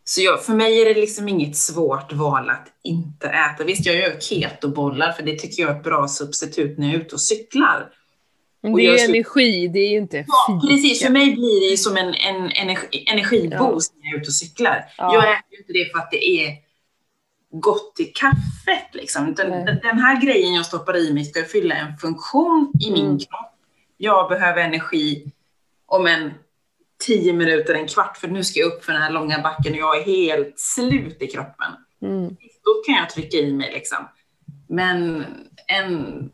Så 0.03 0.22
jag, 0.22 0.43
för 0.43 0.53
mig 0.53 0.82
är 0.82 0.86
det 0.93 1.01
liksom 1.01 1.30
inget 1.30 1.58
svårt 1.58 2.14
val 2.14 2.49
att 2.49 2.68
inte 2.84 3.28
äta. 3.28 3.64
Visst, 3.64 3.86
jag 3.86 3.95
gör 3.95 4.20
ketobollar 4.20 5.12
för 5.12 5.24
det 5.24 5.39
tycker 5.39 5.64
jag 5.64 5.72
är 5.72 5.76
ett 5.78 5.84
bra 5.84 6.08
substitut 6.08 6.78
när 6.78 6.88
jag 6.88 6.95
är 6.95 6.99
ute 6.99 7.16
och 7.16 7.22
cyklar. 7.22 7.89
Men 8.62 8.74
det 8.76 8.86
är 8.88 8.91
ju 8.91 8.97
skulle- 8.97 9.18
energi, 9.18 9.68
det 9.68 9.80
är 9.80 9.89
ju 9.91 9.97
inte 9.97 10.26
Ja, 10.28 10.60
fika. 10.62 10.74
precis. 10.74 11.03
För 11.03 11.10
mig 11.10 11.26
blir 11.36 11.60
det 11.62 11.72
ju 11.72 11.78
som 11.78 11.97
en, 11.97 12.14
en 12.14 12.51
energi, 12.51 13.06
energiboost 13.12 13.93
när 13.95 14.06
jag 14.10 14.16
är 14.16 14.22
ute 14.22 14.28
och 14.28 14.34
cyklar. 14.36 14.86
Ja. 14.97 15.14
Jag 15.14 15.24
äter 15.24 15.51
ju 15.51 15.58
inte 15.58 15.74
det 15.74 15.91
för 15.91 15.99
att 15.99 16.12
det 16.12 16.26
är 16.26 16.53
gott 17.51 17.99
i 17.99 18.06
kaffet. 18.06 18.89
Liksom. 18.93 19.34
Den, 19.34 19.51
den 19.66 19.99
här 19.99 20.22
grejen 20.22 20.53
jag 20.53 20.66
stoppar 20.66 20.97
i 20.97 21.14
mig 21.14 21.26
ska 21.26 21.43
fylla 21.43 21.76
en 21.76 21.97
funktion 21.97 22.72
i 22.82 22.91
min 22.91 23.06
Mm. 23.06 23.18
kropp. 23.18 23.51
Jag 23.97 24.30
behöver 24.30 24.62
energi 24.62 25.32
om 25.86 26.07
en 26.07 26.31
tio 27.05 27.33
minuter, 27.33 27.73
en 27.73 27.88
kvart, 27.88 28.17
för 28.17 28.27
nu 28.27 28.43
ska 28.43 28.59
jag 28.59 28.67
upp 28.73 28.83
för 28.86 28.93
den 28.93 29.01
här 29.01 29.11
långa 29.11 29.39
backen 29.41 29.73
och 29.73 29.79
jag 29.79 29.97
är 29.97 30.03
helt 30.03 30.59
slut 30.59 31.21
i 31.21 31.27
kroppen. 31.27 31.71
Mm. 32.01 32.29
Då 32.63 32.71
kan 32.86 32.95
jag 32.95 33.09
trycka 33.09 33.38
i 33.38 33.53
mig 33.53 33.71
liksom. 33.73 33.97
Men 34.67 35.25
en 35.67 36.31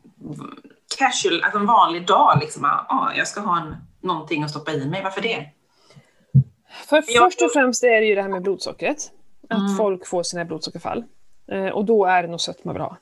casual, 0.97 1.41
alltså 1.43 1.59
en 1.59 1.65
vanlig 1.65 2.07
dag, 2.07 2.37
liksom, 2.41 2.63
ja, 2.63 3.11
jag 3.17 3.27
ska 3.27 3.41
ha 3.41 3.61
en, 3.61 3.75
någonting 4.01 4.43
att 4.43 4.49
stoppa 4.49 4.71
i 4.73 4.85
mig. 4.89 5.03
Varför 5.03 5.21
det? 5.21 5.45
För 6.89 6.95
Jag- 7.07 7.23
först 7.23 7.41
och 7.41 7.51
främst 7.53 7.83
är 7.83 8.01
det 8.01 8.05
ju 8.05 8.15
det 8.15 8.21
här 8.21 8.29
med 8.29 8.41
blodsockret. 8.41 9.11
Att 9.49 9.59
Mm. 9.59 9.75
folk 9.77 10.07
får 10.07 10.23
sina 10.23 10.45
blodsockerfall. 10.45 11.03
Eh, 11.51 11.65
och 11.67 11.85
då 11.85 12.05
är 12.05 12.21
det 12.23 12.29
nog 12.29 12.41
sötma 12.41 12.73
bra. 12.73 12.97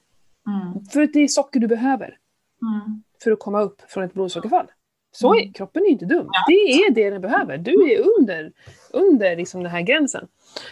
Mm. 0.48 0.86
För 0.86 1.08
det 1.14 1.20
är 1.20 1.28
socker 1.28 1.60
du 1.60 1.68
behöver 1.68 2.18
Mm. 2.62 3.04
för 3.24 3.32
att 3.32 3.40
komma 3.40 3.62
upp 3.62 3.82
från 3.88 4.04
ett 4.04 4.14
blodsockerfall. 4.14 4.66
Så 5.12 5.36
är, 5.36 5.40
Mm. 5.42 5.54
kroppen 5.54 5.84
är 5.84 5.88
inte 5.90 6.06
dum. 6.06 6.30
Det 6.48 6.54
är 6.54 6.92
det 6.92 7.10
den 7.10 7.22
behöver. 7.22 7.58
Du 7.58 7.92
är 7.94 8.04
under, 8.20 8.52
under 8.94 9.36
liksom 9.36 9.64
den 9.64 9.72
här 9.72 9.82
gränsen. 9.82 10.28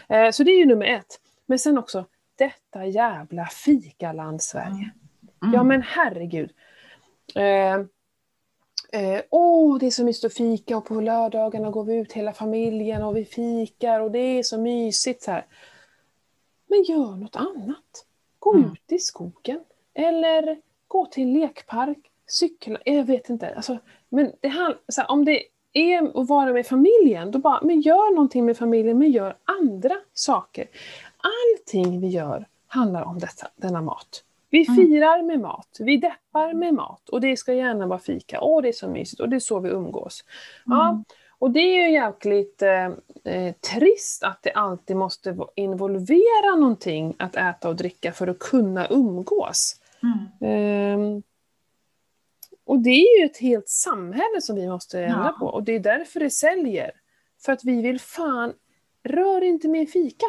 Eh, 0.09 0.31
så 0.31 0.43
det 0.43 0.51
är 0.51 0.57
ju 0.59 0.65
nummer 0.65 0.85
ett. 0.85 1.19
Men 1.45 1.59
sen 1.59 1.77
också, 1.77 2.05
detta 2.35 2.85
jävla 2.85 3.45
fikaland 3.45 4.41
Sverige. 4.41 4.91
Mm. 5.43 5.53
Ja 5.53 5.63
men 5.63 5.81
herregud. 5.81 6.51
Eh, 7.35 7.73
eh, 9.01 9.21
åh, 9.29 9.77
det 9.79 9.85
är 9.85 9.91
så 9.91 10.03
mysigt 10.05 10.25
att 10.25 10.33
fika 10.33 10.77
och 10.77 10.85
på 10.85 11.01
lördagarna 11.01 11.69
går 11.69 11.83
vi 11.83 11.95
ut 11.95 12.13
hela 12.13 12.33
familjen 12.33 13.03
och 13.03 13.17
vi 13.17 13.25
fikar 13.25 13.99
och 13.99 14.11
det 14.11 14.19
är 14.19 14.43
så 14.43 14.57
mysigt 14.57 15.23
så 15.23 15.31
här. 15.31 15.45
Men 16.67 16.83
gör 16.83 17.15
något 17.15 17.35
annat. 17.35 18.05
Gå 18.39 18.53
Mm. 18.53 18.71
ut 18.71 18.91
i 18.91 18.99
skogen 18.99 19.59
eller 19.93 20.57
gå 20.87 21.05
till 21.05 21.33
lekpark, 21.33 21.97
cykla, 22.27 22.79
jag 22.85 23.03
vet 23.03 23.29
inte. 23.29 23.55
Alltså, 23.55 23.77
men 24.09 24.31
det 24.41 24.47
här, 24.47 24.77
så 24.87 25.01
här, 25.01 25.11
om 25.11 25.25
det 25.25 25.43
är 25.73 26.19
att 26.21 26.27
vara 26.27 26.53
med 26.53 26.67
familjen, 26.67 27.31
då 27.31 27.39
bara, 27.39 27.61
men 27.61 27.81
gör 27.81 28.11
någonting 28.15 28.45
med 28.45 28.57
familjen, 28.57 28.97
men 28.97 29.11
gör 29.11 29.35
andra 29.61 29.95
saker. 30.13 30.67
Allting 31.17 32.01
vi 32.01 32.07
gör 32.07 32.45
handlar 32.67 33.03
om 33.03 33.19
detta, 33.19 33.47
denna 33.55 33.81
mat. 33.81 34.23
Vi 34.49 34.65
Mm. 34.69 34.75
firar 34.75 35.21
med 35.23 35.39
mat, 35.39 35.77
vi 35.79 35.97
deppar 35.97 36.53
med 36.53 36.73
mat 36.73 37.09
och 37.09 37.21
det 37.21 37.37
ska 37.37 37.53
gärna 37.53 37.87
vara 37.87 37.99
fika. 37.99 38.39
Åh, 38.41 38.61
det 38.61 38.67
är 38.67 38.73
så 38.73 38.87
mysigt 38.89 39.19
och 39.21 39.29
det 39.29 39.35
är 39.35 39.39
så 39.39 39.59
vi 39.59 39.69
umgås. 39.69 40.23
Ja, 40.65 40.89
Mm. 40.89 41.03
och 41.39 41.51
det 41.51 41.59
är 41.59 41.87
ju 41.87 41.93
jäkligt 41.93 42.61
eh, 42.61 42.85
eh, 43.33 43.53
trist 43.75 44.23
att 44.23 44.39
det 44.43 44.51
alltid 44.51 44.95
måste 44.95 45.37
involvera 45.55 46.55
någonting 46.57 47.15
att 47.19 47.35
äta 47.35 47.69
och 47.69 47.75
dricka 47.75 48.11
för 48.11 48.27
att 48.27 48.39
kunna 48.39 48.87
umgås. 48.87 49.75
Mm. 50.03 50.51
Ehm, 50.53 51.23
och 52.67 52.79
det 52.79 52.89
är 52.89 53.19
ju 53.19 53.25
ett 53.25 53.37
helt 53.37 53.69
samhälle 53.69 54.41
som 54.41 54.55
vi 54.55 54.67
måste 54.67 54.99
ändra 55.03 55.33
Ja. 55.33 55.39
på 55.39 55.45
och 55.45 55.63
det 55.63 55.75
är 55.75 55.79
därför 55.79 56.19
det 56.19 56.29
säljer. 56.29 56.91
För 57.45 57.51
att 57.51 57.63
vi 57.63 57.81
vill 57.81 57.99
fan, 57.99 58.53
rör 59.03 59.43
inte 59.43 59.67
mer 59.67 59.85
fika. 59.85 60.25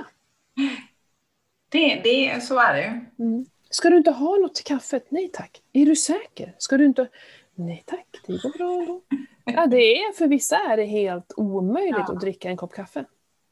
Det, 1.68 2.00
det, 2.04 2.42
så 2.42 2.58
är 2.58 2.74
det 2.74 2.80
ju. 2.82 3.24
Mm. 3.26 3.46
Ska 3.70 3.90
du 3.90 3.96
inte 3.96 4.10
ha 4.10 4.36
något 4.36 4.54
till 4.54 4.64
kaffet? 4.64 5.06
Nej 5.10 5.30
tack. 5.32 5.62
Är 5.72 5.86
du 5.86 5.96
säker? 5.96 6.54
Ska 6.58 6.76
du 6.76 6.84
inte? 6.84 7.08
Nej 7.54 7.82
tack, 7.86 8.06
det 8.26 8.42
går 8.42 8.58
bra 8.58 8.80
ändå. 8.80 9.02
Ja, 9.44 9.66
det 9.66 9.76
är, 10.02 10.12
för 10.12 10.26
vissa 10.26 10.56
är 10.56 10.76
det 10.76 10.84
helt 10.84 11.32
omöjligt 11.36 11.94
Ja. 12.08 12.12
att 12.14 12.20
dricka 12.20 12.48
en 12.48 12.56
kopp 12.56 12.74
kaffe. 12.74 13.04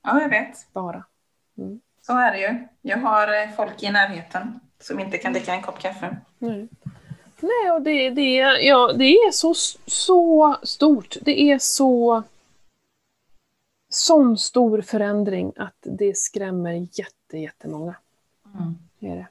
Ja, 0.03 0.21
jag 0.23 0.29
vet. 0.29 0.73
Bara. 0.73 1.05
Så 2.03 2.13
är 2.19 2.33
det 2.33 2.39
ju. 2.41 2.67
Jag 2.83 2.99
har 2.99 3.43
eh, 3.43 3.51
folk 3.57 3.83
i 3.83 3.91
närheten 3.91 4.61
som 4.79 5.01
inte 5.01 5.19
kan 5.19 5.33
dricka 5.33 5.55
en 5.55 5.63
kopp 5.63 5.79
kaffe. 5.79 6.17
Nej. 6.39 6.69
Nej, 7.41 7.71
och 7.73 7.83
det, 7.83 8.11
det, 8.11 8.35
ja, 8.63 8.93
det 8.93 9.05
är 9.05 9.31
så, 9.31 9.55
så 9.87 10.57
stort. 10.63 11.17
Det 11.23 11.41
är 11.41 11.59
så... 11.59 12.23
Sån 13.89 14.39
stor 14.39 14.83
förändring 14.83 15.53
att 15.57 15.77
det 15.81 16.17
skrämmer 16.17 16.73
jätte, 16.73 17.39
jättemånga. 17.39 17.95
Mm. 18.59 18.79
Det 18.99 19.09
är 19.09 19.17
det. 19.17 19.27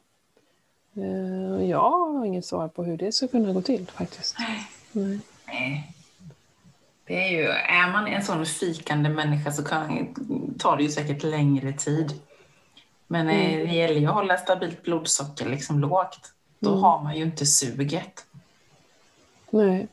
Eh, 1.01 1.69
Jag 1.69 1.89
har 1.91 2.25
inget 2.25 2.45
svar 2.45 2.67
på 2.67 2.83
hur 2.83 2.97
det 2.97 3.11
ska 3.11 3.27
kunna 3.27 3.53
gå 3.53 3.61
till 3.61 3.87
faktiskt. 3.87 4.35
Nej. 4.39 4.67
Nej. 5.45 5.91
Det 7.05 7.23
är 7.23 7.31
ju, 7.31 7.43
är 7.47 7.91
man 7.91 8.07
en 8.07 8.23
sån 8.23 8.45
fikande 8.45 9.09
människa 9.09 9.51
så 9.51 9.63
kan, 9.63 10.15
tar 10.59 10.77
det 10.77 10.83
ju 10.83 10.89
säkert 10.89 11.23
längre 11.23 11.73
tid. 11.73 12.21
Men 13.07 13.29
eh, 13.29 13.67
det 13.67 13.73
gäller 13.75 13.99
ju 13.99 14.07
att 14.07 14.13
hålla 14.13 14.37
stabilt 14.37 14.83
blodsocker 14.83 15.49
liksom 15.49 15.79
lågt. 15.79 16.33
Då 16.65 16.71
Mm. 16.71 16.83
har 16.83 17.03
man 17.03 17.15
ju 17.17 17.23
inte 17.23 17.45
suget. 17.45 18.25
Nej. 19.49 19.87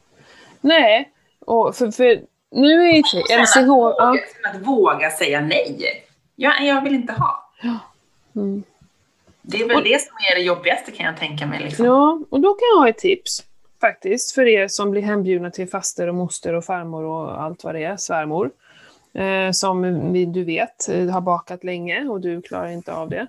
Nej, 0.61 1.11
och 1.41 1.77
för, 1.77 1.91
för 1.91 2.21
nu 2.51 2.83
är 2.89 2.93
ju 2.93 3.03
LCH... 3.03 3.57
Ja. 3.57 3.65
våga, 3.67 4.21
sen 4.43 4.57
att 4.61 4.67
våga 4.67 5.11
säga 5.11 5.41
nej. 5.41 6.05
Ja, 6.37 6.53
jag 6.61 6.83
vill 6.85 6.95
inte 6.95 7.13
ha. 7.13 7.51
Mm. 8.37 8.63
Det 9.43 9.63
är 9.63 9.69
väl 9.69 9.85
det 9.85 10.01
som 10.03 10.17
är 10.31 10.35
det 10.35 10.43
jobbigaste 10.43 10.91
kan 10.91 11.07
jag 11.07 11.17
tänka 11.17 11.47
mig. 11.47 11.61
Liksom. 11.65 11.85
Ja, 11.87 12.21
och 12.31 12.41
då 12.41 12.55
kan 12.55 12.67
jag 12.75 12.81
ha 12.81 12.89
ett 12.89 12.99
tips 12.99 13.43
faktiskt 13.81 14.33
för 14.33 14.47
er 14.47 14.69
som 14.69 14.91
blir 14.91 15.03
hembjudna 15.03 15.51
till 15.51 15.69
faster 15.69 16.07
och 16.09 16.15
moster 16.15 16.55
och 16.55 16.65
farmor 16.65 17.05
och 17.05 17.43
allt 17.43 17.65
vad 17.65 17.75
det 17.75 17.85
är, 17.85 17.97
svärmor. 17.97 18.51
Eh, 19.15 19.51
som 19.53 20.13
vi- 20.13 20.25
du 20.25 20.45
vet 20.45 20.89
eh, 20.89 21.07
har 21.07 21.21
bakat 21.21 21.65
länge 21.65 22.05
och 22.09 22.21
du 22.21 22.43
klarar 22.43 22.69
inte 22.69 22.93
av 22.95 23.09
det. 23.11 23.27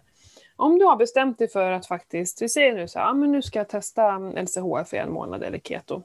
Om 0.64 0.80
du 0.80 0.86
har 0.86 0.96
bestämt 0.96 1.38
dig 1.38 1.48
för 1.48 1.72
att 1.72 1.88
faktiskt, 1.88 2.42
vi 2.42 2.50
säger 2.50 2.74
nu 2.74 2.88
så 2.88 3.00
här, 3.00 3.10
ah, 3.10 3.14
men 3.14 3.32
nu 3.32 3.42
ska 3.42 3.60
jag 3.60 3.70
testa 3.70 4.18
LCHF 4.20 4.94
i 4.94 4.98
en 4.98 5.12
månad 5.12 5.44
eller 5.44 5.60
keto. 5.60 6.04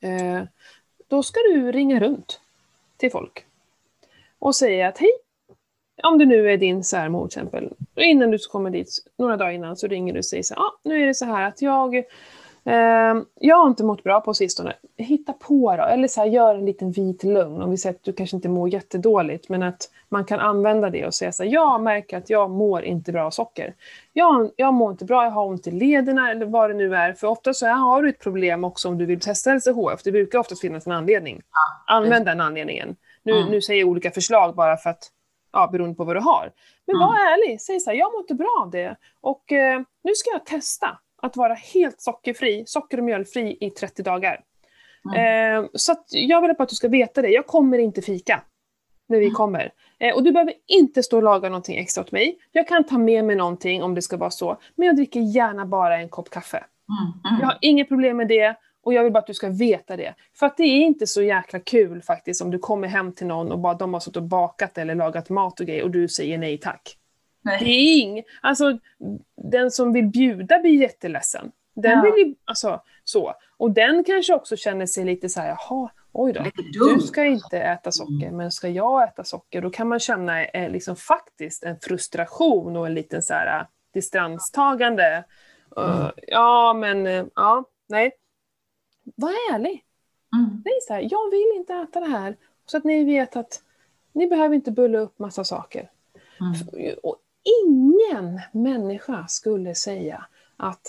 Eh, 0.00 0.42
då 1.08 1.22
ska 1.22 1.40
du 1.40 1.72
ringa 1.72 2.00
runt 2.00 2.40
till 2.96 3.10
folk 3.10 3.46
och 4.38 4.54
säga 4.54 4.88
att 4.88 4.98
hej, 4.98 5.10
om 6.02 6.18
det 6.18 6.24
nu 6.24 6.52
är 6.52 6.56
din 6.56 6.84
särmor 6.84 7.28
till 7.28 7.38
exempel, 7.38 7.72
innan 7.96 8.30
du 8.30 8.38
kommer 8.38 8.70
dit, 8.70 8.88
några 9.16 9.36
dagar 9.36 9.52
innan, 9.52 9.76
så 9.76 9.86
ringer 9.86 10.12
du 10.12 10.18
och 10.18 10.24
säger 10.24 10.42
så 10.42 10.54
här, 10.54 10.62
ah, 10.62 10.78
nu 10.82 11.02
är 11.02 11.06
det 11.06 11.14
så 11.14 11.24
här 11.24 11.48
att 11.48 11.62
jag, 11.62 12.04
jag 13.40 13.56
har 13.56 13.66
inte 13.68 13.84
mått 13.84 14.02
bra 14.02 14.20
på 14.20 14.34
sistone. 14.34 14.72
Hitta 14.96 15.32
på 15.32 15.76
då, 15.76 15.82
eller 15.82 16.08
så 16.08 16.20
här, 16.20 16.28
gör 16.28 16.54
en 16.54 16.64
liten 16.66 16.90
vit 16.90 17.24
lögn. 17.24 17.62
Om 17.62 17.70
vi 17.70 17.76
säger 17.76 17.94
att 17.96 18.02
du 18.04 18.12
kanske 18.12 18.36
inte 18.36 18.48
mår 18.48 18.68
jättedåligt, 18.68 19.48
men 19.48 19.62
att 19.62 19.90
man 20.08 20.24
kan 20.24 20.40
använda 20.40 20.90
det 20.90 21.06
och 21.06 21.14
säga 21.14 21.32
så 21.32 21.42
här, 21.42 21.50
jag 21.50 21.80
märker 21.82 22.18
att 22.18 22.30
jag 22.30 22.50
mår 22.50 22.82
inte 22.84 23.12
bra 23.12 23.24
av 23.26 23.30
socker. 23.30 23.74
Jag, 24.12 24.50
jag 24.56 24.74
mår 24.74 24.90
inte 24.90 25.04
bra, 25.04 25.24
jag 25.24 25.30
har 25.30 25.46
ont 25.46 25.66
i 25.66 25.70
lederna 25.70 26.30
eller 26.30 26.46
vad 26.46 26.70
det 26.70 26.74
nu 26.74 26.96
är. 26.96 27.12
För 27.12 27.26
ofta 27.26 27.54
så 27.54 27.66
har 27.66 28.02
du 28.02 28.08
ett 28.08 28.20
problem 28.20 28.64
också 28.64 28.88
om 28.88 28.98
du 28.98 29.06
vill 29.06 29.20
testa 29.20 29.54
LCHF. 29.54 30.02
Det 30.04 30.12
brukar 30.12 30.38
ofta 30.38 30.54
finnas 30.56 30.86
en 30.86 30.92
anledning. 30.92 31.42
Använd 31.86 32.26
den 32.26 32.40
anledningen. 32.40 32.96
Nu, 33.22 33.32
Mm. 33.32 33.50
nu 33.50 33.60
säger 33.62 33.80
jag 33.80 33.88
olika 33.88 34.10
förslag 34.10 34.54
bara 34.54 34.76
för 34.76 34.90
att 34.90 35.02
ja, 35.52 35.68
beroende 35.72 35.94
på 35.94 36.04
vad 36.04 36.16
du 36.16 36.20
har. 36.20 36.52
Men 36.86 36.96
Mm. 36.96 37.08
var 37.08 37.14
ärlig, 37.14 37.60
säg 37.60 37.80
så 37.80 37.90
här, 37.90 37.96
jag 37.96 38.12
mår 38.12 38.20
inte 38.20 38.34
bra 38.34 38.58
av 38.62 38.70
det. 38.70 38.96
Och 39.20 39.52
eh, 39.52 39.80
nu 40.04 40.14
ska 40.14 40.30
jag 40.30 40.46
testa 40.46 40.98
att 41.26 41.36
vara 41.36 41.54
helt 41.54 42.00
sockerfri, 42.00 42.64
socker 42.66 42.98
och 42.98 43.04
mjölfri 43.04 43.56
i 43.60 43.70
30 43.70 44.02
dagar. 44.02 44.40
Mm. 45.14 45.64
Eh, 45.64 45.68
så 45.74 45.94
jag 46.10 46.40
vill 46.40 46.54
bara 46.58 46.62
att 46.62 46.68
du 46.68 46.74
ska 46.74 46.88
veta 46.88 47.22
det, 47.22 47.28
jag 47.28 47.46
kommer 47.46 47.78
inte 47.78 48.02
fika 48.02 48.42
när 49.08 49.18
vi 49.18 49.24
Mm. 49.24 49.34
kommer. 49.34 49.72
Eh, 49.98 50.14
och 50.14 50.22
du 50.22 50.32
behöver 50.32 50.54
inte 50.66 51.02
stå 51.02 51.16
och 51.16 51.22
laga 51.22 51.48
någonting 51.48 51.78
extra 51.78 52.00
åt 52.00 52.12
mig. 52.12 52.38
Jag 52.52 52.68
kan 52.68 52.84
ta 52.84 52.98
med 52.98 53.24
mig 53.24 53.36
någonting 53.36 53.82
om 53.82 53.94
det 53.94 54.02
ska 54.02 54.16
vara 54.16 54.30
så, 54.30 54.56
men 54.74 54.86
jag 54.86 54.96
dricker 54.96 55.20
gärna 55.20 55.66
bara 55.66 55.96
en 55.98 56.08
kopp 56.08 56.30
kaffe. 56.30 56.56
Mm, 56.56 57.12
mm. 57.34 57.40
Jag 57.40 57.46
har 57.46 57.58
inget 57.60 57.88
problem 57.88 58.16
med 58.16 58.28
det 58.28 58.56
och 58.84 58.94
jag 58.94 59.04
vill 59.04 59.12
bara 59.12 59.18
att 59.18 59.26
du 59.26 59.34
ska 59.34 59.48
veta 59.48 59.96
det. 59.96 60.14
För 60.38 60.46
att 60.46 60.56
det 60.56 60.62
är 60.62 60.80
inte 60.80 61.06
så 61.06 61.22
jäkla 61.22 61.58
kul 61.60 62.02
faktiskt 62.02 62.42
om 62.42 62.50
du 62.50 62.58
kommer 62.58 62.88
hem 62.88 63.12
till 63.12 63.26
någon 63.26 63.52
och 63.52 63.58
bara 63.58 63.74
de 63.74 63.92
har 63.94 64.00
suttit 64.00 64.16
och 64.16 64.22
bakat 64.22 64.78
eller 64.78 64.94
lagat 64.94 65.30
mat 65.30 65.60
och 65.60 65.66
grejer 65.66 65.82
och 65.82 65.90
du 65.90 66.08
säger 66.08 66.38
nej 66.38 66.58
tack. 66.58 66.96
Det 67.46 67.50
Nej. 67.50 67.62
är 67.62 68.02
ing, 68.02 68.22
alltså 68.40 68.78
den 69.36 69.70
som 69.70 69.92
vill 69.92 70.06
bjuda 70.06 70.58
blir 70.58 70.80
jätteledsen. 70.80 71.52
Den 71.74 71.92
Ja. 71.92 72.02
vill 72.02 72.26
ju, 72.26 72.34
alltså 72.44 72.82
så. 73.04 73.34
Och 73.56 73.70
den 73.70 74.04
kanske 74.04 74.34
också 74.34 74.56
känner 74.56 74.86
sig 74.86 75.04
lite 75.04 75.28
så 75.28 75.40
här, 75.40 75.48
jaha, 75.48 75.90
oj 76.12 76.32
då. 76.32 76.44
Du 76.72 77.00
ska 77.00 77.24
inte 77.24 77.58
äta 77.58 77.92
socker, 77.92 78.30
men 78.30 78.52
ska 78.52 78.68
jag 78.68 79.08
äta 79.08 79.24
socker? 79.24 79.62
Då 79.62 79.70
kan 79.70 79.88
man 79.88 80.00
känna 80.00 80.44
eh, 80.44 80.70
liksom 80.70 80.96
faktiskt 80.96 81.62
en 81.62 81.80
frustration 81.80 82.76
och 82.76 82.86
en 82.86 82.94
liten 82.94 83.22
så 83.22 83.34
här 83.34 83.60
eh, 83.60 83.66
distanstagande. 83.94 85.24
Uh, 85.78 86.10
ja, 86.26 86.72
men 86.72 87.06
eh, 87.06 87.24
ja, 87.34 87.64
nej. 87.88 88.12
Var 89.14 89.30
ärlig. 89.54 89.84
Mm. 90.34 90.62
Nej, 90.64 90.74
så 90.82 90.92
här, 90.94 91.08
jag 91.10 91.30
vill 91.30 91.52
inte 91.56 91.74
äta 91.74 92.00
det 92.00 92.06
här. 92.10 92.36
Så 92.66 92.76
att 92.76 92.84
ni 92.84 93.04
vet 93.04 93.36
att 93.36 93.62
ni 94.12 94.26
behöver 94.26 94.54
inte 94.54 94.70
bulla 94.70 94.98
upp 94.98 95.18
massa 95.18 95.44
saker. 95.44 95.90
Mm. 96.40 96.96
Och 97.02 97.16
ingen 97.64 98.40
människa 98.52 99.26
skulle 99.28 99.74
säga 99.74 100.26
att 100.56 100.80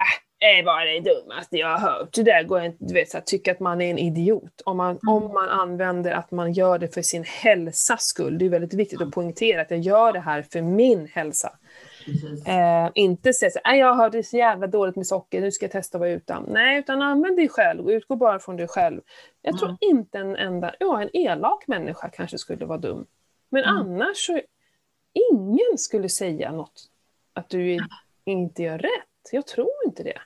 äh, 0.00 0.04
det 0.40 0.44
är 0.58 0.64
bara 0.64 0.84
det 0.84 1.00
dummaste 1.00 1.56
jag 1.56 1.68
har 1.78 1.78
hört. 1.78 2.12
Det 2.14 2.22
där 2.22 2.42
går 2.42 2.60
inte, 2.62 2.84
du 2.84 2.94
vet, 2.94 3.10
så 3.10 3.16
här, 3.16 3.24
tycka 3.24 3.52
att 3.52 3.60
man 3.60 3.80
är 3.80 3.90
en 3.90 3.98
idiot. 3.98 4.62
Om 4.64 4.76
man, 4.76 4.90
Mm. 4.90 5.14
om 5.14 5.32
man 5.32 5.48
använder 5.48 6.10
att 6.12 6.30
man 6.30 6.52
gör 6.52 6.78
det 6.78 6.94
för 6.94 7.02
sin 7.02 7.24
hälsas 7.24 8.02
skull. 8.02 8.38
Det 8.38 8.44
är 8.44 8.48
väldigt 8.48 8.74
viktigt 8.74 9.00
att 9.00 9.10
poängtera 9.10 9.60
att 9.60 9.70
jag 9.70 9.80
gör 9.80 10.12
det 10.12 10.20
här 10.20 10.42
för 10.42 10.62
min 10.62 11.06
hälsa. 11.06 11.52
Eh, 12.46 12.90
inte 12.94 13.32
säga 13.32 13.50
så 13.50 13.58
"Nej, 13.64 13.78
jag 13.80 13.94
har 13.94 14.10
det 14.10 14.22
så 14.22 14.36
jävla 14.36 14.66
dåligt 14.66 14.96
med 14.96 15.06
socker, 15.06 15.40
nu 15.40 15.52
ska 15.52 15.64
jag 15.64 15.72
testa 15.72 15.98
att 15.98 16.00
vara 16.00 16.10
utan. 16.10 16.44
Nej, 16.48 16.78
utan 16.78 17.02
använd 17.02 17.36
dig 17.36 17.48
själv 17.48 17.84
och 17.84 17.90
utgå 17.90 18.16
bara 18.16 18.38
från 18.38 18.56
dig 18.56 18.68
själv. 18.68 19.00
Jag 19.42 19.58
tror 19.58 19.68
Mm. 19.68 19.78
inte 19.80 20.18
en 20.18 20.36
enda, 20.36 20.74
ja 20.78 21.02
en 21.02 21.10
elak 21.16 21.66
människa 21.66 22.08
kanske 22.08 22.38
skulle 22.38 22.66
vara 22.66 22.78
dum. 22.78 23.06
Men 23.50 23.64
Mm. 23.64 23.76
annars 23.76 24.16
så, 24.16 24.40
ingen 25.12 25.78
skulle 25.78 26.08
säga 26.08 26.52
något, 26.52 26.90
att 27.32 27.48
du 27.48 27.78
inte 28.24 28.62
gör 28.62 28.78
rätt. 28.78 28.92
Jag 29.32 29.46
tror 29.46 29.70
inte 29.86 30.02
det. 30.02 30.18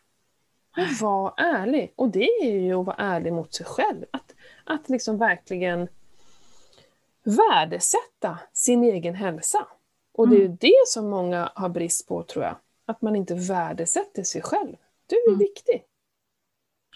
Men 0.76 0.89
var 1.01 1.35
ärlig. 1.37 1.93
Och 1.97 2.09
det 2.09 2.24
är 2.43 2.61
ju 2.61 2.74
att 2.80 2.87
vara 2.87 2.97
ärlig 2.97 3.33
mot 3.33 3.55
sig 3.55 3.66
själv. 3.66 4.05
Att, 4.11 4.35
att 4.64 4.89
liksom 4.89 5.18
verkligen 5.18 5.89
värdesätta 7.24 8.39
sin 8.53 8.85
egen 8.85 9.14
hälsa. 9.14 9.66
Och 10.14 10.28
det 10.28 10.37
är 10.37 10.41
ju 10.41 10.49
det 10.49 10.83
som 10.87 11.11
många 11.11 11.53
har 11.55 11.68
brist 11.68 12.09
på, 12.09 12.22
tror 12.22 12.45
jag. 12.45 12.57
Att 12.87 13.03
man 13.03 13.16
inte 13.16 13.35
värdesätter 13.35 14.22
sig 14.22 14.43
själv. 14.43 14.76
Du 15.07 15.16
är 15.16 15.28
Mm. 15.28 15.39
viktig. 15.39 15.85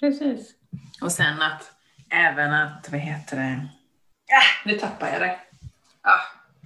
Precis. 0.00 0.54
Och 1.02 1.12
sen 1.12 1.42
att 1.42 1.72
även 2.10 2.52
att, 2.52 2.88
vad 2.90 3.00
heter 3.00 3.36
det? 3.36 3.42
Äh, 4.32 4.66
nu 4.72 4.78
tappar 4.78 5.08
jag 5.08 5.20
det. 5.20 5.40
Ah, 6.00 6.20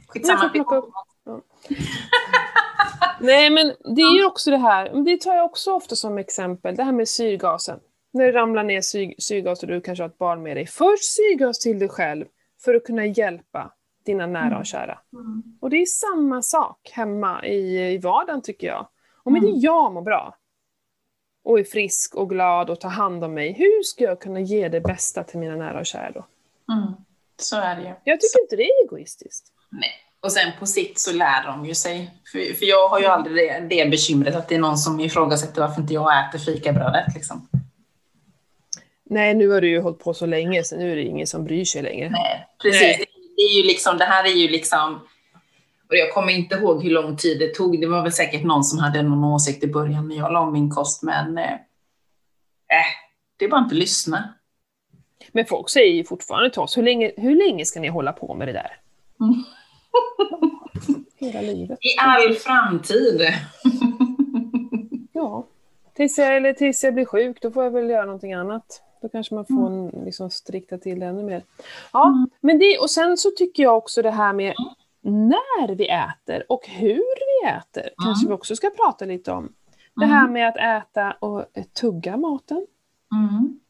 skitsamma. 0.09 0.47
upp. 0.47 0.53
Ja. 0.55 1.07
Nej, 3.21 3.51
men 3.51 3.67
det 3.97 4.03
är 4.03 4.17
ju 4.19 4.27
också 4.27 4.51
det 4.51 4.57
här, 4.57 5.05
det 5.05 5.21
tar 5.21 5.35
jag 5.35 5.45
också 5.45 5.73
ofta 5.73 5.97
som 5.97 6.19
exempel, 6.19 6.77
det 6.77 6.83
här 6.83 6.93
med 6.93 7.09
syrgasen. 7.09 7.81
När 8.13 8.25
det 8.25 8.33
ramlar 8.33 8.65
ner 8.65 8.81
syg, 8.81 9.23
syrgas 9.23 9.63
och 9.63 9.69
du 9.69 9.81
kanske 9.81 10.03
har 10.03 10.09
ett 10.09 10.19
barn 10.19 10.43
med 10.43 10.57
dig. 10.57 10.67
Först 10.67 11.05
syrgas 11.05 11.59
till 11.59 11.79
dig 11.79 11.89
själv 11.89 12.27
för 12.65 12.75
att 12.75 12.85
kunna 12.85 13.07
hjälpa 13.07 13.73
dina 14.07 14.27
nära 14.27 14.59
och 14.59 14.67
kära. 14.67 14.99
Mm. 15.13 15.43
Och 15.61 15.71
det 15.71 15.77
är 15.77 15.87
samma 15.87 16.43
sak 16.43 16.91
hemma 16.93 17.47
i, 17.47 17.93
i 17.95 17.99
vardagen 17.99 18.43
tycker 18.43 18.67
jag. 18.67 18.89
Om 19.23 19.37
inte 19.37 19.49
Mm. 19.49 19.61
jag 19.61 19.93
mår 19.93 20.03
bra 20.03 20.37
och 21.45 21.59
är 21.61 21.65
frisk 21.65 22.15
och 22.15 22.29
glad 22.31 22.71
och 22.71 22.81
tar 22.81 22.89
hand 22.89 23.25
om 23.25 23.35
mig, 23.35 23.53
hur 23.53 23.83
ska 23.83 24.05
jag 24.05 24.21
kunna 24.21 24.41
ge 24.41 24.69
det 24.69 24.81
bästa 24.81 25.25
till 25.25 25.39
mina 25.39 25.57
nära 25.57 25.81
och 25.81 25.87
kära 25.87 26.11
då? 26.11 26.25
Mm. 26.73 26.93
Så 27.37 27.57
är 27.57 27.77
det 27.77 27.83
ju. 27.83 27.95
Jag 28.05 28.21
tycker 28.21 28.41
inte 28.41 28.57
det 28.57 28.63
är 28.63 28.85
egoistiskt. 28.85 29.53
Nej. 29.71 29.91
Och 30.23 30.33
sen 30.33 30.53
på 30.59 30.67
sitt 30.67 30.99
så 30.99 31.13
lär 31.13 31.47
de 31.47 31.67
ju 31.67 31.75
sig. 31.75 32.11
För, 32.33 32.55
för 32.55 32.67
jag 32.67 32.89
har 32.89 33.01
ju 33.01 33.07
aldrig 33.07 33.37
det, 33.37 33.67
det 33.71 33.91
bekymret 33.91 34.35
att 34.35 34.49
det 34.49 34.55
är 34.55 34.59
någon 34.59 34.79
som 34.79 35.01
ifrågasätter 35.01 35.61
varför 35.61 35.81
inte 35.81 35.95
jag 35.95 36.29
äter 36.29 36.39
fikabrödet. 36.39 37.15
Liksom. 37.15 37.49
Nej, 39.05 39.35
nu 39.35 39.49
har 39.49 39.61
du 39.61 39.69
ju 39.69 39.81
hållit 39.81 39.99
på 39.99 40.15
så 40.15 40.27
länge 40.27 40.65
så 40.65 40.77
nu 40.77 40.93
är 40.93 40.97
det 40.97 41.03
ingen 41.03 41.27
som 41.27 41.45
bryr 41.45 41.65
sig 41.65 41.83
längre. 41.83 42.11
Nej, 42.11 42.47
precis. 42.63 42.83
Nej. 42.83 43.07
Det, 43.37 43.43
är 43.43 43.57
ju 43.57 43.63
liksom, 43.63 43.99
det 43.99 44.05
här 44.05 44.25
är 44.25 44.35
ju 44.35 44.49
liksom... 44.49 45.01
Och 45.89 45.97
jag 45.97 46.15
kommer 46.15 46.33
inte 46.33 46.55
ihåg 46.55 46.83
hur 46.83 46.91
lång 46.91 47.17
tid 47.17 47.39
det 47.39 47.55
tog. 47.55 47.81
Det 47.81 47.87
var 47.87 48.03
väl 48.03 48.13
säkert 48.13 48.45
någon 48.45 48.65
som 48.65 48.79
hade 48.79 49.03
någon 49.03 49.25
åsikt 49.25 49.65
i 49.65 49.67
början 49.67 50.09
när 50.09 50.17
jag 50.17 50.33
la 50.33 50.41
om 50.41 50.53
min 50.53 50.71
kost, 50.71 51.03
men... 51.03 51.39
Eh, 51.39 51.53
äh, 51.53 52.87
det 53.37 53.45
är 53.45 53.49
bara 53.49 53.61
inte 53.61 53.75
att 53.75 53.79
lyssna. 53.79 54.35
Men 55.33 55.47
folk 55.47 55.71
säger 55.71 55.95
ju 55.95 56.05
fortfarande 56.05 56.51
till 56.51 56.61
oss, 56.61 56.77
hur 56.77 56.83
länge, 56.83 57.13
hur 57.17 57.37
länge 57.37 57.65
ska 57.65 57.81
ni 57.81 57.89
hålla 57.89 58.13
på 58.13 58.35
med 58.35 58.49
det 58.49 58.53
där? 58.53 58.77
Mm. 59.21 59.45
Hela 61.17 61.41
livet. 61.41 61.79
I 61.83 61.99
all 61.99 62.35
framtid. 62.35 63.21
Ja. 65.13 65.47
Tills 65.95 66.19
jag, 66.19 66.37
eller 66.37 66.53
tills 66.53 66.85
jag 66.85 66.95
blir 66.95 67.05
sjuk, 67.05 67.43
då 67.43 67.51
får 67.51 67.65
jag 67.65 67.71
väl 67.71 67.91
göra 67.91 68.05
någonting 68.05 68.33
annat. 68.33 68.83
Då 69.03 69.09
kanske 69.09 69.35
man 69.35 69.47
får 69.47 69.67
en, 69.67 69.89
liksom 70.05 70.31
strikta 70.31 70.79
till 70.79 71.01
det 71.01 71.07
ännu 71.07 71.23
mer. 71.23 71.43
Ja, 71.93 72.07
Mm. 72.09 72.29
men 72.41 72.59
det, 72.59 72.79
och 72.79 72.91
sen 72.91 73.17
så 73.17 73.31
tycker 73.31 73.63
jag 73.63 73.77
också 73.77 74.03
det 74.03 74.11
här 74.11 74.33
med 74.33 74.55
när 75.03 75.75
vi 75.75 75.89
äter 75.89 76.45
och 76.49 76.67
hur 76.69 77.03
vi 77.43 77.49
äter, 77.49 77.91
kanske 78.05 78.29
vi 78.29 78.33
också 78.35 78.57
ska 78.57 78.71
prata 78.71 79.05
lite 79.05 79.33
om. 79.33 79.53
Det 79.97 80.07
här 80.07 80.29
med 80.29 80.49
att 80.49 80.57
äta 80.57 81.13
och 81.13 81.41
eh, 81.41 81.65
tugga 81.81 82.17
maten. 82.17 82.67
Mm. 83.15 83.61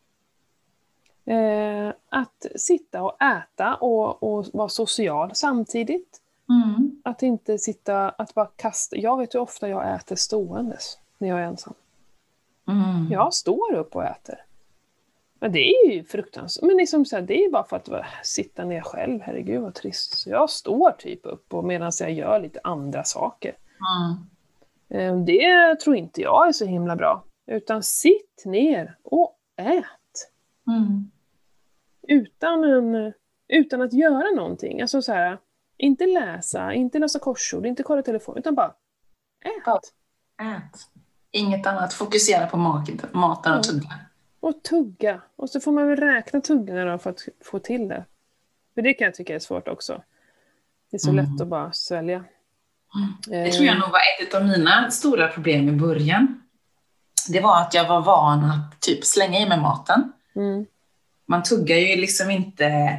Eh, 1.30 1.92
att 2.08 2.46
sitta 2.56 3.02
och 3.02 3.22
äta 3.22 3.74
och, 3.74 4.22
och 4.22 4.46
vara 4.52 4.68
social 4.68 5.30
samtidigt. 5.34 6.20
Mm. 6.48 7.00
Att 7.04 7.22
inte 7.22 7.58
sitta, 7.58 8.08
att 8.08 8.34
bara 8.34 8.46
kasta. 8.46 8.96
Jag 8.96 9.18
vet 9.18 9.34
hur 9.34 9.40
ofta 9.40 9.68
jag 9.68 9.94
äter 9.94 10.16
ståendes 10.16 10.98
när 11.18 11.28
jag 11.28 11.38
är 11.40 11.42
ensam. 11.42 11.74
Mm. 12.68 13.08
Jag 13.10 13.34
står 13.34 13.74
upp 13.74 13.96
och 13.96 14.04
äter. 14.04 14.44
Men 15.40 15.52
det 15.52 15.58
är 15.58 15.90
ju 15.90 16.04
fruktansvärt. 16.04 16.66
Men 16.66 16.76
liksom 16.76 17.04
så 17.04 17.16
här, 17.16 17.22
det 17.22 17.38
är 17.38 17.42
ju 17.44 17.50
bara 17.50 17.64
för 17.64 17.76
att 17.76 17.88
bara 17.88 18.06
sitta 18.24 18.64
ner 18.64 18.80
själv. 18.80 19.20
Herregud 19.20 19.62
vad 19.62 19.74
trist. 19.74 20.18
Så 20.18 20.30
jag 20.30 20.50
står 20.50 20.90
typ 20.90 21.20
upp 21.26 21.54
och 21.54 21.64
medan 21.64 21.92
jag 22.00 22.12
gör 22.12 22.40
lite 22.40 22.60
andra 22.64 23.04
saker. 23.04 23.56
Mm. 24.88 25.18
Eh, 25.18 25.24
Det 25.24 25.80
tror 25.80 25.96
inte 25.96 26.20
jag 26.20 26.48
är 26.48 26.52
så 26.52 26.64
himla 26.64 26.96
bra. 26.96 27.24
Utan 27.46 27.82
sitt 27.82 28.42
ner 28.44 28.96
och 29.02 29.38
ät. 29.56 29.84
Mm. 30.66 31.10
Utan, 32.10 32.64
en, 32.64 33.12
utan 33.48 33.82
att 33.82 33.92
göra 33.92 34.30
någonting. 34.36 34.80
Alltså 34.80 35.02
så 35.02 35.12
här, 35.12 35.38
inte 35.76 36.06
läsa, 36.06 36.72
inte 36.72 36.98
läsa 36.98 37.18
korsord, 37.18 37.66
inte 37.66 37.82
kolla 37.82 38.02
telefon, 38.02 38.38
utan 38.38 38.54
bara 38.54 38.74
ät. 39.44 39.92
Ät. 40.42 40.80
Inget 41.30 41.66
annat. 41.66 41.92
Fokusera 41.92 42.46
på 42.46 42.56
mat- 42.56 43.12
maten 43.12 43.58
och 43.58 43.62
tugga. 43.64 43.88
Och 44.40 44.62
tugga. 44.62 45.20
Och 45.36 45.50
så 45.50 45.60
får 45.60 45.72
man 45.72 45.88
väl 45.88 45.96
räkna 45.96 46.40
tuggorna 46.40 46.84
då 46.84 46.98
för 46.98 47.10
att 47.10 47.20
få 47.44 47.58
till 47.58 47.88
det. 47.88 48.04
För 48.74 48.82
det 48.82 48.94
kan 48.94 49.04
jag 49.04 49.14
tycka 49.14 49.34
är 49.34 49.38
svårt 49.38 49.68
också. 49.68 50.02
Det 50.90 50.96
är 50.96 50.98
så 50.98 51.10
Mm. 51.10 51.24
lätt 51.24 51.40
att 51.40 51.48
bara 51.48 51.72
svälja. 51.72 52.24
Det 53.26 53.52
tror 53.52 53.66
jag 53.66 53.78
nog 53.78 53.88
var 53.90 54.00
ett 54.22 54.34
av 54.34 54.44
mina 54.44 54.90
stora 54.90 55.28
problem 55.28 55.68
i 55.68 55.72
början. 55.72 56.42
Det 57.28 57.40
var 57.40 57.60
att 57.60 57.74
jag 57.74 57.88
var 57.88 58.00
van 58.00 58.44
att 58.44 58.80
typ 58.80 59.04
slänga 59.04 59.38
i 59.40 59.48
mig 59.48 59.60
maten. 59.60 60.12
Mm. 60.34 60.66
Man 61.30 61.42
tuggar 61.42 61.76
ju 61.76 61.96
liksom 61.96 62.30
inte... 62.30 62.96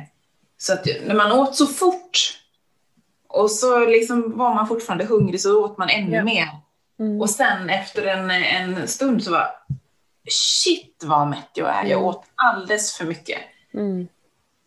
Så 0.57 0.73
att 0.73 0.87
när 1.05 1.15
man 1.15 1.31
åt 1.31 1.55
så 1.55 1.65
fort 1.67 2.37
och 3.27 3.51
så 3.51 3.85
liksom 3.85 4.37
var 4.37 4.55
man 4.55 4.67
fortfarande 4.67 5.05
hungrig 5.05 5.41
så 5.41 5.63
åt 5.65 5.77
man 5.77 5.89
ännu 5.89 6.15
Ja. 6.15 6.23
mer. 6.23 6.47
Mm. 6.99 7.21
Och 7.21 7.29
sen 7.29 7.69
efter 7.69 8.05
en, 8.05 8.31
en 8.31 8.87
stund 8.87 9.23
så 9.23 9.31
var 9.31 9.47
shit 10.29 11.03
vad 11.03 11.27
mätt 11.27 11.49
jag 11.53 11.69
är. 11.69 11.83
Jag 11.85 11.91
Mm. 11.99 12.03
åt 12.03 12.23
alldeles 12.35 12.97
för 12.97 13.05
mycket. 13.05 13.39
Mm. 13.73 14.07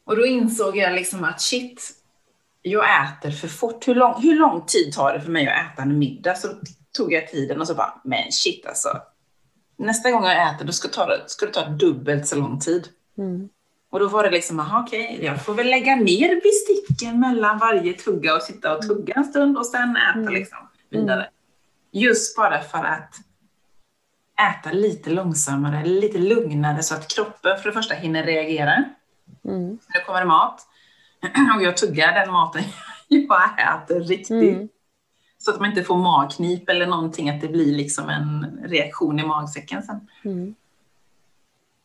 Och 0.07 0.17
då 0.17 0.27
insåg 0.27 0.77
jag 0.77 0.93
liksom 0.93 1.25
att 1.25 1.41
shit, 1.41 1.91
jag 2.63 2.85
äter 3.03 3.31
för 3.31 3.49
fort. 3.49 3.89
Hur 3.89 3.95
lång, 3.95 4.23
hur 4.23 4.35
lång 4.35 4.67
tid 4.67 4.93
tar 4.93 5.13
det 5.15 5.21
för 5.21 5.31
mig 5.31 5.49
att 5.49 5.73
äta 5.73 5.83
en 5.83 5.99
middag? 5.99 6.35
Så 6.35 6.49
tog 6.97 7.13
jag 7.13 7.29
tiden 7.29 7.61
och 7.61 7.67
så 7.67 7.75
bara, 7.75 8.01
men 8.05 8.33
shit 8.33 8.67
alltså. 8.67 8.89
Nästa 9.77 10.11
gång 10.11 10.25
jag 10.25 10.55
äter 10.55 10.65
då 10.67 10.73
ska, 10.73 10.89
ta, 10.89 11.09
ska 11.27 11.47
det 11.47 11.53
ta 11.53 11.65
dubbelt 11.69 12.27
så 12.27 12.37
lång 12.37 12.61
tid. 12.61 12.89
Mm. 13.19 13.49
Och 13.91 14.01
då 14.01 14.09
var 14.09 14.25
det 14.25 14.31
liksom, 14.31 14.61
aha, 14.61 14.83
okej, 14.87 15.19
jag 15.23 15.45
får 15.45 15.55
väl 15.55 15.67
lägga 15.67 15.97
ner 15.97 16.41
besticken 16.43 17.21
mellan 17.21 17.59
varje 17.59 17.93
tugga 17.93 18.35
och 18.37 18.43
sitta 18.43 18.77
och 18.77 18.83
tugga 18.89 19.15
en 19.15 19.25
stund 19.25 19.59
och 19.59 19.67
sen 19.67 19.97
äta 19.97 20.19
Mm. 20.19 20.35
liksom 20.35 20.59
vidare. 20.91 21.29
Just 21.93 22.37
bara 22.37 22.61
för 22.61 22.85
att 22.85 23.15
äta 24.51 24.73
lite 24.73 25.11
långsammare, 25.11 25.85
lite 25.85 26.19
lugnare 26.19 26.83
så 26.83 26.95
att 26.95 27.09
kroppen 27.15 27.59
för 27.59 27.69
det 27.69 27.73
första 27.73 27.95
hinner 27.95 28.23
reagera. 28.25 28.85
Mm. 29.45 29.71
Nu 29.71 30.01
kommer 30.07 30.21
det 30.21 30.27
mat. 30.27 30.67
Och 31.57 31.63
jag 31.63 31.77
tuggar 31.77 32.13
den 32.13 32.33
maten 32.33 32.63
jag 33.09 33.75
äter 33.75 34.01
riktigt. 34.01 34.55
Mm. 34.57 34.69
Så 35.39 35.51
att 35.51 35.61
man 35.61 35.69
inte 35.71 35.83
får 35.85 35.97
magknip 35.97 36.69
eller 36.69 36.87
någonting, 36.87 37.31
att 37.31 37.41
det 37.41 37.49
blir 37.49 37.75
liksom 37.75 38.09
en 38.09 38.59
reaktion 38.65 39.19
i 39.21 39.27
magsäcken 39.27 39.83
sen. 39.83 40.09
Mm. 40.25 40.55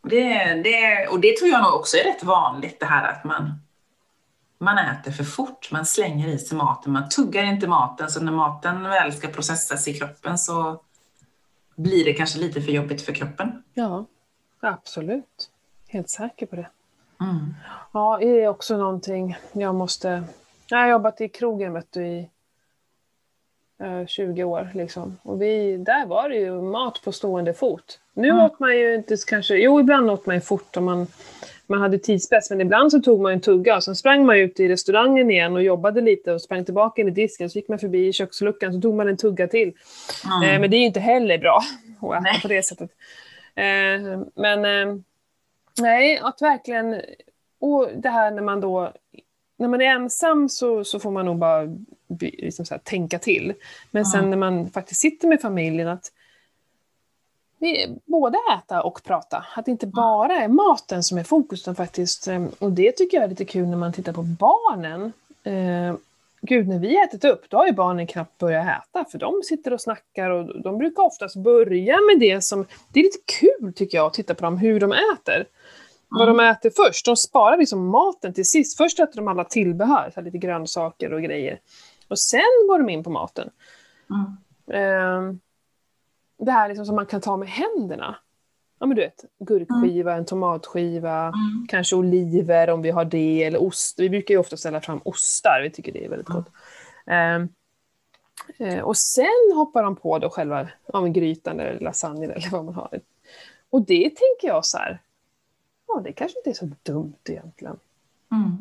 Det, 0.02 0.54
det, 0.54 1.08
och 1.08 1.20
det 1.20 1.38
tror 1.38 1.50
jag 1.50 1.64
nog 1.64 1.74
också 1.74 1.98
är 1.98 2.04
rätt 2.04 2.24
vanligt 2.24 2.80
det 2.80 2.86
här 2.86 3.12
att 3.12 3.24
man, 3.24 3.62
man 4.58 4.78
äter 4.78 5.12
för 5.12 5.24
fort, 5.24 5.72
man 5.72 5.86
slänger 5.86 6.28
i 6.28 6.38
sig 6.38 6.58
maten, 6.58 6.94
man 6.94 7.10
tuggar 7.10 7.44
inte 7.44 7.68
maten, 7.68 8.10
så 8.10 8.24
när 8.24 8.32
maten 8.32 8.84
väl 8.84 9.14
ska 9.14 9.28
processas 9.28 9.88
i 9.88 9.94
kroppen 9.94 10.38
så 10.38 10.82
blir 11.76 12.06
det 12.06 12.14
kanske 12.14 12.40
lite 12.40 12.62
för 12.62 12.72
jobbigt 12.72 13.02
för 13.02 13.14
kroppen. 13.14 13.64
Ja, 13.74 14.06
absolut. 14.60 15.50
Helt 15.88 16.10
säker 16.10 16.46
på 16.46 16.56
det. 16.56 16.70
Mm. 17.22 17.56
Ja, 17.92 18.18
det 18.22 18.44
är 18.44 18.48
också 18.48 18.78
någonting 18.78 19.38
jag 19.52 19.76
måste... 19.76 20.24
Jag 20.68 20.78
har 20.78 20.88
jobbat 20.88 21.22
i 21.22 21.30
krogen 21.30 21.74
vet 21.74 21.92
du, 21.92 22.08
i 22.08 22.30
20 24.08 24.44
år. 24.44 24.70
Liksom. 24.74 25.18
Och 25.24 25.42
vi, 25.42 25.78
där 25.78 26.06
var 26.06 26.30
det 26.30 26.36
ju 26.36 26.62
mat 26.62 27.02
på 27.04 27.12
stående 27.12 27.54
fot. 27.54 28.00
Nu 28.14 28.28
Mm. 28.30 28.46
åt 28.46 28.60
man 28.60 28.78
ju 28.78 28.96
inte 28.96 29.16
kanske... 29.28 29.56
Jo, 29.56 29.80
ibland 29.80 30.12
åt 30.12 30.26
man 30.26 30.36
ju 30.36 30.42
fort 30.42 30.78
om 30.78 30.86
man, 30.86 31.08
man 31.68 31.82
hade 31.82 31.98
tidspress. 31.98 32.50
Men 32.50 32.62
ibland 32.62 32.92
så 32.92 33.00
tog 33.00 33.22
man 33.22 33.32
en 33.32 33.42
tugga 33.42 33.76
och 33.76 33.84
sen 33.84 33.96
sprang 33.96 34.26
man 34.26 34.38
ut 34.38 34.60
i 34.60 34.68
restaurangen 34.70 35.32
igen 35.32 35.54
och 35.56 35.64
jobbade 35.64 36.02
lite 36.02 36.34
och 36.34 36.42
sprang 36.42 36.66
tillbaka 36.66 37.02
in 37.02 37.08
i 37.08 37.12
disken. 37.12 37.50
Så 37.50 37.58
gick 37.58 37.68
man 37.68 37.80
förbi 37.80 38.14
köksluckan 38.14 38.74
så 38.74 38.82
tog 38.82 38.96
man 38.96 39.08
en 39.08 39.18
tugga 39.18 39.48
till. 39.48 39.74
Mm. 40.26 40.50
Eh, 40.56 40.62
men 40.62 40.72
det 40.72 40.78
är 40.78 40.80
ju 40.80 40.86
inte 40.86 41.00
heller 41.00 41.38
bra 41.38 41.62
att 42.02 42.12
äta 42.12 42.20
Nej. 42.20 42.42
på 42.42 42.48
det 42.48 42.64
sättet. 42.64 42.92
Eh, 43.56 44.22
men 44.36 44.66
eh, 44.66 44.96
nej, 45.82 46.20
att 46.24 46.42
verkligen... 46.42 47.02
Och 47.62 47.90
det 47.96 48.10
här 48.10 48.32
när 48.32 48.42
man 48.42 48.62
då... 48.62 48.94
När 49.58 49.68
man 49.68 49.82
är 49.82 49.86
ensam 49.86 50.50
så, 50.50 50.84
så 50.84 51.00
får 51.00 51.12
man 51.12 51.26
nog 51.26 51.38
bara 51.38 51.68
liksom 52.20 52.66
här, 52.70 52.78
tänka 52.78 53.20
till. 53.20 53.54
Men 53.92 54.06
sen 54.06 54.20
Mm. 54.20 54.30
när 54.30 54.38
man 54.38 54.70
faktiskt 54.70 55.02
sitter 55.02 55.28
med 55.28 55.42
familjen 55.42 55.88
att 55.88 56.12
vi, 57.60 57.98
både 58.06 58.38
äta 58.58 58.82
och 58.84 59.04
prata. 59.04 59.46
Att 59.56 59.66
det 59.66 59.72
inte 59.72 59.88
bara 59.88 60.34
är 60.34 60.48
maten 60.48 61.04
som 61.04 61.18
är 61.18 61.24
fokus. 61.24 61.62
Utan 61.62 61.76
faktiskt, 61.76 62.28
eh, 62.28 62.46
och 62.60 62.72
det 62.72 62.92
tycker 62.92 63.18
jag 63.18 63.24
är 63.24 63.30
lite 63.30 63.46
kul 63.46 63.68
när 63.68 63.78
man 63.78 63.94
tittar 63.94 64.14
på 64.14 64.22
barnen. 64.24 65.14
Eh, 65.44 65.96
Gud, 66.42 66.68
när 66.68 66.80
vi 66.80 67.04
ätit 67.04 67.26
upp, 67.26 67.50
då 67.50 67.58
har 67.58 67.66
ju 67.66 67.72
barnen 67.72 68.08
knappt 68.08 68.38
börjat 68.38 68.68
äta, 68.68 69.06
för 69.12 69.18
de 69.18 69.42
sitter 69.44 69.74
och 69.74 69.82
snackar 69.82 70.30
och 70.30 70.62
de 70.62 70.78
brukar 70.78 71.04
oftast 71.04 71.36
börja 71.36 71.98
med 72.12 72.20
det 72.20 72.42
som... 72.42 72.66
Det 72.94 73.00
är 73.00 73.04
lite 73.04 73.18
kul 73.40 73.74
tycker 73.74 73.98
jag 73.98 74.08
att 74.08 74.14
titta 74.14 74.36
på 74.36 74.46
dem, 74.46 74.58
hur 74.58 74.80
de 74.80 74.92
äter. 74.92 75.46
Vad 76.10 76.28
de 76.28 76.40
äter 76.40 76.72
först. 76.76 77.06
De 77.06 77.16
sparar 77.16 77.58
liksom 77.58 77.88
maten 77.88 78.34
till 78.34 78.46
sist. 78.50 78.78
Först 78.78 79.00
äter 79.00 79.16
de 79.16 79.28
alla 79.28 79.44
tillbehör, 79.44 80.12
så 80.14 80.22
lite 80.22 80.38
grönsaker 80.38 81.14
och 81.14 81.22
grejer. 81.22 81.60
Och 82.10 82.20
sen 82.20 82.68
går 82.68 82.80
de 82.80 82.90
in 82.90 83.04
på 83.04 83.10
maten. 83.10 83.50
Mm. 84.10 84.38
Ehm, 84.82 85.40
det 86.38 86.52
här 86.52 86.68
liksom 86.68 86.86
som 86.86 86.96
man 86.96 87.06
kan 87.06 87.22
ta 87.22 87.38
med 87.38 87.50
händerna. 87.50 88.16
Ja 88.80 88.86
men 88.86 88.96
du 88.96 89.02
vet, 89.02 89.26
gurkskiva, 89.40 90.14
en 90.14 90.26
tomatskiva, 90.26 91.22
Mm. 91.24 91.68
kanske 91.70 91.96
oliver 91.96 92.70
om 92.70 92.82
vi 92.82 92.92
har 92.92 93.06
det, 93.06 93.44
eller 93.44 93.62
ost. 93.64 94.00
Vi 94.00 94.10
brukar 94.10 94.34
ju 94.34 94.40
ofta 94.40 94.58
ställa 94.58 94.82
fram 94.82 95.02
ostar, 95.06 95.62
vi 95.64 95.72
tycker 95.72 95.92
det 95.92 96.06
är 96.06 96.10
väldigt 96.10 96.28
gott. 96.28 96.48
Ehm, 97.06 97.50
eh, 98.58 98.80
och 98.80 98.98
sen 98.98 99.52
hoppar 99.56 99.84
de 99.84 99.96
på 99.96 100.20
då 100.20 100.30
själva 100.30 100.68
ja, 100.94 101.02
grytan 101.02 101.60
eller 101.60 101.80
lasagnen 101.80 102.32
eller 102.32 102.50
vad 102.50 102.66
man 102.66 102.74
har. 102.74 103.00
Och 103.70 103.82
det 103.82 104.04
tänker 104.04 104.48
jag 104.48 104.66
så 104.66 104.78
här, 104.78 105.02
ja 105.88 106.02
det 106.04 106.12
kanske 106.14 106.40
inte 106.40 106.50
är 106.50 106.54
så 106.54 106.70
dumt 106.84 107.16
egentligen. 107.30 107.80
Mm. 108.32 108.58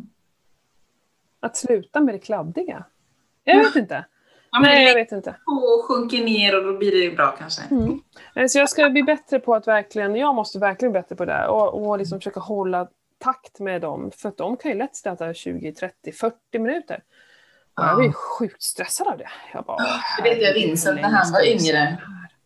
Att 1.41 1.57
sluta 1.57 2.01
med 2.01 2.15
det 2.15 2.19
kladdiga. 2.19 2.85
Jag 3.57 3.65
vet 3.65 3.77
inte. 3.77 4.05
Ja, 4.51 4.61
men 4.61 4.71
Nej, 4.71 4.85
jag 4.89 4.95
vet 4.95 5.13
inte. 5.13 5.31
och 5.47 5.85
sjunker 5.89 6.25
ner 6.25 6.57
och 6.59 6.73
då 6.73 6.79
blir 6.79 7.11
det 7.11 7.17
bra 7.17 7.37
kanske. 7.39 7.63
Mm. 7.71 8.01
Eh, 8.35 8.47
Så 8.47 8.59
jag 8.59 8.69
ska 8.69 8.91
bli 8.91 9.03
bättre 9.03 9.39
på 9.41 9.55
att 9.55 9.67
verkligen, 9.69 10.17
jag 10.17 10.35
måste 10.35 10.59
verkligen 10.59 10.93
bli 10.93 11.01
bättre 11.01 11.17
på 11.17 11.25
det 11.25 11.47
och, 11.49 11.87
och 11.89 11.99
liksom 11.99 12.19
försöka 12.21 12.41
hålla 12.41 12.89
takt 13.19 13.61
med 13.61 13.81
dem. 13.81 14.11
För 14.17 14.29
att 14.29 14.37
de 14.37 14.57
kan 14.57 14.71
ju 14.71 14.77
lätt 14.79 15.07
äta 15.07 15.35
20, 15.35 15.73
30, 15.73 16.13
40 16.13 16.35
minuter. 16.59 17.03
Och 17.79 17.85
jag 17.85 17.97
blir 17.99 18.13
sjukt 18.13 18.63
stressad 18.63 19.07
av 19.09 19.19
det. 19.19 19.29
Jag 19.55 19.65
bara, 19.65 19.79
Det 20.17 20.23
vet 20.31 20.43
jag 20.43 20.55
Vincent 20.55 21.01
när 21.01 21.09
han 21.09 21.33
var 21.33 21.47
yngre. 21.47 21.97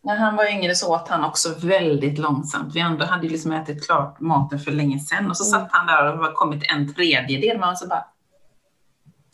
När 0.01 0.15
han 0.15 0.35
var 0.35 0.45
yngre 0.51 0.75
så 0.75 0.95
åt 0.95 1.07
han 1.07 1.23
också 1.23 1.49
väldigt 1.67 2.19
långsamt. 2.19 2.75
Vi 2.75 2.81
andra 2.81 3.05
hade 3.05 3.23
ju 3.23 3.29
liksom 3.29 3.51
ätit 3.51 3.85
klart 3.85 4.19
maten 4.19 4.59
för 4.59 4.71
länge 4.71 4.99
sedan 4.99 5.29
och 5.29 5.37
så 5.37 5.55
Mm. 5.57 5.61
satt 5.69 5.71
han 5.71 5.87
där 5.87 6.07
och 6.09 6.15
det 6.17 6.21
var 6.23 6.31
kommit 6.33 6.63
en 6.73 6.93
tredjedel. 6.93 7.59
Man 7.59 7.77
så 7.77 7.87
bara... 7.87 8.05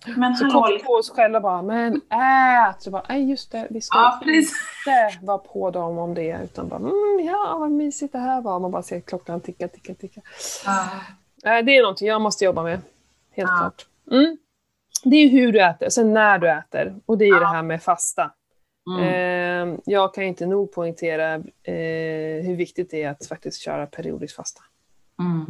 Men 0.06 0.36
Så 0.36 0.43
hallå, 0.45 0.60
kom 0.60 0.68
vi 0.68 0.74
liksom. 0.74 0.88
på 0.88 0.93
oss 0.93 1.10
själva 1.10 1.38
och 1.38 1.43
bara, 1.43 1.62
men 1.62 1.95
ät! 1.95 2.82
Så 2.82 2.91
bara, 2.91 3.04
nej 3.10 3.30
just 3.30 3.52
det, 3.52 3.68
vi 3.70 3.82
ska 3.82 3.97
Ja, 3.97 4.20
inte 4.26 5.26
vara 5.26 5.38
på 5.38 5.72
dem 5.72 5.97
om 5.97 6.14
det. 6.14 6.39
Utan 6.43 6.68
bara, 6.68 6.80
mm, 6.80 7.20
ja 7.26 7.58
vad 7.60 7.72
mysigt 7.72 8.14
det 8.14 8.20
här 8.20 8.41
var. 8.41 8.60
Man 8.60 8.72
bara 8.72 8.84
ser 8.84 9.00
klockan 9.00 9.41
ticka, 9.41 9.68
ticka, 9.68 9.93
ticka. 9.93 10.22
Ja. 10.66 10.86
Nej, 11.43 11.64
det 11.64 11.78
är 11.78 11.82
någonting 11.82 12.08
jag 12.08 12.22
måste 12.22 12.45
jobba 12.45 12.64
med. 12.64 12.82
Helt 13.32 13.50
Ja. 13.50 13.58
klart. 13.60 13.86
Mm. 14.12 14.38
Det 15.04 15.16
är 15.16 15.30
hur 15.30 15.52
du 15.52 15.62
äter, 15.64 15.89
sen 15.89 16.14
när 16.14 16.38
du 16.39 16.50
äter. 16.52 16.95
Och 17.06 17.18
det 17.18 17.26
är 17.26 17.34
ju 17.34 17.39
det 17.39 17.47
här 17.47 17.62
med 17.62 17.84
fasta. 17.84 18.32
Mm. 18.97 19.04
Eh, 19.74 19.80
jag 19.86 20.14
kan 20.14 20.24
inte 20.24 20.45
nog 20.45 20.72
poängtera 20.74 21.34
eh, 21.34 22.43
hur 22.45 22.56
viktigt 22.56 22.91
det 22.91 23.04
är 23.04 23.10
att 23.10 23.26
faktiskt 23.28 23.62
köra 23.62 23.86
periodiskt 23.86 24.36
fasta. 24.36 24.62
Mm. 25.20 25.45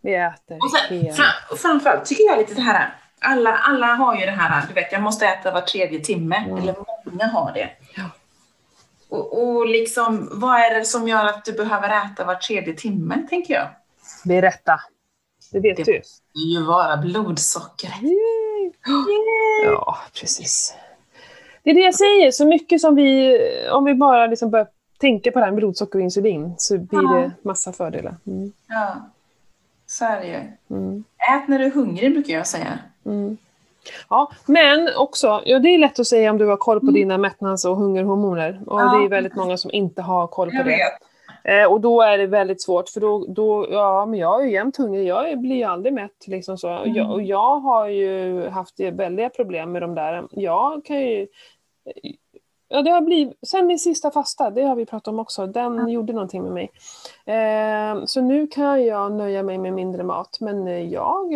Vi 0.00 0.14
äter 0.14 0.56
Och 0.56 0.70
sen, 0.70 0.98
hela... 0.98 1.12
fram, 1.14 1.56
framförallt 1.58 2.04
tycker 2.04 2.24
jag 2.24 2.38
lite 2.38 2.54
det 2.54 2.60
här, 2.60 2.94
alla, 3.20 3.52
alla 3.56 3.86
har 3.86 4.16
ju 4.16 4.26
det 4.26 4.32
här, 4.32 4.64
du 4.68 4.74
vet, 4.74 4.92
jag 4.92 5.02
måste 5.02 5.26
äta 5.26 5.52
var 5.52 5.60
tredje 5.60 6.00
timme, 6.00 6.36
Mm. 6.36 6.56
eller 6.58 6.74
många 7.06 7.26
har 7.26 7.52
det. 7.52 7.70
Ja. 7.96 8.04
Och, 9.08 9.42
och 9.56 9.66
liksom, 9.66 10.28
vad 10.32 10.60
är 10.60 10.74
det 10.78 10.84
som 10.84 11.08
gör 11.08 11.24
att 11.24 11.44
du 11.44 11.52
behöver 11.52 11.88
äta 12.06 12.24
var 12.24 12.34
tredje 12.34 12.74
timme, 12.74 13.26
tänker 13.30 13.54
jag? 13.54 13.68
Berätta. 14.24 14.80
Det 15.52 15.60
vet 15.60 15.76
Det- 15.76 15.82
du. 15.84 15.92
Det 16.34 16.38
är 16.40 16.60
ju 16.60 16.64
vara 16.64 16.96
blodsocker. 16.96 17.90
Ja, 19.64 19.98
precis. 20.20 20.74
Det 21.62 21.70
är 21.70 21.74
det 21.74 21.80
jag 21.80 21.94
säger, 21.94 22.30
så 22.30 22.46
mycket 22.46 22.80
som 22.80 22.94
vi, 22.94 23.38
om 23.72 23.84
vi 23.84 23.94
bara 23.94 24.26
liksom 24.26 24.50
börjar 24.50 24.66
tänka 25.00 25.30
på 25.32 25.38
det 25.38 25.44
här 25.44 25.52
med 25.52 25.56
blodsocker 25.58 25.98
och 25.98 26.02
insulin 26.04 26.54
så 26.58 26.78
blir 26.78 27.00
Ja. 27.02 27.12
det 27.18 27.30
massa 27.42 27.72
fördelar. 27.72 28.16
Mm. 28.26 28.52
Ja, 28.68 28.96
så 29.86 30.04
är 30.04 30.20
det 30.20 30.26
ju. 30.26 30.40
Mm. 30.76 31.04
Ät 31.32 31.48
när 31.48 31.58
du 31.58 31.64
är 31.64 31.70
hungrig, 31.70 32.12
brukar 32.12 32.34
jag 32.34 32.46
säga. 32.46 32.78
Mm. 33.06 33.36
Ja, 34.10 34.30
men 34.46 34.88
också, 34.96 35.42
ja, 35.44 35.58
det 35.58 35.68
är 35.68 35.78
lätt 35.78 35.98
att 35.98 36.06
säga 36.06 36.30
om 36.30 36.38
du 36.38 36.46
har 36.46 36.56
koll 36.56 36.80
på 36.80 36.84
Mm. 36.86 36.94
dina 36.94 37.18
mättnads 37.18 37.64
och 37.64 37.76
hungerhormoner. 37.76 38.60
Och 38.66 38.80
Ja. 38.80 38.84
det 38.98 39.04
är 39.04 39.08
väldigt 39.08 39.36
många 39.36 39.56
som 39.56 39.70
inte 39.74 40.02
har 40.02 40.26
koll 40.26 40.50
på 40.50 40.56
Jag 40.56 40.64
det. 40.64 40.70
vet. 40.70 40.92
Eh, 41.44 41.72
och 41.72 41.80
då 41.80 42.02
är 42.02 42.18
det 42.18 42.26
väldigt 42.26 42.62
svårt 42.62 42.88
för 42.88 43.00
då, 43.00 43.24
då 43.28 43.66
ja 43.70 44.06
men 44.06 44.18
jag 44.18 44.40
är 44.42 44.46
ju 44.46 44.52
jämt 44.52 44.76
hungrig, 44.76 45.06
jag 45.06 45.38
blir 45.38 45.56
ju 45.56 45.62
aldrig 45.64 45.94
mätt 45.94 46.26
liksom 46.26 46.58
så. 46.58 46.78
Och, 46.78 46.88
jag, 46.88 46.96
Mm. 46.96 47.10
och 47.10 47.22
jag 47.22 47.58
har 47.60 47.86
ju 47.88 48.48
haft 48.48 48.80
väldiga 48.80 49.28
problem 49.30 49.72
med 49.72 49.82
de 49.82 49.94
där. 49.94 50.24
Jag 50.30 50.84
kan 50.84 51.00
ju... 51.00 51.26
Ja, 52.68 52.82
det 52.82 52.90
har 52.90 53.00
blivit, 53.00 53.38
sen 53.46 53.66
min 53.66 53.78
sista 53.78 54.10
fasta, 54.10 54.50
det 54.50 54.62
har 54.62 54.74
vi 54.76 54.86
pratat 54.86 55.08
om 55.08 55.18
också, 55.18 55.46
den 55.46 55.76
Ja. 55.78 55.88
gjorde 55.88 56.12
någonting 56.12 56.42
med 56.42 56.52
mig. 56.52 56.70
Eh, 57.36 58.04
så 58.04 58.20
nu 58.20 58.46
kan 58.46 58.84
jag 58.84 59.12
nöja 59.12 59.42
mig 59.42 59.58
med 59.58 59.72
mindre 59.72 60.02
mat, 60.02 60.36
men 60.40 60.90
jag, 60.90 61.32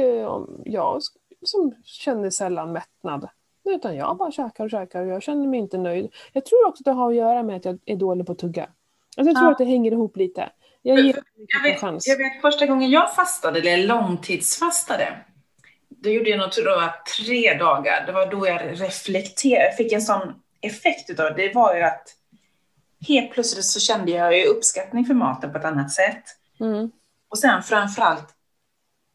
jag 0.64 1.00
som 1.44 1.74
känner 1.84 2.30
sällan 2.30 2.72
mättnad. 2.72 3.28
Utan 3.64 3.96
jag 3.96 4.16
bara 4.16 4.30
käkar 4.32 4.64
och 4.64 4.70
käkar 4.70 5.00
och 5.02 5.08
jag 5.08 5.22
känner 5.22 5.48
mig 5.48 5.60
inte 5.60 5.78
nöjd. 5.78 6.12
Jag 6.32 6.44
tror 6.44 6.66
också 6.66 6.80
att 6.80 6.84
det 6.84 6.90
har 6.92 7.10
att 7.10 7.16
göra 7.16 7.42
med 7.42 7.56
att 7.56 7.64
jag 7.64 7.78
är 7.84 7.96
dålig 7.96 8.26
på 8.26 8.32
att 8.32 8.38
tugga. 8.38 8.62
Alltså 9.16 9.30
jag 9.30 9.36
tror 9.36 9.46
Ja. 9.48 9.52
att 9.52 9.58
det 9.58 9.64
hänger 9.64 9.92
ihop 9.92 10.16
lite. 10.16 10.50
Jag 10.82 11.00
ger 11.00 11.18
Jag 11.36 11.62
vet, 11.62 11.80
chans. 11.80 12.06
jag 12.06 12.16
vet 12.16 12.40
första 12.40 12.66
gången 12.66 12.90
jag 12.90 13.14
fastade, 13.14 13.58
eller 13.60 13.86
långtidsfastade, 13.86 15.16
då 15.88 16.10
gjorde 16.10 16.30
jag 16.30 16.38
nog 16.38 16.52
tror 16.52 16.68
jag, 16.70 16.90
tre 17.06 17.54
dagar. 17.58 18.06
Det 18.06 18.12
var 18.12 18.26
då 18.30 18.46
jag 18.46 18.60
reflekterade, 18.80 19.64
jag 19.64 19.76
fick 19.76 19.92
en 19.92 20.02
sån 20.02 20.34
effekt 20.60 21.10
utav 21.10 21.26
det. 21.36 21.46
Det 21.48 21.54
var 21.54 21.74
ju 21.76 21.82
att 21.82 22.08
helt 23.08 23.32
plötsligt 23.32 23.64
så 23.64 23.80
kände 23.80 24.10
jag 24.12 24.38
ju 24.38 24.44
uppskattning 24.44 25.04
för 25.04 25.14
maten 25.14 25.52
på 25.52 25.58
ett 25.58 25.64
annat 25.64 25.92
sätt. 25.92 26.22
Mm. 26.60 26.90
Och 27.28 27.38
sen 27.38 27.62
framförallt, 27.62 28.34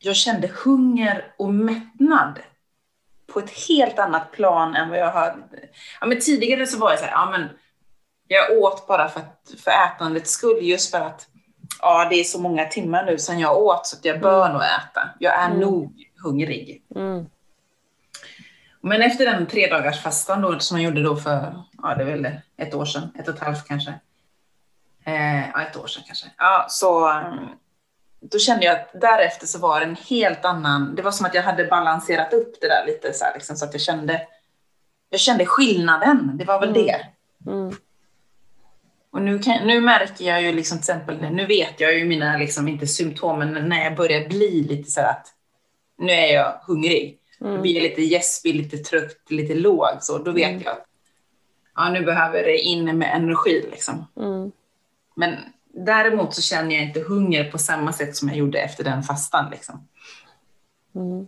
jag 0.05 0.15
kände 0.15 0.47
hunger 0.65 1.33
och 1.37 1.53
mättnad 1.53 2.39
på 3.33 3.39
ett 3.39 3.49
helt 3.67 3.99
annat 3.99 4.31
plan 4.31 4.75
än 4.75 4.89
vad 4.89 4.99
jag 4.99 5.11
hade. 5.11 5.37
Ja, 6.01 6.07
men 6.07 6.19
tidigare 6.19 6.67
så 6.67 6.77
var 6.79 6.89
jag 6.89 6.99
så 6.99 7.05
här, 7.05 7.11
ja 7.11 7.29
men 7.31 7.49
jag 8.27 8.57
åt 8.59 8.87
bara 8.87 9.09
för, 9.09 9.19
att, 9.19 9.53
för 9.63 9.71
ätandets 9.71 10.31
skull, 10.31 10.59
just 10.61 10.91
för 10.91 10.99
att 11.01 11.27
ja, 11.81 12.07
det 12.09 12.15
är 12.15 12.23
så 12.23 12.39
många 12.41 12.65
timmar 12.65 13.05
nu 13.05 13.17
sedan 13.17 13.39
jag 13.39 13.57
åt 13.57 13.87
så 13.87 13.97
att 13.97 14.05
jag 14.05 14.21
bör 14.21 14.53
nog 14.53 14.61
äta. 14.61 15.09
Jag 15.19 15.33
är 15.33 15.45
Mm. 15.47 15.59
nog 15.59 15.93
hungrig. 16.23 16.83
Mm. 16.95 17.25
Men 18.81 19.01
efter 19.01 19.25
den 19.25 19.45
tre 19.47 19.67
dagars 19.67 20.01
fastan 20.03 20.41
då, 20.41 20.59
som 20.59 20.77
jag 20.81 20.89
gjorde 20.89 21.03
då 21.03 21.15
för, 21.15 21.63
ja 21.83 21.95
det 21.95 22.01
är 22.03 22.05
väl 22.05 22.27
ett 22.57 22.73
år 22.73 22.85
sedan, 22.85 23.09
ett 23.19 23.27
och 23.27 23.35
ett 23.35 23.41
halvt 23.41 23.67
kanske. 23.67 23.93
Eh, 25.05 25.49
ja, 25.49 25.61
ett 25.61 25.77
år 25.77 25.87
sedan 25.87 26.03
kanske. 26.07 26.27
Ja, 26.37 26.65
så 26.69 27.07
mm, 27.09 27.45
då 28.31 28.39
kände 28.39 28.65
jag 28.65 28.75
att 28.79 29.01
därefter 29.01 29.47
så 29.47 29.59
var 29.59 29.79
det 29.79 29.85
en 29.85 29.95
helt 29.95 30.45
annan, 30.45 30.95
det 30.95 31.01
var 31.01 31.11
som 31.11 31.25
att 31.25 31.33
jag 31.33 31.43
hade 31.43 31.65
balanserat 31.65 32.33
upp 32.33 32.61
det 32.61 32.67
där 32.67 32.85
lite 32.87 33.13
så 33.13 33.25
här, 33.25 33.33
liksom, 33.33 33.55
så 33.55 33.65
att 33.65 33.73
jag 33.73 33.81
kände, 33.81 34.27
jag 35.09 35.19
kände 35.19 35.45
skillnaden, 35.45 36.31
det 36.37 36.45
var 36.45 36.59
väl 36.59 36.69
Mm. 36.69 36.83
det. 36.85 37.05
Mm. 37.51 37.75
Och 39.11 39.21
nu, 39.21 39.39
kan, 39.39 39.67
nu 39.67 39.81
märker 39.81 40.25
jag 40.25 40.41
ju 40.41 40.51
liksom 40.51 40.77
till 40.77 40.83
exempel, 40.83 41.31
nu 41.31 41.45
vet 41.45 41.79
jag 41.79 41.97
ju 41.97 42.05
mina, 42.05 42.37
liksom 42.37 42.67
inte 42.67 42.87
symptom, 42.87 43.39
men 43.39 43.69
när 43.69 43.83
jag 43.83 43.95
börjar 43.95 44.27
bli 44.29 44.61
lite 44.69 44.91
så 44.91 45.01
här 45.01 45.09
att 45.09 45.27
nu 45.97 46.11
är 46.11 46.33
jag 46.33 46.59
hungrig. 46.67 47.19
Då 47.39 47.47
Mm. 47.47 47.61
blir 47.61 47.75
jag 47.75 47.83
lite 47.83 48.01
gäspig, 48.01 48.55
lite 48.55 48.77
trött, 48.77 49.17
lite 49.29 49.53
låg. 49.53 49.87
Så 50.01 50.17
då 50.17 50.31
vet 50.31 50.49
Mm. 50.49 50.61
jag 50.65 50.71
att 50.71 50.85
ja, 51.75 51.89
nu 51.89 52.01
behöver 52.01 52.43
det 52.43 52.57
in 52.57 52.97
med 52.97 53.15
energi. 53.15 53.67
Liksom. 53.71 54.05
Mm. 54.17 54.51
Men 55.15 55.35
däremot 55.75 56.33
så 56.33 56.41
känner 56.41 56.75
jag 56.75 56.83
inte 56.83 56.99
hunger 56.99 57.51
på 57.51 57.57
samma 57.57 57.93
sätt 57.93 58.15
som 58.15 58.27
jag 58.27 58.37
gjorde 58.37 58.59
efter 58.59 58.83
den 58.83 59.03
fastan. 59.03 59.49
Liksom. 59.51 59.87
Mm. 60.95 61.27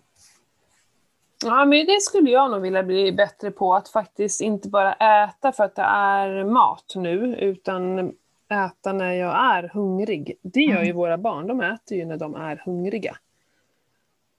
Ja, 1.45 1.65
men 1.65 1.85
det 1.85 2.01
skulle 2.01 2.29
jag 2.29 2.51
nog 2.51 2.61
vilja 2.61 2.83
bli 2.83 3.11
bättre 3.11 3.51
på, 3.51 3.75
att 3.75 3.89
faktiskt 3.89 4.41
inte 4.41 4.69
bara 4.69 4.93
äta 4.93 5.51
för 5.51 5.63
att 5.63 5.75
det 5.75 5.81
är 5.81 6.43
mat 6.43 6.93
nu, 6.95 7.35
utan 7.35 8.13
äta 8.49 8.93
när 8.93 9.13
jag 9.13 9.55
är 9.55 9.69
hungrig. 9.73 10.37
Det 10.41 10.61
gör 10.61 10.79
ju 10.81 10.83
Mm. 10.83 10.95
våra 10.95 11.17
barn, 11.17 11.47
de 11.47 11.61
äter 11.61 11.97
ju 11.97 12.05
när 12.05 12.17
de 12.17 12.35
är 12.35 12.61
hungriga. 12.65 13.17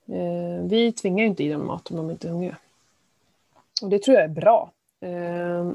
Eh, 0.06 0.64
vi 0.64 0.92
tvingar 0.92 1.24
ju 1.24 1.30
inte 1.30 1.44
i 1.44 1.48
dem 1.48 1.66
mat 1.66 1.90
om 1.90 1.96
de 1.96 2.10
inte 2.10 2.28
är 2.28 2.32
hungriga. 2.32 2.56
Och 3.82 3.88
det 3.88 4.02
tror 4.02 4.14
jag 4.16 4.24
är 4.24 4.28
bra. 4.28 4.70
Eh, 5.00 5.70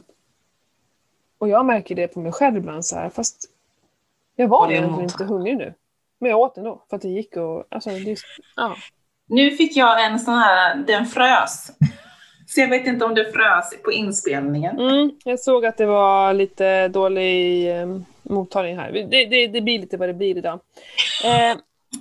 och 1.38 1.50
jag 1.50 1.66
märker 1.66 1.96
det 1.96 2.08
på 2.08 2.20
mig 2.20 2.32
själv 2.32 2.58
ibland 2.58 2.86
så 2.86 2.96
här, 2.96 3.10
fast 3.10 3.50
jag 4.36 4.48
var 4.48 4.72
egentligen 4.72 5.04
inte 5.04 5.24
hungrig 5.24 5.58
nu. 5.58 5.74
Men 6.20 6.30
jag 6.30 6.40
åt 6.40 6.58
ändå, 6.58 6.86
för 6.90 6.96
att 6.96 7.02
det 7.02 7.08
gick 7.08 7.38
och... 7.38 7.68
Alltså, 7.70 7.90
det, 7.90 8.18
ja. 8.56 8.76
Nu 9.28 9.52
fick 9.52 9.78
jag 9.78 10.06
en 10.06 10.20
sån 10.20 10.34
här, 10.34 10.76
den 10.76 11.06
frös. 11.06 11.72
Så 12.48 12.62
jag 12.62 12.70
vet 12.70 12.88
inte 12.88 13.06
om 13.06 13.16
det 13.16 13.32
frös 13.32 13.82
på 13.84 13.92
inspelningen. 13.92 14.80
Mm, 14.80 15.12
jag 15.24 15.40
såg 15.40 15.66
att 15.66 15.78
det 15.78 15.86
var 15.86 16.34
lite 16.34 16.88
dålig 16.88 17.72
eh, 17.80 17.98
mottagning 18.24 18.78
här. 18.78 18.92
Det, 18.92 19.26
det, 19.26 19.48
det 19.48 19.62
blir 19.62 19.80
lite 19.80 19.98
vad 19.98 20.10
det 20.10 20.14
blir 20.14 20.38
idag. 20.38 20.60
Eh, 21.26 21.58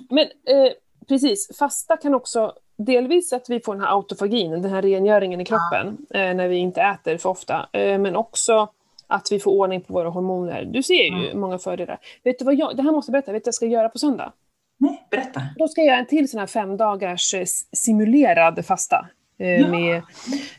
men 0.09 0.23
eh, 0.23 0.71
precis, 1.07 1.57
fasta 1.57 1.97
kan 1.97 2.15
också 2.15 2.53
delvis 2.77 3.33
att 3.33 3.49
vi 3.49 3.59
får 3.59 3.73
den 3.73 3.83
här 3.83 3.91
autofagin, 3.91 4.51
den 4.51 4.71
här 4.71 4.81
rengöringen 4.81 5.41
i 5.41 5.45
kroppen, 5.45 5.97
eh, 6.09 6.33
när 6.35 6.47
vi 6.47 6.55
inte 6.55 6.81
äter 6.81 7.17
för 7.17 7.29
ofta. 7.29 7.69
Eh, 7.71 7.99
men 7.99 8.15
också 8.15 8.69
att 9.07 9.27
vi 9.31 9.39
får 9.39 9.51
ordning 9.51 9.81
på 9.81 9.93
våra 9.93 10.09
hormoner. 10.09 10.65
Du 10.65 10.83
ser 10.83 11.03
ju 11.03 11.27
Mm. 11.27 11.39
många 11.39 11.59
fördelar. 11.59 11.99
Vet 12.23 12.39
du 12.39 12.45
vad 12.45 12.55
jag, 12.55 12.77
det 12.77 12.83
här 12.83 12.91
måste 12.91 13.09
jag 13.09 13.13
berätta, 13.13 13.31
vet 13.31 13.43
du 13.43 13.47
vad 13.47 13.49
jag 13.49 13.55
ska 13.55 13.65
göra 13.65 13.89
på 13.89 13.97
söndag? 13.99 14.33
Nej, 14.79 15.07
berätta. 15.11 15.41
Då 15.57 15.67
ska 15.67 15.81
jag 15.81 15.87
göra 15.87 15.97
en 15.99 16.05
till 16.07 16.29
sån 16.29 16.39
här 16.39 16.47
fem 16.47 16.77
dagars 16.77 17.33
eh, 17.33 17.45
simulerad 17.73 18.65
fasta. 18.65 19.07
Eh, 19.39 19.61
Ja. 19.61 19.67
med, 19.67 19.95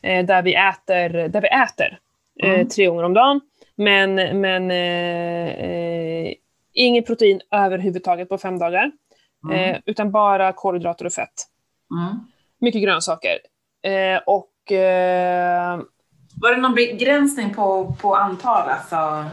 eh, 0.03 0.27
där 0.27 0.43
vi 0.43 0.55
äter, 0.55 1.29
där 1.29 1.41
vi 1.41 1.49
äter 1.49 1.99
Mm. 2.43 2.69
tre 2.69 2.87
gånger 2.87 3.03
om 3.03 3.15
dagen. 3.15 3.41
Men, 3.77 4.15
men 4.41 4.71
eh, 4.71 5.49
eh, 5.49 6.33
inget 6.73 7.07
protein 7.07 7.41
överhuvudtaget 7.51 8.29
på 8.29 8.39
fem 8.39 8.59
dagar. 8.59 8.91
Mm. 9.51 9.59
Eh, 9.75 9.81
utan 9.87 10.11
bara 10.13 10.53
kolhydrater 10.53 11.05
och 11.07 11.13
fett. 11.13 11.33
Mm. 11.95 12.17
Mycket 12.61 12.83
grönsaker. 12.83 13.39
Och 14.27 14.51
Var 16.41 16.51
det 16.55 16.61
någon 16.61 16.75
begränsning 16.75 17.55
på, 17.55 17.97
på 18.01 18.15
antal? 18.15 18.69
Alltså? 18.69 19.25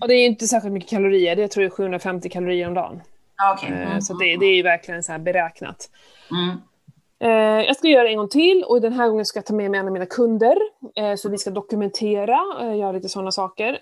och 0.00 0.08
det 0.08 0.14
är 0.14 0.26
inte 0.26 0.46
särskilt 0.46 0.72
mycket 0.72 0.90
kalorier, 0.90 1.36
det 1.36 1.48
tror 1.48 1.62
jag 1.64 1.72
är 1.72 1.76
750 1.76 2.28
kalorier 2.28 2.68
om 2.68 2.74
dagen. 2.74 3.00
Ja, 3.36 3.56
okej. 3.58 3.72
Eh, 3.72 3.88
Mm. 3.88 4.00
Så 4.00 4.14
det, 4.14 4.36
det 4.36 4.46
är 4.46 4.56
ju 4.56 4.62
verkligen 4.62 5.02
så 5.02 5.12
här 5.12 5.18
beräknat. 5.18 5.90
Mm. 6.30 6.56
Eh, 7.24 7.66
jag 7.66 7.76
ska 7.76 7.88
göra 7.88 8.02
det 8.02 8.08
en 8.08 8.16
gång 8.16 8.28
till 8.28 8.64
och 8.66 8.80
den 8.80 8.92
här 8.92 9.08
gången 9.08 9.24
ska 9.24 9.38
jag 9.38 9.46
ta 9.46 9.54
med 9.54 9.70
mig 9.70 9.80
en 9.80 9.86
av 9.86 9.92
mina 9.92 10.06
kunder. 10.06 10.56
Eh, 10.96 11.14
så 11.14 11.28
vi 11.28 11.38
ska 11.38 11.50
dokumentera, 11.50 12.40
eh, 12.60 12.76
göra 12.76 12.92
lite 12.92 13.08
sådana 13.08 13.30
saker. 13.30 13.78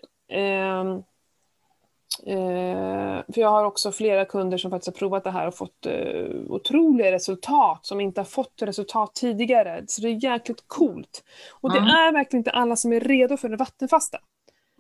Eh, 2.26 3.22
för 3.34 3.40
jag 3.40 3.48
har 3.48 3.64
också 3.64 3.92
flera 3.92 4.24
kunder 4.24 4.58
som 4.58 4.70
faktiskt 4.70 4.86
har 4.96 4.98
provat 4.98 5.24
det 5.24 5.30
här 5.30 5.46
och 5.46 5.54
fått 5.54 5.86
eh, 5.86 6.26
otroliga 6.48 7.12
resultat 7.12 7.86
som 7.86 8.00
inte 8.00 8.20
har 8.20 8.26
fått 8.26 8.62
resultat 8.62 9.14
tidigare. 9.14 9.84
Så 9.86 10.02
det 10.02 10.08
är 10.08 10.24
jäkligt 10.24 10.64
coolt. 10.66 11.24
Och 11.60 11.72
det 11.72 11.78
Mm. 11.78 11.90
är 11.90 12.12
verkligen 12.12 12.40
inte 12.40 12.50
alla 12.50 12.76
som 12.76 12.92
är 12.92 13.00
redo 13.00 13.36
för 13.36 13.50
en 13.50 13.56
vattenfasta. 13.56 14.18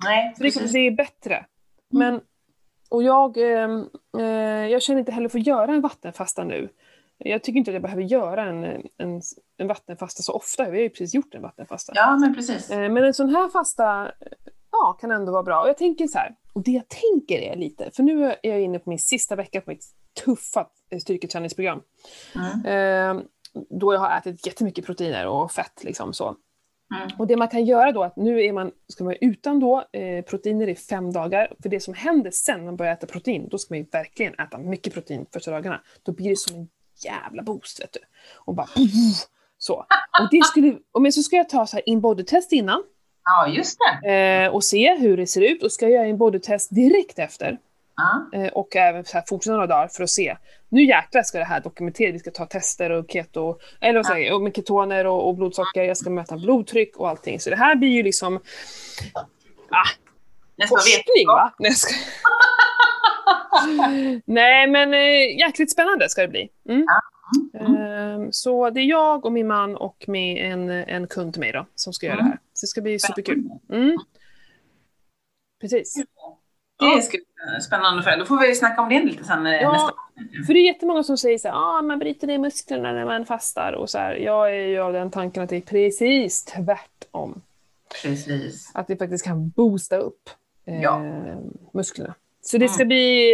Nej, 0.04 0.34
Så 0.36 0.42
det, 0.42 0.72
det 0.72 0.78
är 0.78 0.90
bättre. 0.90 1.46
Men, 1.90 2.20
och 2.90 3.02
jag, 3.02 3.36
eh, 3.38 3.68
eh, 4.18 4.66
jag 4.70 4.82
känner 4.82 4.98
inte 5.00 5.12
heller 5.12 5.28
för 5.28 5.38
att 5.38 5.46
göra 5.46 5.72
en 5.72 5.80
vattenfasta 5.80 6.44
nu. 6.44 6.68
Jag 7.18 7.42
tycker 7.42 7.58
inte 7.58 7.70
att 7.70 7.74
jag 7.74 7.82
behöver 7.82 8.02
göra 8.02 8.42
en, 8.44 8.64
en, 8.98 9.20
en 9.56 9.68
vattenfasta 9.68 10.22
så 10.22 10.32
ofta. 10.32 10.64
Vi 10.70 10.76
har 10.76 10.82
ju 10.82 10.88
precis 10.90 11.14
gjort 11.14 11.34
en 11.34 11.42
vattenfasta. 11.42 11.92
Ja, 11.96 12.16
men 12.16 12.34
precis. 12.34 12.70
Eh, 12.70 12.78
Men 12.90 13.04
en 13.04 13.14
sån 13.14 13.34
här 13.34 13.48
fasta 13.48 14.12
ja, 14.72 14.98
kan 15.00 15.10
ändå 15.10 15.32
vara 15.32 15.42
bra. 15.42 15.62
Och 15.62 15.68
jag 15.68 15.78
tänker 15.78 16.06
så 16.06 16.18
här, 16.18 16.34
och 16.52 16.62
det 16.62 16.70
jag 16.70 16.88
tänker 16.88 17.38
är 17.38 17.56
lite, 17.56 17.90
för 17.90 18.02
nu 18.02 18.24
är 18.24 18.36
jag 18.42 18.60
inne 18.60 18.78
på 18.78 18.90
min 18.90 18.98
sista 18.98 19.36
vecka 19.36 19.60
på 19.60 19.70
mitt 19.70 19.84
tuffa 20.24 20.66
eh, 20.90 20.98
styrketräningsprogram. 20.98 21.82
Mm. 22.34 23.18
Eh, 23.18 23.24
då 23.70 23.94
jag 23.94 24.00
har 24.00 24.18
ätit 24.18 24.46
jättemycket 24.46 24.86
proteiner 24.86 25.26
och 25.26 25.52
fett. 25.52 25.84
Liksom, 25.84 26.12
så. 26.14 26.36
Mm. 26.94 27.08
Och 27.18 27.26
det 27.26 27.36
man 27.36 27.48
kan 27.48 27.64
göra 27.64 27.92
då, 27.92 28.02
att 28.02 28.16
nu 28.16 28.44
är 28.44 28.52
man, 28.52 28.70
ska 28.88 29.04
man 29.04 29.08
vara 29.08 29.30
utan 29.30 29.60
då, 29.60 29.84
eh, 29.92 30.24
proteiner 30.24 30.68
i 30.68 30.74
fem 30.74 31.12
dagar. 31.12 31.54
För 31.62 31.68
det 31.68 31.80
som 31.80 31.94
händer 31.94 32.30
sen 32.30 32.58
när 32.58 32.64
man 32.64 32.76
börjar 32.76 32.92
äta 32.92 33.06
protein, 33.06 33.48
då 33.48 33.58
ska 33.58 33.74
man 33.74 33.78
ju 33.78 33.86
verkligen 33.92 34.34
äta 34.34 34.58
mycket 34.58 34.94
protein 34.94 35.26
första 35.32 35.50
dagarna. 35.50 35.80
Då 36.02 36.12
blir 36.12 36.28
det 36.28 36.38
som 36.38 36.56
en 36.56 36.68
jävla 37.04 37.42
boost, 37.42 37.80
vet 37.80 37.92
du. 37.92 38.00
Och 38.38 38.54
bara 38.54 38.68
så. 39.58 39.74
Och 40.20 40.28
det 40.30 40.44
skulle, 40.44 40.78
och 40.92 41.02
men 41.02 41.12
så 41.12 41.22
ska 41.22 41.36
jag 41.36 41.48
ta 41.48 41.66
så 41.66 41.76
här 41.76 41.88
in 41.88 42.00
body 42.00 42.24
test 42.24 42.52
innan. 42.52 42.82
Ja, 43.24 43.48
just 43.48 43.78
det. 44.02 44.44
eh, 44.44 44.54
och 44.54 44.64
se 44.64 44.94
hur 44.94 45.16
det 45.16 45.26
ser 45.26 45.40
ut 45.40 45.62
och 45.62 45.72
ska 45.72 45.88
göra 45.88 46.06
en 46.06 46.18
bodytest 46.18 46.74
direkt 46.74 47.18
efter. 47.18 47.58
Ja. 47.96 48.38
Eh, 48.38 48.48
och 48.48 48.76
även 48.76 49.04
så 49.04 49.16
här 49.16 49.24
fortsätta 49.28 49.52
några 49.52 49.66
dagar 49.66 49.88
för 49.88 50.04
att 50.04 50.10
se. 50.10 50.36
Nu 50.68 50.84
jäklar 50.84 51.22
ska 51.22 51.38
det 51.38 51.44
här 51.44 51.60
dokumenteras. 51.60 52.14
Vi 52.14 52.18
ska 52.18 52.30
ta 52.30 52.46
tester 52.46 52.90
och 52.90 53.04
keto, 53.08 53.58
eller 53.80 53.98
vad 53.98 54.06
säger 54.06 54.26
jag, 54.26 54.36
och 54.36 54.42
med 54.42 54.56
ketoner 54.56 55.06
och, 55.06 55.28
och 55.28 55.34
blodsocker. 55.34 55.82
Jag 55.82 55.96
ska 55.96 56.10
mäta 56.10 56.36
blodtryck 56.36 56.96
och 56.96 57.08
allting. 57.08 57.40
Så 57.40 57.50
det 57.50 57.56
här 57.56 57.74
blir 57.74 57.88
ju 57.88 58.02
liksom 58.02 58.36
ah, 59.68 59.88
Nästa 60.56 60.76
forskning 60.76 61.26
va? 61.26 61.54
Nej, 61.58 61.72
ska... 61.72 61.94
Nej 64.24 64.66
men 64.66 64.94
eh, 64.94 65.38
jäkligt 65.38 65.72
spännande 65.72 66.08
ska 66.08 66.22
det 66.22 66.28
bli. 66.28 66.48
Mm. 66.68 66.86
Eh, 67.54 68.28
så 68.30 68.70
det 68.70 68.80
är 68.80 68.84
jag 68.84 69.24
och 69.24 69.32
min 69.32 69.46
man 69.46 69.76
och 69.76 70.04
med 70.06 70.52
en, 70.52 70.70
en 70.70 71.06
kund 71.06 71.32
till 71.32 71.40
mig 71.40 71.52
då 71.52 71.66
som 71.74 71.92
ska 71.92 72.06
göra 72.06 72.16
det 72.16 72.22
här. 72.22 72.38
Det 72.62 72.66
ska 72.66 72.80
bli 72.80 72.98
superkul. 72.98 73.44
Mm. 73.72 73.98
Precis. 75.60 75.94
Det 76.96 77.02
ska 77.02 77.18
bli 77.18 77.60
spännande 77.62 78.02
för. 78.02 78.16
Då 78.16 78.24
får 78.24 78.40
vi 78.40 78.54
snacka 78.54 78.82
om 78.82 78.88
det 78.88 79.02
lite 79.02 79.24
sen 79.24 79.46
eh, 79.46 79.52
Ja. 79.52 79.72
nästa 79.72 79.86
gång. 79.90 80.44
För 80.46 80.54
det 80.54 80.60
är 80.60 80.66
jättemånga 80.66 81.02
som 81.02 81.16
säger 81.18 81.38
så 81.38 81.48
här, 81.48 81.54
ah, 81.54 81.82
man 81.82 81.98
bryter 81.98 82.26
ner 82.26 82.38
musklerna 82.38 82.92
när 82.92 83.04
man 83.04 83.26
fastar 83.26 83.72
och 83.72 83.90
så 83.90 83.98
här. 83.98 84.14
Jag 84.14 84.50
är 84.56 84.66
ju 84.66 84.78
av 84.78 84.92
den 84.92 85.10
tanken 85.10 85.42
att 85.42 85.50
det 85.50 85.56
är 85.56 85.60
precis 85.60 86.44
tvärtom. 86.44 87.40
Precis. 88.02 88.70
Att 88.74 88.86
det 88.88 88.96
faktiskt 88.96 89.24
kan 89.24 89.48
boosta 89.48 89.96
upp 89.96 90.30
eh, 90.64 90.82
Ja. 90.82 91.02
musklerna. 91.72 92.14
Så 92.44 92.58
det 92.58 92.68
ska 92.68 92.84
bli 92.84 93.30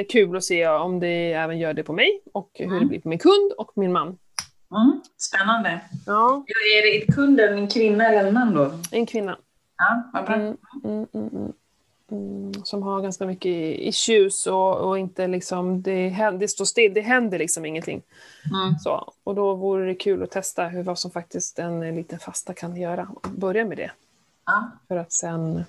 eh, 0.00 0.06
kul 0.12 0.36
att 0.36 0.44
se 0.44 0.68
om 0.68 1.00
det 1.00 1.32
även 1.32 1.58
gör 1.58 1.74
det 1.74 1.82
på 1.82 1.92
mig 1.92 2.20
och 2.32 2.50
hur 2.54 2.66
det 2.70 2.76
Mm. 2.76 2.88
blir 2.88 3.00
på 3.00 3.08
min 3.08 3.18
kund 3.18 3.52
och 3.58 3.72
min 3.74 3.92
man. 3.92 4.18
Mm. 4.72 5.00
Spännande. 5.16 5.80
Ja, 6.06 6.44
Är 6.46 6.82
det 7.06 7.12
kunden 7.12 7.58
en 7.58 7.68
kvinna 7.68 8.08
eller 8.08 8.28
en 8.28 8.34
man 8.34 8.54
då? 8.54 8.72
en 8.90 9.06
kvinna. 9.06 9.36
Ja, 9.76 10.02
vad 10.12 10.24
bra. 10.24 10.34
Mm, 10.34 10.56
mm, 10.84 11.06
mm, 11.12 11.28
mm. 11.32 11.52
Mm, 12.10 12.52
som 12.64 12.82
har 12.82 13.00
ganska 13.00 13.26
mycket 13.26 13.78
issues 13.78 14.46
och, 14.46 14.76
och 14.88 14.98
inte 14.98 15.26
liksom, 15.26 15.82
det, 15.82 16.08
händer, 16.08 16.40
det 16.40 16.48
står 16.48 16.64
still, 16.64 16.94
det 16.94 17.00
händer 17.00 17.38
liksom 17.38 17.64
ingenting. 17.64 18.02
Mm. 18.54 18.78
Så, 18.78 19.12
och 19.24 19.34
då 19.34 19.54
vore 19.54 19.86
det 19.86 19.94
kul 19.94 20.22
att 20.22 20.30
testa 20.30 20.66
hur, 20.68 20.82
vad 20.82 20.98
som 20.98 21.10
faktiskt 21.10 21.58
en 21.58 21.94
liten 21.94 22.18
fasta 22.18 22.54
kan 22.54 22.76
göra. 22.76 23.08
Börja 23.22 23.64
med 23.64 23.76
det. 23.76 23.90
Ja, 24.46 24.70
För 24.88 24.96
att 24.96 25.12
sen 25.12 25.64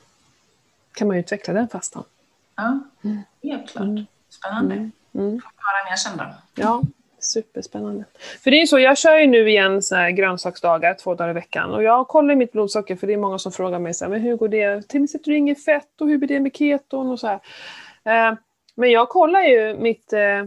kan 0.93 1.07
man 1.07 1.17
utveckla 1.17 1.53
den 1.53 1.67
fastan. 1.67 2.03
ja. 2.55 2.79
helt 3.43 3.69
klart. 3.69 3.83
Mm. 3.83 4.05
Spännande. 4.29 4.75
Mm. 4.75 4.91
Höra 5.57 5.89
mer 5.89 5.95
sen 5.95 6.17
då. 6.17 6.25
Ja, 6.55 6.81
superspännande. 7.25 8.03
För 8.43 8.51
det 8.51 8.61
är 8.61 8.65
så, 8.65 8.79
jag 8.79 8.97
kör 8.97 9.17
ju 9.17 9.27
nu 9.27 9.49
igen 9.49 9.81
så 9.81 9.95
här 9.95 10.09
grönsaksdagar 10.11 10.93
två 10.93 11.15
dagar 11.15 11.29
i 11.29 11.33
veckan. 11.33 11.71
Och 11.71 11.83
jag 11.83 12.07
kollar 12.07 12.35
mitt 12.35 12.51
blodsocker 12.51 12.95
för 12.95 13.07
det 13.07 13.13
är 13.13 13.17
många 13.17 13.37
som 13.39 13.51
frågar 13.51 13.79
mig 13.79 13.93
så 13.93 14.05
här, 14.05 14.09
men 14.11 14.21
hur 14.21 14.35
går 14.37 14.47
det? 14.47 14.87
Tillsätter 14.89 15.31
du 15.31 15.37
inget 15.37 15.65
fett 15.65 16.01
och 16.01 16.07
hur 16.09 16.17
blir 16.17 16.27
det 16.27 16.39
med 16.39 16.55
keton 16.55 17.09
och 17.09 17.19
så 17.19 17.27
här. 17.27 17.39
Eh, 18.05 18.37
men 18.75 18.91
jag 18.91 19.09
kollar 19.09 19.41
ju 19.41 19.77
mitt, 19.77 20.13
eh, 20.13 20.45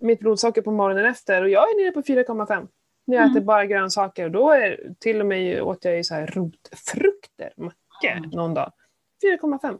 mitt 0.00 0.20
blodsocker 0.20 0.62
på 0.62 0.70
morgonen 0.70 1.04
efter 1.06 1.42
och 1.42 1.48
jag 1.48 1.62
är 1.62 1.82
nere 1.84 1.92
på 1.92 2.02
4,5. 2.02 2.68
När 3.06 3.16
jag 3.16 3.22
Mm. 3.24 3.36
äter 3.36 3.44
bara 3.44 3.66
grönsaker 3.66 4.24
och 4.24 4.30
då 4.30 4.50
är 4.50 4.80
till 5.00 5.20
och 5.20 5.26
med 5.26 5.62
åt 5.62 5.84
jag 5.84 5.96
ju 5.96 6.04
så 6.04 6.14
här 6.14 6.26
rotfrukter, 6.26 7.52
macka, 7.56 8.16
Mm. 8.18 8.30
någon 8.30 8.54
dag. 8.54 8.72
4,5. 9.22 9.78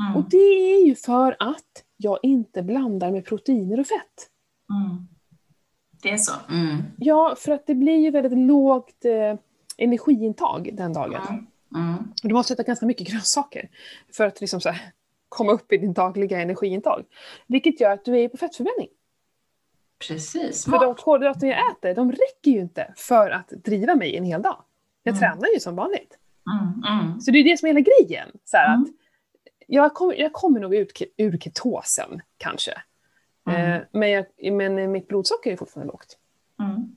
Mm. 0.00 0.16
Och 0.16 0.30
det 0.30 0.72
är 0.74 0.86
ju 0.86 0.94
för 0.94 1.36
att 1.38 1.84
jag 1.96 2.18
inte 2.22 2.62
blandar 2.62 3.10
med 3.10 3.24
proteiner 3.26 3.80
och 3.80 3.86
fett. 3.86 4.28
Mm. 4.70 5.06
Det 6.02 6.10
är 6.10 6.16
så. 6.16 6.32
Mm. 6.50 6.82
Ja, 6.98 7.34
för 7.38 7.52
att 7.52 7.66
det 7.66 7.74
blir 7.74 7.96
ju 7.96 8.10
väldigt 8.10 8.38
lågt 8.38 9.04
eh, 9.04 9.38
energiintag 9.76 10.70
den 10.72 10.92
dagen. 10.92 11.22
Mm. 11.28 11.46
Mm. 11.74 11.94
Och 12.22 12.28
du 12.28 12.34
måste 12.34 12.52
äta 12.54 12.62
ganska 12.62 12.86
mycket 12.86 13.06
grönsaker 13.08 13.68
för 14.12 14.26
att 14.26 14.40
liksom 14.40 14.60
så 14.60 14.68
här, 14.70 14.92
komma 15.28 15.52
upp 15.52 15.72
i 15.72 15.76
din 15.76 15.92
dagliga 15.92 16.40
energiintag. 16.40 17.04
Vilket 17.46 17.80
gör 17.80 17.90
att 17.90 18.04
du 18.04 18.18
är 18.20 18.28
på 18.28 18.36
fettförbränning. 18.36 18.88
Precis. 20.08 20.64
För 20.64 20.78
de 20.80 20.94
kolhydrater 20.94 21.46
jag 21.46 21.70
äter, 21.72 21.94
de 21.94 22.10
räcker 22.12 22.50
ju 22.50 22.60
inte 22.60 22.92
för 22.96 23.30
att 23.30 23.48
driva 23.48 23.94
mig 23.94 24.16
en 24.16 24.24
hel 24.24 24.42
dag. 24.42 24.62
Jag 25.02 25.16
Mm. 25.16 25.20
tränar 25.20 25.48
ju 25.54 25.60
som 25.60 25.76
vanligt. 25.76 26.18
Mm. 26.52 27.00
Mm. 27.00 27.20
Så 27.20 27.30
det 27.30 27.38
är 27.38 27.44
det 27.44 27.58
som 27.58 27.68
är 27.68 27.74
hela 27.74 27.80
grejen. 28.00 28.28
Så 28.44 28.56
här, 28.56 28.68
Mm. 28.74 28.82
att 28.82 28.88
jag, 29.66 29.94
kommer, 29.94 30.14
jag 30.14 30.32
kommer 30.32 30.60
nog 30.60 30.74
ut 30.74 31.02
ur 31.16 31.38
ketosen, 31.38 32.20
kanske. 32.38 32.72
Mm. 33.46 33.72
Eh, 33.72 33.80
men, 33.90 34.10
jag, 34.10 34.26
men 34.52 34.92
mitt 34.92 35.08
blodsocker 35.08 35.52
är 35.52 35.56
fortfarande 35.56 35.92
lågt. 35.92 36.18
Mm. 36.60 36.96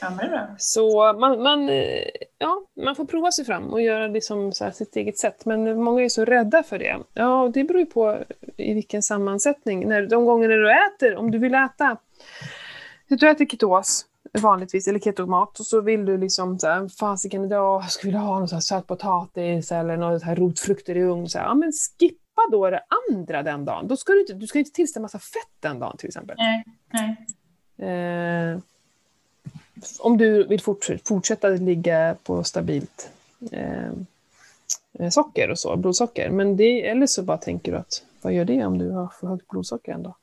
Ja, 0.00 0.10
men 0.10 0.18
det 0.18 0.24
är 0.24 0.28
bra. 0.28 0.46
Så 0.58 1.12
man, 1.12 1.42
man, 1.42 1.68
eh, 1.68 2.04
ja, 2.38 2.62
man 2.84 2.96
får 2.96 3.04
prova 3.04 3.32
sig 3.32 3.44
fram 3.44 3.72
och 3.72 3.80
göra 3.80 4.08
det 4.08 4.24
som 4.24 4.52
så 4.52 4.70
sitt 4.70 4.96
eget 4.96 5.18
sätt. 5.18 5.44
Men 5.44 5.82
många 5.82 6.04
är 6.04 6.08
så 6.08 6.24
rädda 6.24 6.62
för 6.62 6.78
det. 6.78 6.98
Ja, 7.14 7.50
det 7.54 7.64
beror 7.64 7.80
ju 7.80 7.86
på 7.86 8.18
i 8.56 8.74
vilken 8.74 9.02
sammansättning. 9.02 9.88
När, 9.88 10.06
de 10.06 10.24
gånger 10.24 10.48
när 10.48 10.56
du 10.56 10.72
äter, 10.72 11.16
om 11.16 11.30
du 11.30 11.38
vill 11.38 11.54
äta, 11.54 11.96
du 13.08 13.28
äter 13.28 13.46
ketos 13.46 14.04
vanligtvis, 14.32 14.88
eller 14.88 14.98
ketomat, 14.98 15.60
och 15.60 15.66
så 15.66 15.80
vill 15.80 16.04
du 16.04 16.18
liksom 16.18 16.58
så 16.58 16.88
fasiken 16.98 17.44
idag, 17.44 17.90
skulle 17.90 18.08
vilja 18.08 18.20
ha 18.20 18.38
någon 18.38 18.48
så 18.48 18.54
här 18.56 18.60
söt 18.60 18.86
potatis 18.86 19.72
eller 19.72 19.96
något 19.96 20.20
så 20.20 20.26
här 20.26 20.36
rotfrukter 20.36 20.96
i 20.96 21.02
ugn. 21.02 21.28
Så 21.28 21.38
här, 21.38 21.44
ja, 21.44 21.54
men 21.54 21.72
skippa 21.72 22.27
då 22.50 22.70
det 22.70 22.82
andra 23.10 23.42
den 23.42 23.64
dagen. 23.64 23.88
Då 23.88 23.96
ska 23.96 24.12
du 24.12 24.20
inte, 24.20 24.32
du 24.32 24.46
ska 24.46 24.58
inte 24.58 24.70
tillsätta 24.72 25.00
massa 25.00 25.18
fett 25.18 25.48
den 25.60 25.78
dagen 25.78 25.96
till 25.96 26.06
exempel. 26.08 26.36
Nej. 26.38 26.64
Nej. 26.92 27.26
Eh, 27.90 28.58
om 30.00 30.18
du 30.18 30.44
vill 30.46 30.60
forts- 30.60 31.00
fortsätta 31.08 31.48
ligga 31.48 32.16
på 32.22 32.44
stabilt 32.44 33.10
eh, 33.52 33.88
eh, 34.92 35.10
socker 35.10 35.50
och 35.50 35.58
så, 35.58 35.76
blodsocker. 35.76 36.30
Men 36.30 36.56
det, 36.56 36.88
eller 36.88 37.06
så 37.06 37.22
bara 37.22 37.38
tänker 37.38 37.72
du 37.72 37.78
att 37.78 38.02
vad 38.22 38.32
gör 38.32 38.44
det 38.44 38.64
om 38.64 38.78
du 38.78 38.90
har 38.90 39.08
för 39.20 39.26
högt 39.26 39.48
blodsocker 39.48 39.92
en 39.92 40.02
dag? 40.02 40.14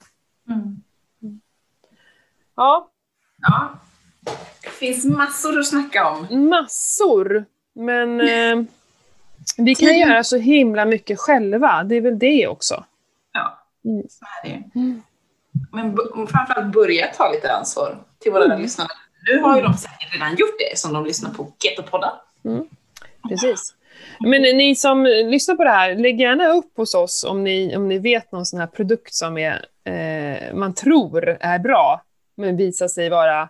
Mm. 0.49 0.81
Ja, 2.55 2.89
Ja. 3.41 3.79
Det 4.61 4.69
finns 4.69 5.05
massor 5.05 5.59
att 5.59 5.67
snacka 5.67 6.09
om. 6.09 6.49
massor. 6.49 7.45
Men 7.73 8.21
eh, 8.21 8.65
vi 9.57 9.75
kan 9.75 9.89
Tiden- 9.89 9.99
göra 10.09 10.23
så 10.23 10.37
himla 10.37 10.85
mycket 10.85 11.19
själva. 11.19 11.83
Det 11.83 11.95
är 11.95 12.01
väl 12.01 12.19
det 12.19 12.47
också. 12.47 12.83
Ja, 13.33 13.59
Mm. 13.85 14.03
så 14.09 14.25
är 14.43 14.49
det. 14.49 14.79
Mm. 14.79 15.01
Men 15.71 15.97
framförallt 16.27 16.73
börja 16.73 17.07
ta 17.07 17.31
lite 17.31 17.51
ansvar 17.53 17.97
till 18.19 18.31
våra 18.31 18.45
Mm. 18.45 18.61
lyssnare. 18.61 18.87
Nu 19.31 19.41
har 19.41 19.55
ju 19.57 19.61
de 19.63 19.73
säkert 19.73 20.13
redan 20.13 20.35
gjort 20.35 20.55
det 20.71 20.77
som 20.77 20.93
de 20.93 21.05
lyssnar 21.05 21.29
på 21.33 21.43
Keto-podden. 21.63 22.11
Precis. 23.29 23.73
Men 24.19 24.41
ni 24.41 24.75
som 24.75 25.03
lyssnar 25.03 25.55
på 25.55 25.63
det 25.63 25.69
här, 25.69 25.95
lägg 25.95 26.19
gärna 26.21 26.47
upp 26.47 26.77
hos 26.77 26.95
oss 26.95 27.23
om 27.23 27.43
ni, 27.43 27.77
om 27.77 27.87
ni 27.87 27.97
vet 27.99 28.31
någon 28.31 28.45
sån 28.45 28.59
här 28.59 28.67
produkt 28.67 29.13
som 29.13 29.37
är, 29.37 29.65
eh, 29.83 30.53
man 30.55 30.73
tror 30.73 31.27
är 31.39 31.59
bra, 31.59 32.01
men 32.37 32.57
visar 32.57 32.87
sig 32.87 33.09
vara... 33.09 33.49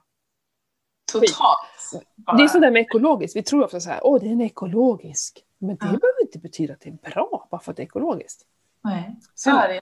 Totalt. 1.11 2.05
Bara- 2.15 2.37
Det 2.37 2.43
är 2.43 2.47
sånt 2.47 2.61
där 2.61 2.71
med 2.71 2.81
ekologiskt. 2.81 3.35
Vi 3.35 3.43
tror 3.43 3.63
ofta 3.63 3.79
så 3.79 3.89
här, 3.89 3.99
åh, 4.03 4.19
den 4.21 4.41
är 4.41 4.45
ekologisk. 4.45 5.39
Men 5.57 5.69
det 5.69 5.85
Ja. 5.85 5.85
behöver 5.85 6.21
inte 6.21 6.39
betyda 6.39 6.73
att 6.73 6.81
det 6.81 6.89
är 6.89 7.11
bra 7.11 7.47
bara 7.51 7.61
för 7.61 7.71
att 7.71 7.77
det 7.77 7.83
är 7.83 7.85
ekologiskt. 7.85 8.41
Nej, 8.83 9.15
så 9.35 9.49
är 9.49 9.67
det. 9.67 9.81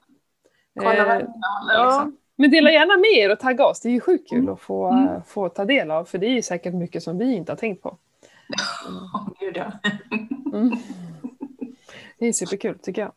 Kolla 0.78 0.92
Eh, 0.96 1.06
vad 1.06 1.16
det 1.16 1.20
innehåller 1.20 1.74
Ja, 1.74 1.84
liksom. 1.86 2.16
men 2.36 2.50
dela 2.50 2.70
gärna 2.70 2.96
med 2.96 3.10
er 3.24 3.32
och 3.32 3.40
tagga 3.40 3.66
oss. 3.66 3.80
Det 3.80 3.88
är 3.88 3.92
ju 3.92 4.00
sjukt 4.00 4.28
kul 4.30 4.48
att 4.50 4.60
få, 4.60 4.86
Mm. 4.92 5.22
få 5.22 5.48
ta 5.48 5.64
del 5.64 5.90
av, 5.90 6.04
för 6.04 6.18
det 6.18 6.26
är 6.26 6.42
säkert 6.42 6.74
mycket 6.74 7.02
som 7.02 7.18
vi 7.18 7.34
inte 7.34 7.52
har 7.52 7.56
tänkt 7.56 7.82
på. 7.82 7.98
Åh, 8.88 9.28
gud 9.40 9.56
ja. 9.56 9.72
Mm. 10.52 10.76
Det 12.18 12.26
är 12.26 12.32
superkul, 12.32 12.78
tycker 12.78 13.02
jag. 13.02 13.12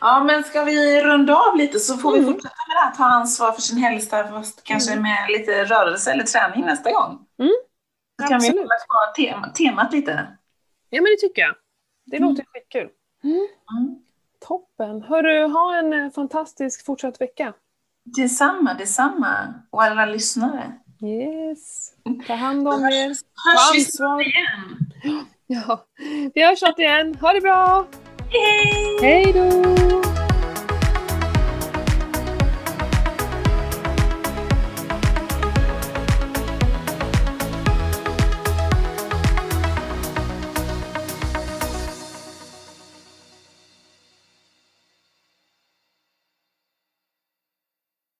Ja, 0.00 0.24
men 0.24 0.44
ska 0.44 0.64
vi 0.64 1.02
runda 1.04 1.36
av 1.36 1.56
lite 1.56 1.78
så 1.78 1.96
får 1.96 2.12
vi 2.12 2.18
Mm. 2.18 2.32
fortsätta 2.32 2.54
med 2.68 2.76
det 2.76 2.80
här, 2.80 2.94
ta 2.96 3.04
ansvar 3.04 3.52
för 3.52 3.60
sin 3.62 3.78
hälsa, 3.78 4.28
fast 4.28 4.64
kanske 4.64 5.00
med 5.00 5.30
lite 5.30 5.64
rörelse 5.64 6.12
eller 6.12 6.24
träning 6.24 6.60
nästa 6.66 6.92
gång. 6.92 7.26
Mm. 7.38 7.52
Så 8.20 8.28
kan 8.28 8.28
vi 8.28 8.34
Absolut. 8.34 8.56
hålla 8.60 8.74
kvar 8.88 9.14
tema, 9.16 9.48
temat 9.48 9.92
lite. 9.92 10.26
Ja, 10.94 11.02
men 11.02 11.10
det 11.12 11.16
tycker 11.28 11.42
jag. 11.42 11.54
Det 12.06 12.16
Mm. 12.16 12.28
låter 12.28 12.44
skitkul. 12.44 12.88
Mm. 13.24 13.48
Toppen. 14.46 15.02
Hörru, 15.02 15.46
ha 15.48 15.76
en 15.78 15.92
eh, 15.92 16.10
fantastisk 16.10 16.84
fortsatt 16.84 17.20
vecka. 17.20 17.52
Detsamma, 18.04 18.74
detsamma. 18.74 19.54
Och 19.70 19.82
alla 19.82 20.06
lyssnare. 20.06 20.72
Yes. 21.02 21.92
Ta 22.26 22.34
hand 22.34 22.68
om 22.68 22.84
er. 22.84 23.08
Hörs 23.08 23.74
vi 23.74 23.80
snart 23.84 24.22
igen. 24.22 24.92
Ja. 25.46 25.86
Vi 26.34 26.44
hörs 26.46 26.58
snart 26.58 26.78
igen. 26.78 27.14
Ha 27.20 27.32
det 27.32 27.40
bra. 27.40 27.86
Hej! 28.30 28.98
Hej 29.02 29.32
då! 29.32 30.11